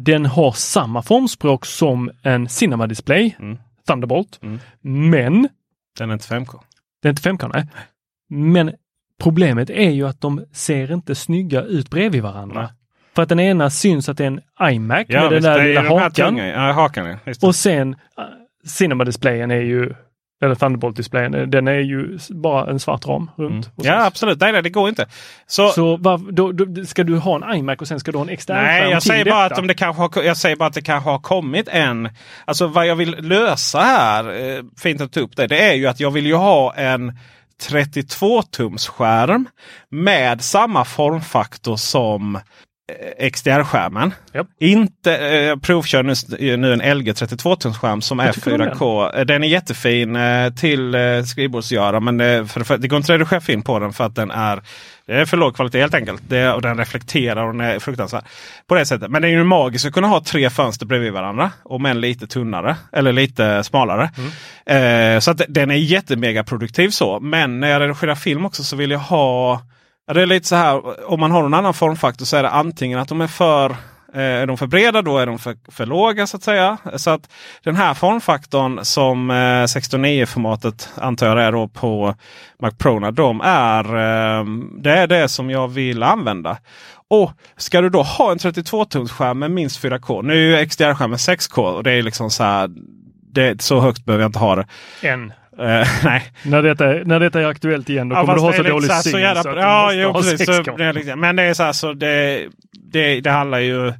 den 0.00 0.26
har 0.26 0.52
samma 0.52 1.02
formspråk 1.02 1.66
som 1.66 2.10
en 2.22 2.48
Cinema 2.48 2.86
display, 2.86 3.36
Mm. 3.38 3.58
Thunderbolt. 3.86 4.40
Mm. 4.42 4.58
Men, 5.10 5.48
Den 5.98 6.10
är 6.10 6.14
inte 6.14 6.34
5K. 6.34 6.60
det 7.02 7.08
är 7.08 7.10
inte 7.10 7.22
5K, 7.30 7.50
nej. 7.54 7.66
Men 8.30 8.72
problemet 9.22 9.70
är 9.70 9.90
ju 9.90 10.08
att 10.08 10.20
de 10.20 10.44
ser 10.52 10.92
inte 10.92 11.14
snygga 11.14 11.62
ut 11.62 11.90
bredvid 11.90 12.22
varandra. 12.22 12.60
Nej. 12.62 12.70
För 13.14 13.22
att 13.22 13.28
den 13.28 13.40
ena 13.40 13.70
syns 13.70 14.08
att 14.08 14.16
det 14.16 14.24
är 14.24 14.26
en 14.26 14.40
iMac 14.74 15.04
Ja, 15.08 15.22
med 15.22 15.32
den 15.32 15.42
där 15.42 15.64
lilla 15.64 15.88
hakan. 15.88 16.36
Ja, 16.36 16.72
hakan 16.72 17.06
ja. 17.24 17.32
Och 17.42 17.54
sen 17.54 17.88
uh, 17.94 18.24
Cinema-displayen 18.66 19.50
är 19.50 19.60
ju, 19.60 19.94
eller 20.42 20.54
Thunderbolt-displayen, 20.54 21.50
den 21.50 21.68
är 21.68 21.72
ju 21.80 22.18
bara 22.30 22.70
en 22.70 22.80
svart 22.80 23.06
ram 23.06 23.30
runt. 23.36 23.66
Och 23.76 23.84
sen- 23.84 23.92
Mm. 23.92 24.00
Ja, 24.00 24.06
absolut. 24.06 24.40
Nej, 24.40 24.52
nej, 24.52 24.62
det 24.62 24.70
går 24.70 24.88
inte. 24.88 25.06
Så, 25.46 25.68
Så 25.68 25.96
var, 25.96 26.32
då, 26.32 26.52
då, 26.52 26.84
ska 26.84 27.04
du 27.04 27.16
ha 27.18 27.36
en 27.50 27.54
iMac 27.58 27.78
och 27.80 27.88
sen 27.88 28.00
ska 28.00 28.12
du 28.12 28.18
ha 28.18 28.24
en 28.24 28.28
extern 28.30 28.56
nej, 28.64 28.90
jag 28.90 29.02
säger, 29.02 29.24
bara 29.24 29.42
detta? 29.42 29.54
att 29.54 29.60
om 29.60 29.66
det 29.66 29.74
kanske 29.74 30.02
har, 30.02 30.22
jag 30.22 30.36
säger 30.36 30.56
bara 30.56 30.66
att 30.66 30.74
det 30.74 30.82
kanske 30.82 31.10
har 31.10 31.18
kommit 31.18 31.68
en... 31.68 32.08
Alltså 32.44 32.66
vad 32.66 32.86
jag 32.86 32.96
vill 32.96 33.10
lösa 33.20 33.78
här, 33.80 34.24
eh, 34.56 34.62
fint 34.82 35.00
att 35.00 35.12
ta 35.12 35.20
upp 35.20 35.36
det, 35.36 35.46
det 35.46 35.70
är 35.70 35.74
ju 35.74 35.86
att 35.86 36.00
jag 36.00 36.10
vill 36.10 36.26
ju 36.26 36.34
ha 36.34 36.74
en 36.74 37.12
32-tums 37.70 38.88
skärm 38.90 39.46
med 39.90 40.42
samma 40.42 40.84
formfaktor 40.84 41.76
som 41.76 42.36
eh, 42.36 42.42
XDR-skärmen. 43.32 44.14
Japp. 44.32 44.46
Inte, 44.58 45.16
eh, 45.16 45.34
jag 45.34 45.62
provkör 45.62 46.02
nu, 46.02 46.56
nu 46.56 46.72
en 46.72 46.98
LG 46.98 47.12
32-tumsskärm 47.12 48.00
som 48.00 48.20
är 48.20 48.32
tycker 48.32 48.58
du 48.58 48.64
om 48.64 48.70
4K. 48.70 49.18
Eh, 49.18 49.24
Den 49.24 49.44
är 49.44 49.48
jättefin 49.48 50.16
eh, 50.16 50.52
till 50.52 50.94
eh, 50.94 51.22
skrivbordsgöra 51.22 52.00
men 52.00 52.20
eh, 52.20 52.44
för, 52.44 52.64
för, 52.64 52.78
det 52.78 52.88
går 52.88 52.96
inte 52.96 53.14
att 53.14 53.20
redigera 53.20 53.40
film 53.40 53.62
på 53.62 53.78
den 53.78 53.92
för 53.92 54.04
att 54.04 54.14
den 54.14 54.30
är, 54.30 54.62
är 55.06 55.24
för 55.24 55.36
låg 55.36 55.54
kvalitet 55.56 55.80
helt 55.80 55.94
enkelt. 55.94 56.22
Det, 56.28 56.52
och 56.52 56.62
den 56.62 56.78
reflekterar 56.78 57.44
och 57.46 57.52
den 57.52 57.60
är 57.60 57.78
fruktansvärd. 57.78 58.24
På 58.66 58.74
det 58.74 58.86
sättet. 58.86 59.10
Men 59.10 59.22
det 59.22 59.28
är 59.28 59.32
ju 59.32 59.44
magiskt 59.44 59.86
att 59.86 59.92
kunna 59.92 60.08
ha 60.08 60.20
tre 60.20 60.50
fönster 60.50 60.86
bredvid 60.86 61.12
varandra. 61.12 61.50
Om 61.62 61.86
än 61.86 62.00
lite 62.00 62.26
tunnare 62.26 62.76
eller 62.92 63.12
lite 63.12 63.64
smalare. 63.64 64.10
Eh, 64.66 65.20
så 65.20 65.30
att 65.30 65.42
den 65.48 65.70
är 65.70 65.74
jättemega 65.74 66.44
produktiv 66.44 66.90
så. 66.90 67.20
Men 67.20 67.60
när 67.60 67.68
jag 67.68 67.82
redigerar 67.82 68.14
film 68.14 68.46
också 68.46 68.64
så 68.64 68.76
vill 68.76 68.90
jag 68.90 68.98
ha 68.98 69.62
det 70.14 70.22
är 70.22 70.26
lite 70.26 70.46
så 70.46 70.56
här, 70.56 71.10
om 71.10 71.20
man 71.20 71.30
har 71.30 71.42
någon 71.42 71.54
annan 71.54 71.74
formfaktor 71.74 72.24
så 72.24 72.36
är 72.36 72.42
det 72.42 72.50
antingen 72.50 72.98
att 72.98 73.08
de 73.08 73.20
är 73.20 73.26
för 73.26 73.70
eh, 74.14 74.20
är 74.20 74.46
de 74.46 74.58
för 74.58 74.66
breda 74.66 75.02
då 75.02 75.18
är 75.18 75.26
de 75.26 75.38
för, 75.38 75.56
för 75.68 75.86
låga 75.86 76.26
så 76.26 76.36
att 76.36 76.42
säga. 76.42 76.78
Så 76.96 77.10
att 77.10 77.30
den 77.62 77.76
här 77.76 77.94
formfaktorn 77.94 78.84
som 78.84 79.30
eh, 79.30 79.34
16.9-formatet 79.34 80.88
antar 80.96 81.26
jag 81.26 81.46
är 81.46 81.52
då 81.52 81.68
på 81.68 82.14
Mac 82.62 82.70
Pro, 82.70 83.10
de 83.10 83.40
är, 83.40 83.84
eh, 83.84 84.44
det 84.82 84.92
är 84.92 85.06
det 85.06 85.28
som 85.28 85.50
jag 85.50 85.68
vill 85.68 86.02
använda. 86.02 86.58
Och 87.08 87.32
ska 87.56 87.80
du 87.80 87.90
då 87.90 88.02
ha 88.02 88.32
en 88.32 88.38
32-tums 88.38 89.08
skärm 89.08 89.38
med 89.38 89.50
minst 89.50 89.84
4K. 89.84 90.22
Nu 90.22 90.54
är 90.54 90.60
ju 90.60 90.66
XDR-skärmen 90.66 91.18
6K 91.18 91.60
och 91.60 91.82
det 91.82 91.92
är 91.92 92.02
liksom 92.02 92.30
så 92.30 92.42
här. 92.42 92.70
Det, 93.32 93.62
så 93.62 93.80
högt 93.80 94.04
behöver 94.04 94.22
jag 94.22 94.28
inte 94.28 94.38
ha 94.38 94.56
det. 94.56 94.66
En. 95.02 95.32
Eh, 95.58 95.88
nej, 96.04 96.22
När 96.42 96.62
detta, 96.62 96.86
är, 96.86 97.04
när 97.04 97.20
detta 97.20 97.40
är 97.40 97.46
aktuellt 97.46 97.90
igen, 97.90 98.08
då 98.08 98.16
Ja, 98.16 98.20
kommer 98.20 98.34
du 98.34 98.40
ha 98.40 98.52
så 98.52 98.62
dålig 98.62 98.90
så 98.90 99.02
syn 99.02 99.12
så 99.12 99.18
jävla, 99.18 99.42
så 99.42 99.54
du 99.54 99.60
ja, 99.60 99.92
jo, 99.92 100.14
precis, 100.14 100.46
så 100.46 100.52
6K. 100.52 100.78
det 100.78 100.84
är 100.84 100.92
liksom, 100.92 101.20
Men 101.20 101.36
det 101.36 101.42
är 101.42 101.54
så 101.54 101.62
här 101.62 101.72
så 101.72 101.92
det, 101.92 102.46
det, 102.92 103.20
det 103.20 103.30
handlar 103.30 103.58
ju 103.58 103.92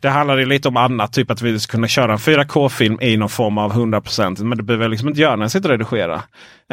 det 0.00 0.08
handlar 0.08 0.36
ju 0.38 0.46
lite 0.46 0.68
om 0.68 0.76
annat. 0.76 1.12
Typ 1.12 1.30
att 1.30 1.42
vi 1.42 1.60
ska 1.60 1.70
kunna 1.70 1.88
köra 1.88 2.12
en 2.12 2.18
4K-film 2.18 2.98
i 3.00 3.16
någon 3.16 3.28
form 3.28 3.58
av 3.58 3.72
100%. 3.72 4.44
Men 4.44 4.58
det 4.58 4.64
behöver 4.64 4.84
jag 4.84 4.90
liksom 4.90 5.08
inte 5.08 5.20
göra 5.20 5.36
när 5.36 5.44
jag 5.44 5.50
sitter 5.50 5.68
och 5.68 5.78
redigerar. 5.78 6.20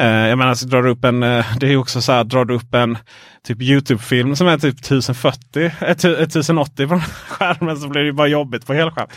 Eh, 0.00 0.06
jag 0.06 0.38
menar, 0.38 0.54
så 0.54 0.66
drar 0.66 0.82
du 0.82 0.90
upp 0.90 1.04
en, 1.04 1.22
eh, 1.22 1.46
det 1.60 1.72
är 1.72 1.76
också 1.76 2.00
så 2.00 2.12
här, 2.12 2.24
drar 2.24 2.44
du 2.44 2.54
upp 2.54 2.74
en 2.74 2.98
typ 3.46 3.62
Youtube-film 3.62 4.36
som 4.36 4.46
är 4.48 4.58
typ 4.58 4.78
1040, 4.78 5.64
eh, 5.80 5.90
1080 5.90 6.86
på 6.88 7.00
skärmen 7.28 7.76
så 7.76 7.88
blir 7.88 8.02
det 8.02 8.12
bara 8.12 8.28
jobbigt 8.28 8.66
på 8.66 8.74
helskärm. 8.74 9.08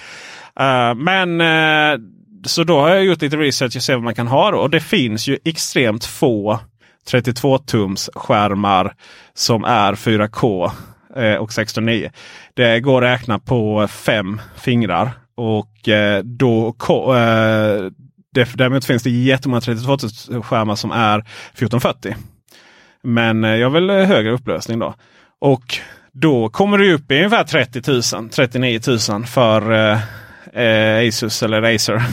Eh, 0.59 0.95
men 0.95 1.41
eh, 1.41 1.99
så 2.45 2.63
då 2.63 2.79
har 2.79 2.89
jag 2.89 3.05
gjort 3.05 3.21
lite 3.21 3.37
research 3.37 3.75
och 3.75 3.83
ser 3.83 3.93
vad 3.93 4.03
man 4.03 4.15
kan 4.15 4.27
ha. 4.27 4.51
Då. 4.51 4.57
Och 4.57 4.69
det 4.69 4.79
finns 4.79 5.27
ju 5.27 5.37
extremt 5.43 6.05
få 6.05 6.59
32-tums 7.11 8.09
skärmar 8.15 8.93
som 9.33 9.63
är 9.63 9.95
4K 9.95 10.71
eh, 11.15 11.35
och 11.35 11.49
16.9. 11.49 12.11
Det 12.53 12.79
går 12.79 13.03
att 13.03 13.19
räkna 13.19 13.39
på 13.39 13.87
fem 13.87 14.41
fingrar. 14.55 15.11
Och 15.35 15.89
eh, 15.89 16.23
då 16.23 16.67
eh, 16.67 17.91
det, 18.33 18.49
däremot 18.53 18.85
finns 18.85 19.03
det 19.03 19.09
jättemånga 19.09 19.61
32 19.61 19.97
skärmar 20.41 20.75
som 20.75 20.91
är 20.91 21.19
1440. 21.19 22.15
Men 23.03 23.43
eh, 23.43 23.55
jag 23.55 23.69
vill 23.69 23.89
högre 23.89 24.31
upplösning 24.31 24.79
då. 24.79 24.95
Och 25.41 25.79
då 26.11 26.49
kommer 26.49 26.77
du 26.77 26.93
upp 26.93 27.11
i 27.11 27.15
ungefär 27.15 27.43
30 27.43 28.15
000, 28.15 28.29
39 28.29 28.79
000 29.09 29.25
för 29.25 29.91
eh, 29.91 29.99
eh, 30.55 31.07
Asus 31.07 31.43
eller 31.43 31.75
Acer. 31.75 31.93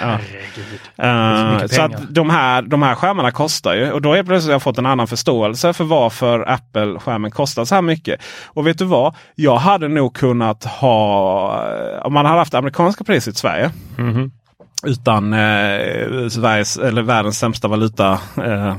ja. 0.00 0.18
så 0.18 1.02
Uh, 1.02 1.66
så 1.66 1.82
att 1.82 2.14
de 2.14 2.30
här, 2.30 2.62
de 2.62 2.82
här 2.82 2.94
skärmarna 2.94 3.30
kostar 3.30 3.74
ju. 3.74 3.92
Och 3.92 4.02
då 4.02 4.14
är 4.14 4.22
plötsligt 4.22 4.48
har 4.48 4.54
jag 4.54 4.62
fått 4.62 4.78
en 4.78 4.86
annan 4.86 5.06
förståelse 5.06 5.72
för 5.72 5.84
varför 5.84 6.48
Apple-skärmen 6.48 7.30
kostar 7.30 7.64
så 7.64 7.74
här 7.74 7.82
mycket. 7.82 8.20
Och 8.46 8.66
vet 8.66 8.78
du 8.78 8.84
vad? 8.84 9.14
Jag 9.34 9.56
hade 9.56 9.88
nog 9.88 10.14
kunnat 10.14 10.64
ha, 10.64 12.00
om 12.02 12.12
man 12.12 12.26
hade 12.26 12.38
haft 12.38 12.54
amerikanska 12.54 13.04
priset 13.04 13.34
i 13.34 13.38
Sverige. 13.38 13.70
Mhm. 13.96 14.30
Utan 14.86 15.32
eh, 15.32 16.28
Sveriges, 16.28 16.76
eller 16.76 17.02
världens 17.02 17.38
sämsta 17.38 17.68
valuta. 17.68 18.18
Eh, 18.44 18.76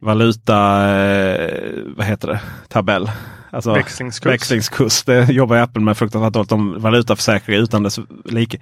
valuta, 0.00 0.88
eh, 0.96 1.60
vad 1.96 2.06
heter 2.06 2.28
det, 2.28 2.40
tabell. 2.68 3.10
Alltså, 3.54 3.74
Växlingskurs. 3.74 4.32
växlingskurs. 4.32 5.02
Det 5.02 5.30
jobbar 5.30 5.56
Apple 5.56 5.82
med 5.82 5.98
fruktansvärt 5.98 6.32
dåligt 6.32 6.52
om 6.52 6.80
valutaförsäkring 6.80 7.56
utan 7.56 7.82
dess 7.82 7.98
like. 8.24 8.58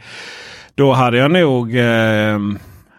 Då 0.74 0.92
hade 0.92 1.16
jag 1.18 1.30
nog 1.30 1.76
eh, 1.76 2.38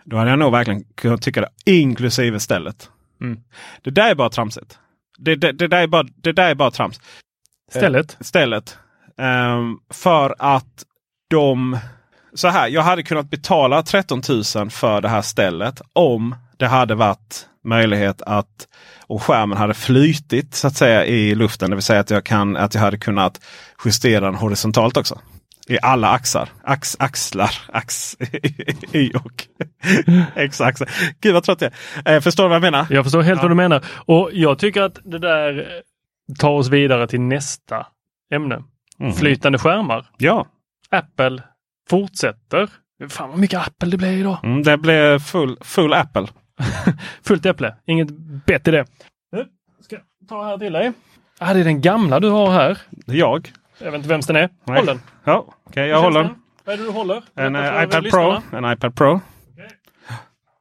då 0.03 0.17
hade 0.17 0.29
jag 0.29 0.39
nog 0.39 0.51
verkligen 0.51 0.83
kunnat 0.95 1.21
tycka 1.21 1.41
det. 1.41 1.49
Inklusive 1.65 2.39
stället. 2.39 2.89
Mm. 3.21 3.39
Det 3.81 3.91
där 3.91 4.09
är 4.09 4.15
bara 4.15 4.29
tramsigt. 4.29 4.77
Det, 5.17 5.35
det, 5.35 5.51
det, 5.51 5.67
där 5.67 5.81
är 5.81 5.87
bara, 5.87 6.03
det 6.15 6.31
där 6.31 6.49
är 6.49 6.55
bara 6.55 6.71
trams. 6.71 6.99
Stället. 7.71 8.17
Stället. 8.19 8.77
Ehm, 9.17 9.77
för 9.89 10.35
att 10.39 10.83
de... 11.29 11.77
Så 12.33 12.47
här, 12.47 12.67
jag 12.67 12.81
hade 12.81 13.03
kunnat 13.03 13.29
betala 13.29 13.83
13 13.83 14.21
000 14.55 14.69
för 14.69 15.01
det 15.01 15.09
här 15.09 15.21
stället 15.21 15.81
om 15.93 16.35
det 16.57 16.67
hade 16.67 16.95
varit 16.95 17.47
möjlighet 17.63 18.21
att 18.21 18.67
om 19.07 19.19
skärmen 19.19 19.57
hade 19.57 19.73
flytit 19.73 20.53
så 20.55 20.67
att 20.67 20.75
säga 20.75 21.05
i 21.05 21.35
luften. 21.35 21.69
Det 21.69 21.75
vill 21.75 21.83
säga 21.83 21.99
att 21.99 22.09
jag, 22.09 22.23
kan, 22.23 22.55
att 22.57 22.73
jag 22.73 22.81
hade 22.81 22.97
kunnat 22.97 23.39
justera 23.85 24.25
den 24.25 24.35
horisontalt 24.35 24.97
också. 24.97 25.19
I 25.67 25.77
alla 25.81 26.09
axar. 26.09 26.49
Ax, 26.63 26.95
axlar. 26.99 27.51
Ax, 27.73 28.17
y 28.93 29.11
och 29.13 29.47
x-axlar. 30.35 30.89
Gud 31.21 31.33
vad 31.33 31.43
trött 31.43 31.61
jag 31.61 31.71
är. 32.05 32.15
Eh, 32.15 32.21
förstår 32.21 32.43
du 32.43 32.47
vad 32.49 32.55
jag 32.55 32.61
menar? 32.61 32.87
Jag 32.89 33.05
förstår 33.05 33.21
helt 33.21 33.37
Ja. 33.37 33.41
vad 33.41 33.51
du 33.51 33.55
menar. 33.55 33.83
Och 34.05 34.29
jag 34.33 34.59
tycker 34.59 34.81
att 34.81 34.99
det 35.03 35.19
där 35.19 35.67
tar 36.39 36.49
oss 36.51 36.69
vidare 36.69 37.07
till 37.07 37.21
nästa 37.21 37.87
ämne. 38.33 38.63
Mhm. 38.99 39.13
Flytande 39.13 39.57
skärmar. 39.57 40.05
Ja, 40.17 40.47
Apple 40.91 41.43
fortsätter. 41.89 42.69
Fan 43.09 43.29
vad 43.29 43.39
mycket 43.39 43.59
Apple 43.67 43.89
det 43.89 43.97
blev 43.97 44.13
idag. 44.13 44.37
mm, 44.43 44.63
det 44.63 44.77
blev 44.77 45.19
full, 45.19 45.57
full 45.61 45.93
Apple. 45.93 46.27
Fullt 47.23 47.45
äpple. 47.45 47.75
Inget 47.85 48.07
bett 48.45 48.67
i 48.67 48.71
det. 48.71 48.85
Nu 49.31 49.45
ska 49.81 49.95
jag 49.95 50.29
ta 50.29 50.43
här 50.43 50.57
till 50.57 50.73
dig. 50.73 50.91
Ah, 51.39 51.53
det 51.53 51.59
är 51.59 51.63
den 51.63 51.81
gamla 51.81 52.19
du 52.19 52.29
har 52.29 52.51
här. 52.51 52.77
Jag. 53.05 53.51
Jag 53.77 53.85
vet 53.91 53.95
inte 53.95 54.09
vems 54.09 54.27
den 54.27 54.35
är. 54.35 54.49
Nej. 54.65 54.77
Håll 54.77 54.85
den. 54.85 54.99
Ja, 55.23 55.45
okej, 55.63 55.87
jag 55.87 56.01
håller. 56.01 56.23
den? 56.23 56.35
Vad 56.65 56.73
är 56.73 56.77
det 56.77 56.83
du 56.83 56.89
håller? 56.91 57.23
En 57.35 57.53
för 57.53 57.83
iPad. 57.83 58.09
Pro. 58.11 58.41
En 58.57 58.71
iPad 58.73 58.95
Pro. 58.95 59.19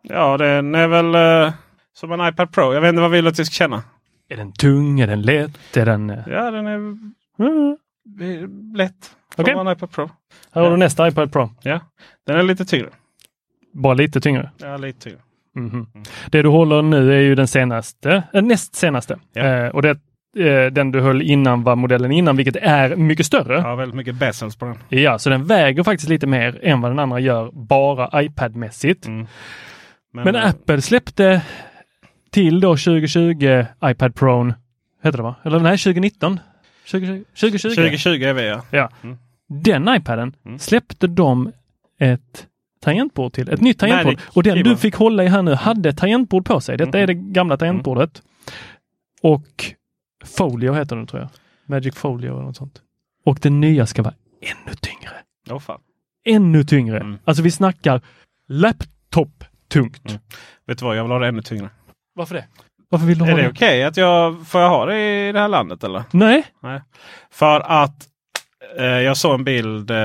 Ja, 0.03 0.37
den 0.39 0.75
är 0.75 0.89
väl 0.89 1.15
eh, 1.47 1.53
som 1.93 2.13
en 2.13 2.29
iPad 2.29 2.53
Pro. 2.53 2.75
Jag 2.75 2.81
vet 2.81 2.89
inte 2.89 3.01
vad 3.03 3.11
vill 3.11 3.25
du 3.25 3.31
att 3.31 3.39
jag 3.39 3.47
ska 3.47 3.55
känna? 3.55 3.83
Är 4.29 4.37
den 4.37 4.53
tung? 4.53 5.01
Är 5.01 5.07
den 5.07 5.23
lätt? 5.23 5.77
Är 5.77 5.87
den... 5.87 6.11
eh, 6.11 6.19
Ja, 6.27 6.51
den 6.51 6.67
är 6.67 6.75
Mm. 7.39 7.77
lätt. 8.77 9.17
Okej. 9.37 9.55
en 9.55 9.69
iPad 9.69 9.91
Pro. 9.91 10.11
Här 10.53 10.63
har 10.63 10.71
du 10.71 10.77
nästa 10.77 11.09
iPad 11.09 11.33
Pro. 11.33 11.51
Ja, 11.63 11.81
den 12.27 12.37
är 12.39 12.43
lite 12.43 12.65
tyngre. 12.65 12.89
Bara 13.73 13.95
lite 13.95 14.21
tyngre. 14.21 14.51
Ja, 14.59 14.77
lite 14.77 15.01
tyngre. 15.01 15.19
Mhm. 15.55 15.87
Det 16.31 16.43
du 16.43 16.49
håller 16.49 16.83
nu 16.83 17.13
är 17.15 17.21
ju 17.21 17.35
den 17.35 17.49
senaste, 17.49 18.23
äh, 18.33 18.43
näst 18.43 18.75
senaste. 18.75 19.19
Ja. 19.33 19.43
Eh, 19.43 19.69
och 19.69 19.83
det, 19.83 19.91
eh, 20.39 20.67
den 20.73 20.93
du 20.93 21.01
höll 21.01 21.23
innan 21.23 21.63
var 21.63 21.77
modellen 21.77 22.13
innan, 22.13 22.37
vilket 22.37 22.57
är 22.57 22.97
mycket 22.97 23.27
större. 23.27 23.61
Har 23.61 23.77
väldigt 23.77 23.97
mycket 23.97 24.15
bezels 24.15 24.57
på 24.57 24.65
den. 24.65 24.77
Ja, 24.89 25.19
så 25.19 25.31
den 25.31 25.45
väger 25.45 25.83
faktiskt 25.83 26.09
lite 26.09 26.27
mer 26.27 26.59
än 26.63 26.81
vad 26.81 26.91
den 26.91 26.99
andra 26.99 27.21
gör, 27.21 27.51
bara 27.53 28.23
iPad-mässigt. 28.23 29.07
Mm. 29.07 29.27
Men 30.13 30.35
eh, 30.35 30.47
Apple 30.47 30.83
släppte 30.83 31.43
till 32.31 32.61
då 32.61 32.77
2020 32.77 33.65
iPad 33.85 34.15
Pro, 34.15 34.53
heter 35.03 35.17
det 35.19 35.23
va? 35.23 35.35
Eller 35.45 35.59
nej, 35.61 35.79
2019? 35.79 36.41
2020? 36.91 37.25
2020. 37.41 37.69
2020 37.75 38.23
är 38.23 38.33
vi 38.33 38.49
ja. 38.49 38.63
Ja. 38.71 38.89
Mm. 39.03 39.19
Den 39.49 39.89
iPaden 39.97 40.35
Mm. 40.47 40.59
släppte 40.59 41.07
de 41.07 41.53
ett 42.01 42.47
tangentbord 42.83 43.33
till, 43.33 43.49
ett 43.49 43.61
nytt 43.61 43.79
tangentbord. 43.79 44.15
Magic 44.15 44.37
Och 44.37 44.43
den 44.43 44.55
du 44.55 44.59
keyboard. 44.65 44.79
fick 44.79 44.95
hålla 44.95 45.25
i 45.25 45.29
här 45.29 45.43
nu 45.43 45.55
hade 45.55 45.89
ett 45.89 45.99
tangentbord 45.99 46.45
på 46.47 46.61
sig. 46.61 46.77
Detta 46.77 46.99
är 46.99 47.07
det 47.07 47.15
gamla 47.15 47.57
tangentbordet. 47.57 48.23
Och 49.23 49.65
Folio 50.25 50.73
heter 50.75 50.97
den 50.97 51.07
tror 51.07 51.21
jag. 51.23 51.29
Magic 51.67 51.95
Folio 51.95 52.33
eller 52.33 52.43
något 52.43 52.57
sånt. 52.57 52.81
Och 53.25 53.39
den 53.43 53.61
nya 53.61 53.87
ska 53.87 54.03
vara 54.03 54.15
ännu 54.43 54.75
tyngre. 54.81 55.13
Åh 55.51 55.59
fan. 55.59 55.81
Ännu 56.25 56.65
tyngre. 56.65 57.01
Mm. 57.01 57.19
Alltså 57.25 57.43
vi 57.43 57.51
snackar 57.51 58.01
laptop-tungt. 58.49 60.09
Mm. 60.11 60.21
Vet 60.67 60.79
du 60.79 60.85
vad, 60.85 60.97
jag 60.97 61.03
vill 61.05 61.13
ha 61.13 61.19
det 61.19 61.27
ännu 61.29 61.43
tyngre. 61.43 61.69
Varför 62.15 62.35
det? 62.35 62.45
Varför 62.89 63.07
vill 63.07 63.19
du 63.19 63.25
Är 63.25 63.29
ha 63.31 63.37
det 63.37 63.43
det? 63.43 63.49
okej 63.49 63.85
att 63.85 63.97
jag 63.97 64.47
får 64.47 64.61
jag 64.61 64.69
ha 64.69 64.87
det 64.87 65.29
i 65.29 65.33
det 65.33 65.39
här 65.41 65.49
landet 65.49 65.85
eller? 65.85 66.03
Nej. 66.11 66.45
Nej. 66.61 66.81
För 67.31 67.61
att 67.61 68.09
eh, 68.79 68.85
jag 68.85 69.17
såg 69.17 69.35
en 69.35 69.45
bild, 69.45 69.91
eh, 69.91 69.97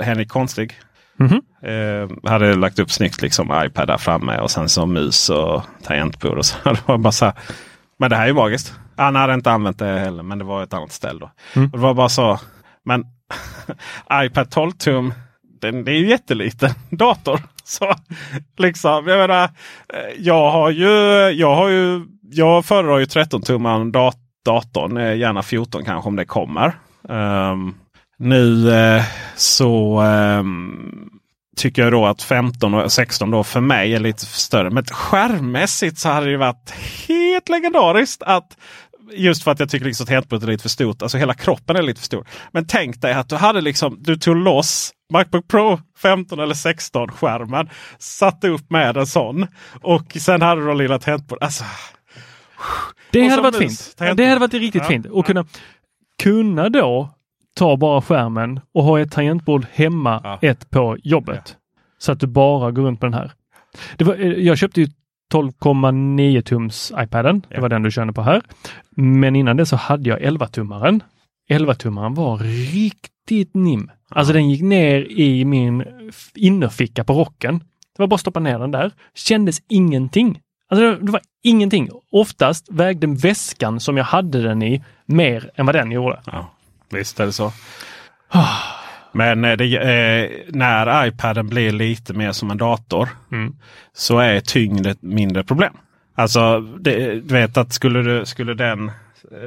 Henrik 0.00 0.28
Konstig. 0.28 0.72
Mhm. 1.20 1.42
Eh, 1.62 2.30
hade 2.30 2.54
lagt 2.54 2.78
upp 2.78 2.90
snyggt 2.90 3.22
liksom 3.22 3.62
iPad 3.64 3.88
där 3.88 3.98
framme 3.98 4.38
och 4.38 4.50
sen 4.50 4.68
så 4.68 4.86
mus 4.86 5.30
och 5.30 5.62
tangentbord 5.82 6.38
och 6.38 6.46
så. 6.46 6.56
Det 6.64 6.88
var 6.88 6.98
bara 6.98 7.12
så 7.12 7.24
här, 7.24 7.34
men 7.98 8.10
det 8.10 8.16
här 8.16 8.22
är 8.22 8.28
ju 8.28 8.34
magiskt. 8.34 8.74
Han 8.96 9.16
hade 9.16 9.34
inte 9.34 9.50
använt 9.50 9.78
det 9.78 9.98
heller 9.98 10.22
men 10.22 10.38
det 10.38 10.44
var 10.44 10.62
ett 10.62 10.74
annat 10.74 10.92
ställe 10.92 11.20
då. 11.20 11.30
Mm. 11.56 11.70
Det 11.70 11.78
var 11.78 11.94
bara 11.94 12.08
så. 12.08 12.38
Men 12.84 13.04
iPad 14.24 14.50
12 14.50 14.72
tum, 14.72 15.14
den, 15.60 15.84
det 15.84 15.92
är 15.92 15.96
ju 15.96 16.08
jätteliten 16.08 16.70
dator. 16.90 17.40
Så 17.64 17.94
liksom, 18.58 19.06
jag 19.06 19.18
menar, 19.18 19.44
eh, 19.44 19.50
jag 20.18 20.50
har 20.50 20.70
ju, 20.70 20.88
jag 21.30 21.54
har 21.54 21.68
ju, 21.68 22.06
jag 22.22 22.64
föredrar 22.64 22.98
ju 22.98 23.06
13 23.06 23.42
tummar 23.42 23.84
dat 23.84 24.16
datorn, 24.44 24.96
eh, 24.96 25.16
gärna 25.16 25.42
14 25.42 25.84
kanske 25.84 26.08
om 26.08 26.16
det 26.16 26.24
kommer. 26.24 26.72
Ehm, 27.08 27.74
nu 28.20 28.72
eh, 28.74 29.02
så 29.36 30.00
ehm, 30.00 31.08
tycker 31.56 31.82
jag 31.82 31.92
då 31.92 32.06
att 32.06 32.22
15 32.22 32.74
och 32.74 32.92
16 32.92 33.30
då 33.30 33.44
för 33.44 33.60
mig 33.60 33.94
är 33.94 34.00
lite 34.00 34.26
större. 34.26 34.70
Men 34.70 34.84
skärmmässigt 34.84 35.98
så 35.98 36.08
hade 36.08 36.30
det 36.30 36.36
varit 36.36 36.70
helt 37.08 37.48
legendariskt 37.48 38.22
att 38.22 38.56
Just 39.12 39.44
för 39.44 39.50
att 39.50 39.60
jag 39.60 39.70
tycker 39.70 39.86
liksom 39.86 40.04
att 40.04 40.08
tangentbordet 40.08 40.48
är 40.48 40.52
lite 40.52 40.62
för 40.62 40.68
stort. 40.68 41.02
Alltså 41.02 41.18
hela 41.18 41.34
kroppen 41.34 41.76
är 41.76 41.82
lite 41.82 42.00
för 42.00 42.06
stor. 42.06 42.26
Men 42.52 42.66
tänk 42.66 43.00
dig 43.00 43.12
att 43.12 43.28
du 43.28 43.36
hade 43.36 43.60
liksom, 43.60 43.96
du 44.00 44.16
tog 44.16 44.36
loss 44.36 44.90
Macbook 45.12 45.48
Pro 45.48 45.80
15 46.02 46.40
eller 46.40 46.54
16 46.54 47.08
skärmen. 47.08 47.68
Satte 47.98 48.48
upp 48.48 48.70
med 48.70 48.96
en 48.96 49.06
sån. 49.06 49.46
Och 49.82 50.16
sen 50.20 50.42
hade 50.42 50.60
du 50.60 50.66
då 50.66 50.74
lilla 50.74 50.98
tangentbordet. 50.98 51.42
Alltså, 51.44 51.64
Det 53.10 53.28
hade 53.28 53.42
varit 53.42 53.60
mus, 53.60 53.84
fint. 53.84 54.16
Det 54.16 54.26
hade 54.26 54.38
varit 54.38 54.54
riktigt 54.54 54.82
Ja. 54.82 54.88
fint. 54.88 55.06
Och 55.06 55.26
kunna, 55.26 55.44
kunna 56.22 56.68
då 56.68 57.14
ta 57.56 57.76
bara 57.76 58.02
skärmen 58.02 58.60
och 58.74 58.84
ha 58.84 59.00
ett 59.00 59.12
tangentbord 59.12 59.66
hemma, 59.72 60.20
Ja. 60.24 60.38
ett 60.42 60.70
på 60.70 60.96
jobbet. 61.02 61.56
Så 61.98 62.12
att 62.12 62.20
du 62.20 62.26
bara 62.26 62.70
går 62.70 62.82
runt 62.82 63.00
på 63.00 63.06
den 63.06 63.14
här. 63.14 63.32
Det 63.96 64.04
var, 64.04 64.14
eh, 64.14 64.26
jag 64.32 64.58
köpte 64.58 64.80
ju 64.80 64.86
12,9 65.32 66.42
tums 66.42 66.92
iPaden. 66.98 67.40
Det 67.48 67.54
Ja. 67.54 67.60
var 67.60 67.68
den 67.68 67.82
du 67.82 67.90
körde 67.90 68.12
på 68.12 68.22
här. 68.22 68.42
Men 68.96 69.36
innan 69.36 69.56
det 69.56 69.66
så 69.66 69.76
hade 69.76 70.08
jag 70.08 70.20
11-tummaren. 70.22 71.02
11-tummaren 71.50 72.14
var 72.14 72.38
riktigt 72.72 73.54
nim. 73.54 73.90
Alltså 74.10 74.32
den 74.32 74.50
gick 74.50 74.62
ner 74.62 75.10
i 75.10 75.44
min 75.44 75.84
innerficka 76.34 77.04
på 77.04 77.12
rocken. 77.12 77.58
Det 77.96 78.02
var 78.02 78.06
bara 78.06 78.14
att 78.14 78.20
stoppa 78.20 78.40
ner 78.40 78.58
den 78.58 78.70
där. 78.70 78.90
Kändes 79.14 79.62
ingenting. 79.68 80.40
Alltså 80.68 80.86
det, 80.90 80.96
det 81.06 81.12
var 81.12 81.20
ingenting. 81.42 81.88
Oftast 82.12 82.68
vägde 82.70 83.06
väskan 83.06 83.80
som 83.80 83.96
jag 83.96 84.04
hade 84.04 84.42
den 84.42 84.62
i 84.62 84.82
mer 85.06 85.50
än 85.54 85.66
vad 85.66 85.74
den 85.74 85.90
gjorde. 85.92 86.20
Ja, 86.26 86.50
visst 86.90 87.20
är 87.20 87.26
det 87.26 87.32
så. 87.32 87.52
Men 89.12 89.44
eh, 89.44 89.56
det, 89.56 89.76
eh, 89.76 90.30
när 90.48 91.06
iPaden 91.06 91.48
blir 91.48 91.72
lite 91.72 92.14
mer 92.14 92.32
som 92.32 92.50
en 92.50 92.56
dator 92.58 93.08
Mm. 93.32 93.56
så 93.92 94.18
är 94.18 94.40
tyngd 94.40 94.86
ett 94.86 95.02
mindre 95.02 95.44
problem. 95.44 95.72
Alltså 96.14 96.60
det, 96.60 97.14
du 97.14 97.34
vet 97.34 97.56
att 97.56 97.72
skulle, 97.72 98.02
du, 98.02 98.26
skulle 98.26 98.54
den, 98.54 98.90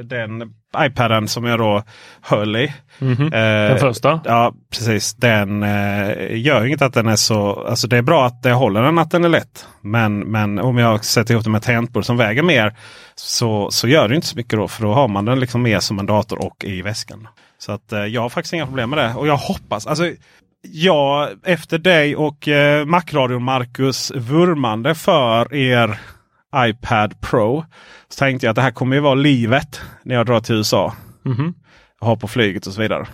den 0.04 0.54
iPaden 0.78 1.28
som 1.28 1.44
jag 1.44 1.58
då 1.58 1.82
höll 2.20 2.56
i. 2.56 2.74
Mhm. 2.98 3.22
eh, 3.26 3.30
Den 3.30 3.78
första? 3.78 4.20
Ja 4.24 4.54
precis. 4.70 5.14
Den 5.14 5.62
eh, 5.62 6.36
gör 6.36 6.64
inget 6.66 6.82
att 6.82 6.94
den 6.94 7.08
är 7.08 7.16
så. 7.16 7.64
Alltså 7.68 7.88
det 7.88 7.96
är 7.96 8.02
bra 8.02 8.26
att 8.26 8.42
det 8.42 8.52
håller 8.52 8.82
den 8.82 8.98
att 8.98 9.10
den 9.10 9.24
är 9.24 9.28
lätt. 9.28 9.66
Men, 9.80 10.18
men 10.18 10.58
om 10.58 10.78
jag 10.78 11.04
sätter 11.04 11.34
ihop 11.34 11.44
den 11.44 11.52
med 11.52 11.62
tangentbord 11.62 12.04
som 12.04 12.16
väger 12.16 12.42
mer. 12.42 12.74
Så, 13.14 13.70
så 13.70 13.88
gör 13.88 14.08
det 14.08 14.14
inte 14.14 14.26
så 14.26 14.36
mycket 14.36 14.58
då. 14.58 14.68
För 14.68 14.82
då 14.82 14.92
har 14.92 15.08
man 15.08 15.24
den 15.24 15.40
liksom 15.40 15.62
mer 15.62 15.80
som 15.80 15.98
en 15.98 16.06
dator 16.06 16.44
och 16.44 16.64
i 16.64 16.82
väskan. 16.82 17.28
Så 17.58 17.72
att 17.72 17.92
eh, 17.92 18.04
jag 18.04 18.20
har 18.20 18.28
faktiskt 18.28 18.52
inga 18.52 18.66
problem 18.66 18.90
med 18.90 18.98
det. 18.98 19.14
Och 19.14 19.26
jag 19.26 19.36
hoppas. 19.36 19.86
Alltså, 19.86 20.10
jag 20.72 21.28
efter 21.44 21.78
dig 21.78 22.16
och 22.16 22.48
eh, 22.48 22.84
Macradion 22.84 23.42
Marcus 23.42 24.12
vurmande 24.14 24.94
för 24.94 25.54
er 25.54 25.98
iPad 26.56 27.20
Pro. 27.20 27.64
Så 28.08 28.18
tänkte 28.18 28.46
jag 28.46 28.50
att 28.50 28.56
det 28.56 28.62
här 28.62 28.70
kommer 28.70 28.96
ju 28.96 29.02
vara 29.02 29.14
livet 29.14 29.80
när 30.02 30.14
jag 30.14 30.26
drar 30.26 30.40
till 30.40 30.54
USA. 30.54 30.94
Mhm. 31.24 31.54
Ha 32.00 32.16
på 32.16 32.28
flyget 32.28 32.66
och 32.66 32.72
så 32.72 32.80
vidare. 32.80 33.06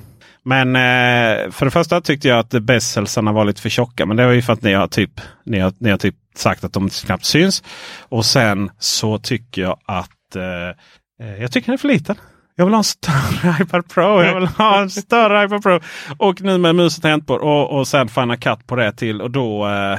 Men 0.42 0.76
eh, 0.76 1.50
för 1.50 1.64
det 1.64 1.70
första 1.70 2.00
tyckte 2.00 2.28
jag 2.28 2.38
att 2.38 2.50
bezelsarna 2.50 3.32
var 3.32 3.44
lite 3.44 3.62
för 3.62 3.68
tjocka. 3.68 4.06
Men 4.06 4.16
det 4.16 4.26
var 4.26 4.32
ju 4.32 4.42
för 4.42 4.52
att 4.52 4.62
ni 4.62 4.72
har 4.72 4.86
typ, 4.86 5.20
ni 5.44 5.58
har, 5.58 5.72
ni 5.78 5.90
har 5.90 5.98
typ 5.98 6.14
sagt 6.34 6.64
att 6.64 6.72
de 6.72 6.88
knappt 6.88 7.24
syns. 7.24 7.62
Och 8.08 8.24
sen 8.24 8.70
så 8.78 9.18
tycker 9.18 9.62
jag 9.62 9.78
att 9.84 10.36
eh, 10.36 11.26
eh, 11.28 11.40
jag 11.40 11.52
tycker 11.52 11.66
den 11.66 11.74
är 11.74 11.78
för 11.78 11.88
liten. 11.88 12.16
Jag 12.56 12.64
vill 12.64 12.74
ha 12.74 12.78
en 12.78 12.84
större 12.84 13.56
iPad 13.62 13.88
Pro. 13.88 14.22
Jag 14.22 14.34
vill 14.34 14.46
ha 14.46 14.80
en 14.80 14.90
större 14.90 15.44
iPad 15.44 15.62
Pro. 15.62 15.80
Och 16.18 16.42
nu 16.42 16.58
med 16.58 16.74
mus 16.74 16.96
och 16.96 17.02
tangentbord 17.02 17.40
och, 17.40 17.78
och 17.78 17.88
sen 17.88 18.08
Final 18.08 18.36
Cut 18.36 18.66
på 18.66 18.76
det 18.76 18.92
till. 18.92 19.22
Och 19.22 19.30
då, 19.30 19.68
eh, 19.68 19.98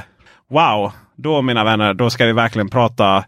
wow, 0.50 0.92
då 1.22 1.42
mina 1.42 1.64
vänner, 1.64 1.94
då 1.94 2.10
ska 2.10 2.26
vi 2.26 2.32
verkligen 2.32 2.68
prata 2.68 3.24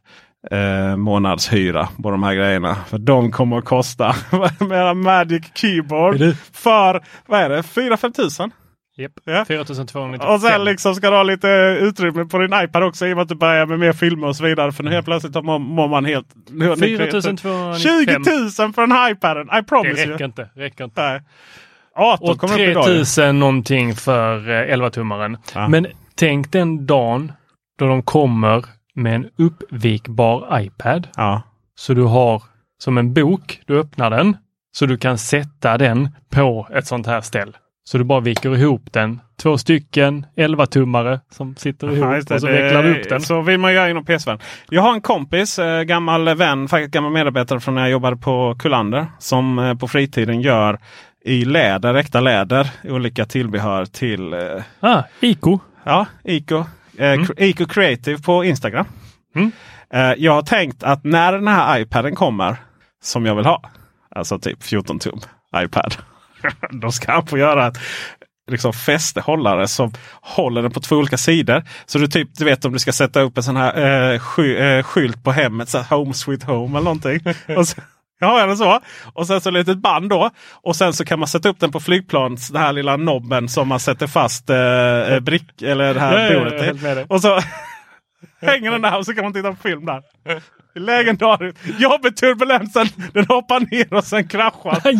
eh, 0.50 0.96
månadshyra 0.96 1.88
på 2.02 2.10
de 2.10 2.22
här 2.22 2.34
grejerna. 2.34 2.76
För 2.88 2.98
de 2.98 3.30
kommer 3.32 3.58
att 3.58 3.64
kosta 3.64 4.14
med 4.60 4.96
Magic 4.96 5.42
Keyboard 5.54 6.18
det? 6.18 6.36
för 6.52 7.00
vad 7.26 7.40
är 7.40 7.48
det, 7.48 7.60
4-5 7.62 8.12
tusen? 8.12 8.50
Japp. 8.96 9.12
Ja. 9.24 9.44
4295. 9.44 10.30
Och 10.34 10.40
sen 10.40 10.64
liksom 10.64 10.94
ska 10.94 11.10
du 11.10 11.16
ha 11.16 11.22
lite 11.22 11.48
utrymme 11.80 12.24
på 12.24 12.38
din 12.38 12.52
iPad 12.64 12.82
också 12.82 13.06
i 13.06 13.12
och 13.12 13.16
med 13.16 13.22
att 13.22 13.28
du 13.28 13.34
börjar 13.34 13.66
med 13.66 13.78
mer 13.78 13.92
filmer 13.92 14.28
och 14.28 14.36
så 14.36 14.44
vidare. 14.44 14.72
För 14.72 14.82
nu 14.84 14.90
helt 14.90 15.06
plötsligt 15.06 15.34
mår, 15.34 15.88
man 15.88 16.04
helt... 16.04 16.26
4295. 16.78 17.74
20 17.78 18.62
000 18.62 18.72
för 18.72 18.86
här 18.94 19.12
iPaden! 19.12 19.46
I 19.46 19.56
Det 19.56 19.62
promise 19.62 20.02
you! 20.02 20.12
räcker 20.12 20.24
inte. 20.24 20.48
Räcker 20.54 20.84
inte. 20.84 21.02
Nej. 21.02 21.20
18 21.96 22.30
Och 22.30 22.38
kommer 22.38 22.54
upp 22.54 22.60
idag. 22.60 22.88
ju. 22.88 22.94
3000 22.94 23.38
någonting 23.38 23.94
för 23.94 24.50
eh, 24.50 24.76
11-tummaren. 24.76 25.36
Ja. 25.54 25.68
Men 25.68 25.86
tänk 26.14 26.52
den 26.52 26.86
dagen 26.86 27.32
då 27.78 27.86
de 27.86 28.02
kommer 28.02 28.64
med 28.94 29.14
en 29.14 29.26
uppvikbar 29.38 30.60
iPad. 30.60 31.08
Ja. 31.16 31.42
Så 31.74 31.94
du 31.94 32.02
har 32.02 32.42
som 32.78 32.98
en 32.98 33.14
bok, 33.14 33.60
du 33.66 33.78
öppnar 33.80 34.10
den 34.10 34.36
så 34.76 34.86
du 34.86 34.96
kan 34.98 35.18
sätta 35.18 35.78
den 35.78 36.08
på 36.30 36.68
ett 36.74 36.86
sånt 36.86 37.06
här 37.06 37.20
ställ. 37.20 37.56
Så 37.86 37.98
du 37.98 38.04
bara 38.04 38.20
viker 38.20 38.56
ihop 38.56 38.92
den. 38.92 39.20
Två 39.42 39.58
stycken 39.58 40.26
11-tummare 40.36 41.20
som 41.30 41.56
sitter 41.56 41.92
ihop 41.92 42.14
just 42.14 42.28
det. 42.28 42.34
och 42.34 42.40
så 42.40 42.46
vecklar 42.46 42.82
du 42.82 43.00
upp 43.00 43.08
den. 43.08 43.20
Så 43.20 43.40
vill 43.40 43.58
man 43.60 43.74
göra 43.74 43.90
inom 43.90 44.04
PS-världen. 44.04 44.40
Jag 44.70 44.82
har 44.82 44.94
en 44.94 45.00
kompis, 45.00 45.58
eh, 45.58 45.82
gammal 45.82 46.34
vän, 46.36 46.68
faktiskt 46.68 46.90
gammal 46.90 47.12
medarbetare 47.12 47.60
från 47.60 47.74
när 47.74 47.82
jag 47.82 47.90
jobbade 47.90 48.16
på 48.16 48.56
Kullander. 48.58 49.06
Som 49.18 49.58
eh, 49.58 49.74
på 49.74 49.88
fritiden 49.88 50.40
gör 50.40 50.78
i 51.24 51.44
läder, 51.44 51.94
äkta 51.94 52.20
läder, 52.20 52.70
olika 52.84 53.24
tillbehör 53.24 53.84
till 53.84 54.32
eh, 54.32 54.40
Ah, 54.80 55.02
Iko. 55.20 55.58
Ja, 55.84 56.06
Ico. 56.24 56.64
Eh, 56.98 57.20
Ico 57.36 57.66
Creative 57.66 58.18
på 58.18 58.44
Instagram. 58.44 58.86
Mm. 59.36 59.52
Eh, 59.90 60.14
jag 60.18 60.32
har 60.32 60.42
tänkt 60.42 60.82
att 60.82 61.04
när 61.04 61.32
den 61.32 61.48
här 61.48 61.80
iPaden 61.80 62.14
kommer 62.14 62.56
som 63.02 63.26
jag 63.26 63.34
vill 63.34 63.46
ha. 63.46 63.62
Alltså 64.10 64.38
typ 64.38 64.62
14 64.62 64.98
tum 64.98 65.20
iPad. 65.56 65.96
Då 66.70 66.92
ska 66.92 67.12
han 67.12 67.26
få 67.26 67.38
göra 67.38 67.66
ett 67.66 67.78
liksom 68.50 68.72
fästehållare 68.72 69.68
som 69.68 69.92
håller 70.20 70.62
den 70.62 70.70
på 70.70 70.80
två 70.80 70.96
olika 70.96 71.16
sidor. 71.16 71.62
Så 71.86 71.98
du 71.98 72.06
typ, 72.06 72.28
du 72.34 72.44
vet 72.44 72.64
om 72.64 72.72
du 72.72 72.78
ska 72.78 72.92
sätta 72.92 73.20
upp 73.20 73.36
en 73.36 73.42
sån 73.42 73.56
här 73.56 74.12
eh, 74.12 74.18
sky, 74.18 74.56
eh, 74.56 74.82
skylt 74.82 75.24
på 75.24 75.32
hemmet. 75.32 75.68
Så 75.68 75.78
här, 75.78 75.96
home 75.96 76.14
sweet 76.14 76.42
home 76.42 76.78
eller 76.78 76.84
någonting. 76.84 77.20
Och 77.56 77.68
så, 77.68 77.80
jag 78.24 78.30
har 78.40 78.46
den 78.46 78.56
så. 78.56 78.80
Och 79.12 79.26
sen 79.26 79.40
så 79.40 79.48
ett 79.48 79.54
litet 79.54 79.78
band 79.78 80.08
då. 80.10 80.30
Och 80.52 80.76
sen 80.76 80.92
så 80.92 81.04
kan 81.04 81.18
man 81.18 81.28
sätta 81.28 81.48
upp 81.48 81.60
den 81.60 81.72
på 81.72 81.80
flygplans. 81.80 82.48
Den 82.48 82.62
här 82.62 82.72
lilla 82.72 82.96
nobben 82.96 83.48
som 83.48 83.68
man 83.68 83.80
sätter 83.80 84.06
fast 84.06 84.50
eh, 84.50 84.56
eh, 84.58 85.20
brick 85.20 85.62
eller 85.62 85.94
det 85.94 86.00
här 86.00 86.12
Ja, 86.18 86.20
ja, 86.20 86.32
ja, 86.32 86.38
bordet 86.78 86.98
i. 86.98 87.04
Och 87.08 87.20
så 87.20 87.40
hänger 88.46 88.70
den 88.70 88.82
där 88.82 88.98
och 88.98 89.04
så 89.06 89.14
kan 89.14 89.24
man 89.24 89.32
titta 89.32 89.50
på 89.50 89.56
film 89.62 89.86
där. 89.86 90.02
Legendariskt! 90.76 91.58
Jobbig 91.78 92.16
turbulensen, 92.16 92.86
den 93.12 93.26
hoppar 93.28 93.60
ner 93.60 93.94
och 93.94 94.04
sen 94.04 94.28
kraschar. 94.28 94.80
Aj. 94.84 94.96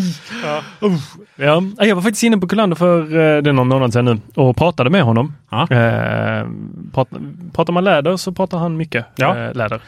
Ja, 1.37 1.63
jag 1.79 1.95
var 1.95 2.03
faktiskt 2.03 2.23
inne 2.23 2.39
på 2.39 2.49
Kullander 2.49 2.77
för 2.77 3.01
eh, 3.03 3.43
det 3.43 3.51
är 3.51 3.53
någon 3.53 3.69
månad 3.69 3.93
sedan 3.93 4.05
nu 4.05 4.21
och 4.43 4.57
pratade 4.57 4.91
med 4.91 5.03
honom. 5.03 5.35
Ja. 5.51 5.63
Eh, 5.71 6.47
prat, 6.95 7.09
pratar 7.55 7.73
man 7.73 7.85
läder 7.85 8.17
så 8.17 8.33
pratar 8.33 8.59
han 8.59 8.77
mycket 8.77 9.07
Ja. 9.17 9.37
eh, 9.39 9.55
läder. 9.55 9.81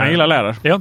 Han 0.00 0.10
gillar 0.10 0.26
läder. 0.26 0.56
Ja, 0.62 0.80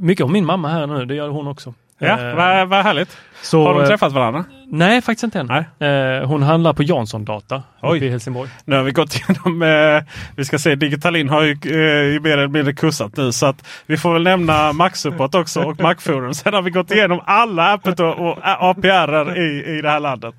mycket 0.00 0.24
om 0.24 0.32
min 0.32 0.44
mamma 0.46 0.68
här 0.68 0.86
nu. 0.86 1.04
Det 1.06 1.14
gör 1.14 1.28
hon 1.28 1.46
också. 1.46 1.74
Ja, 1.98 2.18
Eh, 2.20 2.36
vad, 2.36 2.68
vad 2.68 2.82
härligt. 2.84 3.16
så, 3.42 3.64
Har 3.66 3.74
de 3.74 3.82
eh, 3.82 3.88
träffat 3.88 4.12
varandra? 4.12 4.44
Nej, 4.66 5.02
faktiskt 5.02 5.24
inte 5.24 5.40
än. 5.40 5.50
Eh, 5.50 6.26
hon 6.28 6.42
handlar 6.42 6.72
på 6.72 6.82
Jansson 6.82 7.24
Data 7.24 7.62
Oj. 7.82 7.96
uppe 7.98 8.06
i 8.06 8.10
Helsingborg. 8.10 8.50
Nu 8.64 8.76
har 8.76 8.82
vi 8.82 8.92
gått 8.92 9.14
igenom, 9.14 9.62
eh, 9.62 10.02
vi 10.36 10.44
ska 10.44 10.58
se, 10.58 10.74
Digitalin 10.74 11.28
har 11.28 11.42
ju 11.42 11.52
eh, 11.52 12.20
mer 12.22 12.30
eller 12.38 12.48
mindre 12.48 12.72
kursat 12.74 13.16
nu 13.16 13.32
så 13.32 13.46
att 13.46 13.66
vi 13.86 13.96
får 13.96 14.12
väl 14.12 14.22
nämna 14.22 14.72
Mac-support 14.72 15.34
också 15.34 15.60
och 15.62 15.80
Macforum. 15.80 16.34
Sen 16.34 16.54
har 16.54 16.62
vi 16.62 16.70
gått 16.70 16.90
igenom 16.90 17.20
alla 17.24 17.72
appet 17.72 18.00
och, 18.00 18.18
och 18.30 18.38
APR 18.42 19.38
i, 19.38 19.64
i 19.78 19.82
det 19.82 19.90
här 19.90 20.00
landet. 20.00 20.34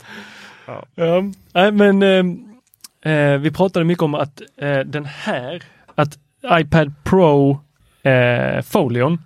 Ja. 0.95 1.21
Nej, 1.53 1.71
men 1.71 2.03
eh, 2.03 3.11
eh, 3.13 3.37
vi 3.39 3.51
pratade 3.51 3.85
mycket 3.85 4.03
om 4.03 4.15
att 4.15 4.41
den 4.85 5.05
här, 5.05 5.63
att 5.95 6.17
iPad 6.59 6.93
Pro 7.03 7.59
folion, 8.63 9.17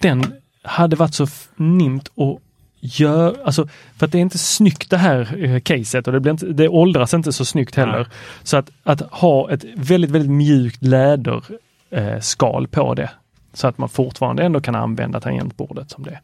den 0.00 0.34
hade 0.62 0.96
varit 0.96 1.14
så 1.14 1.26
nimt 1.56 2.10
och 2.14 2.40
gör, 2.80 3.36
alltså 3.44 3.68
för 3.96 4.06
att 4.06 4.12
det 4.12 4.18
är 4.18 4.22
inte 4.22 4.38
snyggt 4.38 4.90
det 4.90 4.96
här 4.96 5.44
eh, 5.44 5.60
caset 5.60 6.06
och 6.06 6.12
det, 6.12 6.20
blir 6.20 6.32
inte, 6.32 6.46
det 6.46 6.68
åldras 6.68 7.14
inte 7.14 7.32
så 7.32 7.44
snyggt 7.44 7.74
heller. 7.74 7.98
Nej. 7.98 8.06
Så 8.42 8.56
att, 8.56 8.70
att 8.82 9.00
ha 9.00 9.50
ett 9.50 9.64
väldigt, 9.76 10.10
väldigt 10.10 10.30
mjukt 10.30 10.82
läder 10.82 11.42
eh, 11.90 12.20
skal 12.20 12.66
på 12.66 12.94
det 12.94 13.10
så 13.52 13.66
att 13.66 13.78
man 13.78 13.88
fortfarande 13.88 14.42
ändå 14.42 14.60
kan 14.60 14.74
använda 14.74 15.20
tangentbordet 15.20 15.90
som 15.90 16.02
det. 16.02 16.20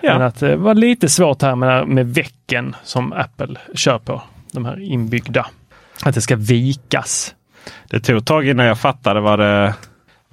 Ja. 0.00 0.12
Men 0.12 0.22
att 0.22 0.40
det 0.40 0.56
var 0.56 0.74
lite 0.74 1.08
svårt 1.08 1.42
här 1.42 1.56
med, 1.56 1.88
med 1.88 2.14
väcken 2.14 2.76
som 2.84 3.12
Apple 3.12 3.56
kör 3.74 3.98
på. 3.98 4.22
De 4.52 4.64
här 4.64 4.80
inbyggda. 4.80 5.46
Att 6.04 6.14
det 6.14 6.20
ska 6.20 6.36
vikas. 6.36 7.34
Det 7.90 8.00
tog 8.00 8.16
ett 8.16 8.26
tag 8.26 8.48
innan 8.48 8.66
jag 8.66 8.78
fattade 8.78 9.20
vad 9.20 9.38
det 9.38 9.74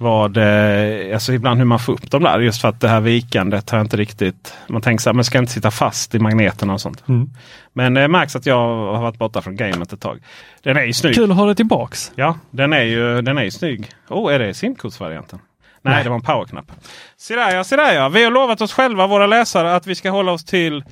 vad 0.00 0.32
det, 0.32 1.10
alltså 1.14 1.32
ibland 1.32 1.58
hur 1.58 1.64
man 1.64 1.78
får 1.78 1.92
upp 1.92 2.10
dem 2.10 2.22
där. 2.22 2.40
Just 2.40 2.60
för 2.60 2.68
att 2.68 2.80
det 2.80 2.88
här 2.88 3.00
vikandet 3.00 3.70
har 3.70 3.78
jag 3.78 3.84
inte 3.84 3.96
riktigt. 3.96 4.54
Man 4.68 4.82
tänker 4.82 5.02
så 5.02 5.10
här, 5.10 5.14
men 5.14 5.24
ska 5.24 5.38
inte 5.38 5.52
sitta 5.52 5.70
fast 5.70 6.14
i 6.14 6.18
magneterna 6.18 6.72
och 6.72 6.80
sånt. 6.80 7.08
Mm. 7.08 7.30
Men 7.72 7.94
det 7.94 8.08
märks 8.08 8.36
att 8.36 8.46
jag 8.46 8.56
har 8.56 9.00
varit 9.00 9.18
borta 9.18 9.42
från 9.42 9.56
gamet 9.56 9.92
ett 9.92 10.00
tag. 10.00 10.18
Den 10.62 10.76
är 10.76 10.84
ju 10.84 10.92
snygg. 10.92 11.14
Kul 11.14 11.30
att 11.30 11.36
ha 11.36 11.46
det 11.46 11.54
tillbaks. 11.54 12.12
Ja, 12.14 12.38
den 12.50 12.72
är 12.72 12.82
ju, 12.82 13.22
den 13.22 13.38
är 13.38 13.42
ju 13.42 13.50
snygg. 13.50 13.88
Oh, 14.08 14.34
är 14.34 14.38
det 14.38 14.54
simkortsvarianten? 14.54 15.38
Nej, 15.82 15.94
Nej. 15.94 16.04
det 16.04 16.10
var 16.10 16.16
en 16.16 16.22
powerknapp. 16.22 16.72
Se 17.16 17.34
där 17.34 17.54
ja, 17.54 17.64
se 17.64 17.76
där 17.76 17.92
ja. 17.92 18.08
Vi 18.08 18.24
har 18.24 18.30
lovat 18.30 18.60
oss 18.60 18.72
själva, 18.72 19.06
våra 19.06 19.26
läsare, 19.26 19.74
att 19.74 19.86
vi 19.86 19.94
ska 19.94 20.10
hålla 20.10 20.32
oss 20.32 20.44
till 20.44 20.84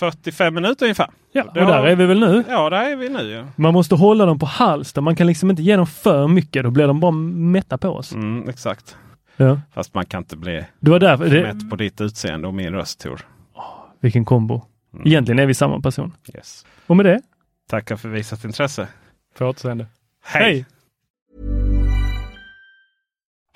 45 0.00 0.54
minuter 0.54 0.84
ungefär. 0.86 1.10
Ja, 1.32 1.42
och 1.44 1.54
där 1.54 1.86
är 1.86 1.96
vi 1.96 2.06
väl 2.06 2.20
nu. 2.20 2.44
Ja, 2.48 2.70
där 2.70 2.90
är 2.92 2.96
vi 2.96 3.08
nu. 3.08 3.30
Ja. 3.30 3.44
Man 3.56 3.74
måste 3.74 3.94
hålla 3.94 4.26
dem 4.26 4.38
på 4.38 4.46
halster. 4.46 5.00
Man 5.00 5.16
kan 5.16 5.26
liksom 5.26 5.50
inte 5.50 5.62
ge 5.62 5.76
dem 5.76 5.86
för 5.86 6.28
mycket. 6.28 6.62
Då 6.64 6.70
blir 6.70 6.86
de 6.86 7.00
bara 7.00 7.10
mätta 7.10 7.78
på 7.78 7.88
oss. 7.88 8.12
Mm, 8.12 8.48
exakt. 8.48 8.96
Ja. 9.36 9.60
Fast 9.74 9.94
man 9.94 10.04
kan 10.06 10.18
inte 10.22 10.36
bli 10.36 10.64
Det 10.80 10.90
var 10.90 10.98
därför. 10.98 11.30
Det, 11.30 11.42
mätt 11.42 11.70
på 11.70 11.76
ditt 11.76 12.00
utseende 12.00 12.48
och 12.48 12.54
min 12.54 12.72
röst 12.72 13.00
Tor. 13.00 13.20
vilken 14.00 14.24
kombo. 14.24 14.62
Egentligen 15.04 15.38
är 15.38 15.46
vi 15.46 15.54
samma 15.54 15.80
person. 15.80 16.12
Yes. 16.34 16.66
Och 16.86 16.96
med 16.96 17.06
det, 17.06 17.20
Tackar 17.70 17.96
för 17.96 18.08
visat 18.08 18.44
intresse. 18.44 18.88
på 19.38 19.46
återseende. 19.46 19.86
Hej! 20.24 20.42
Hej! 20.42 20.66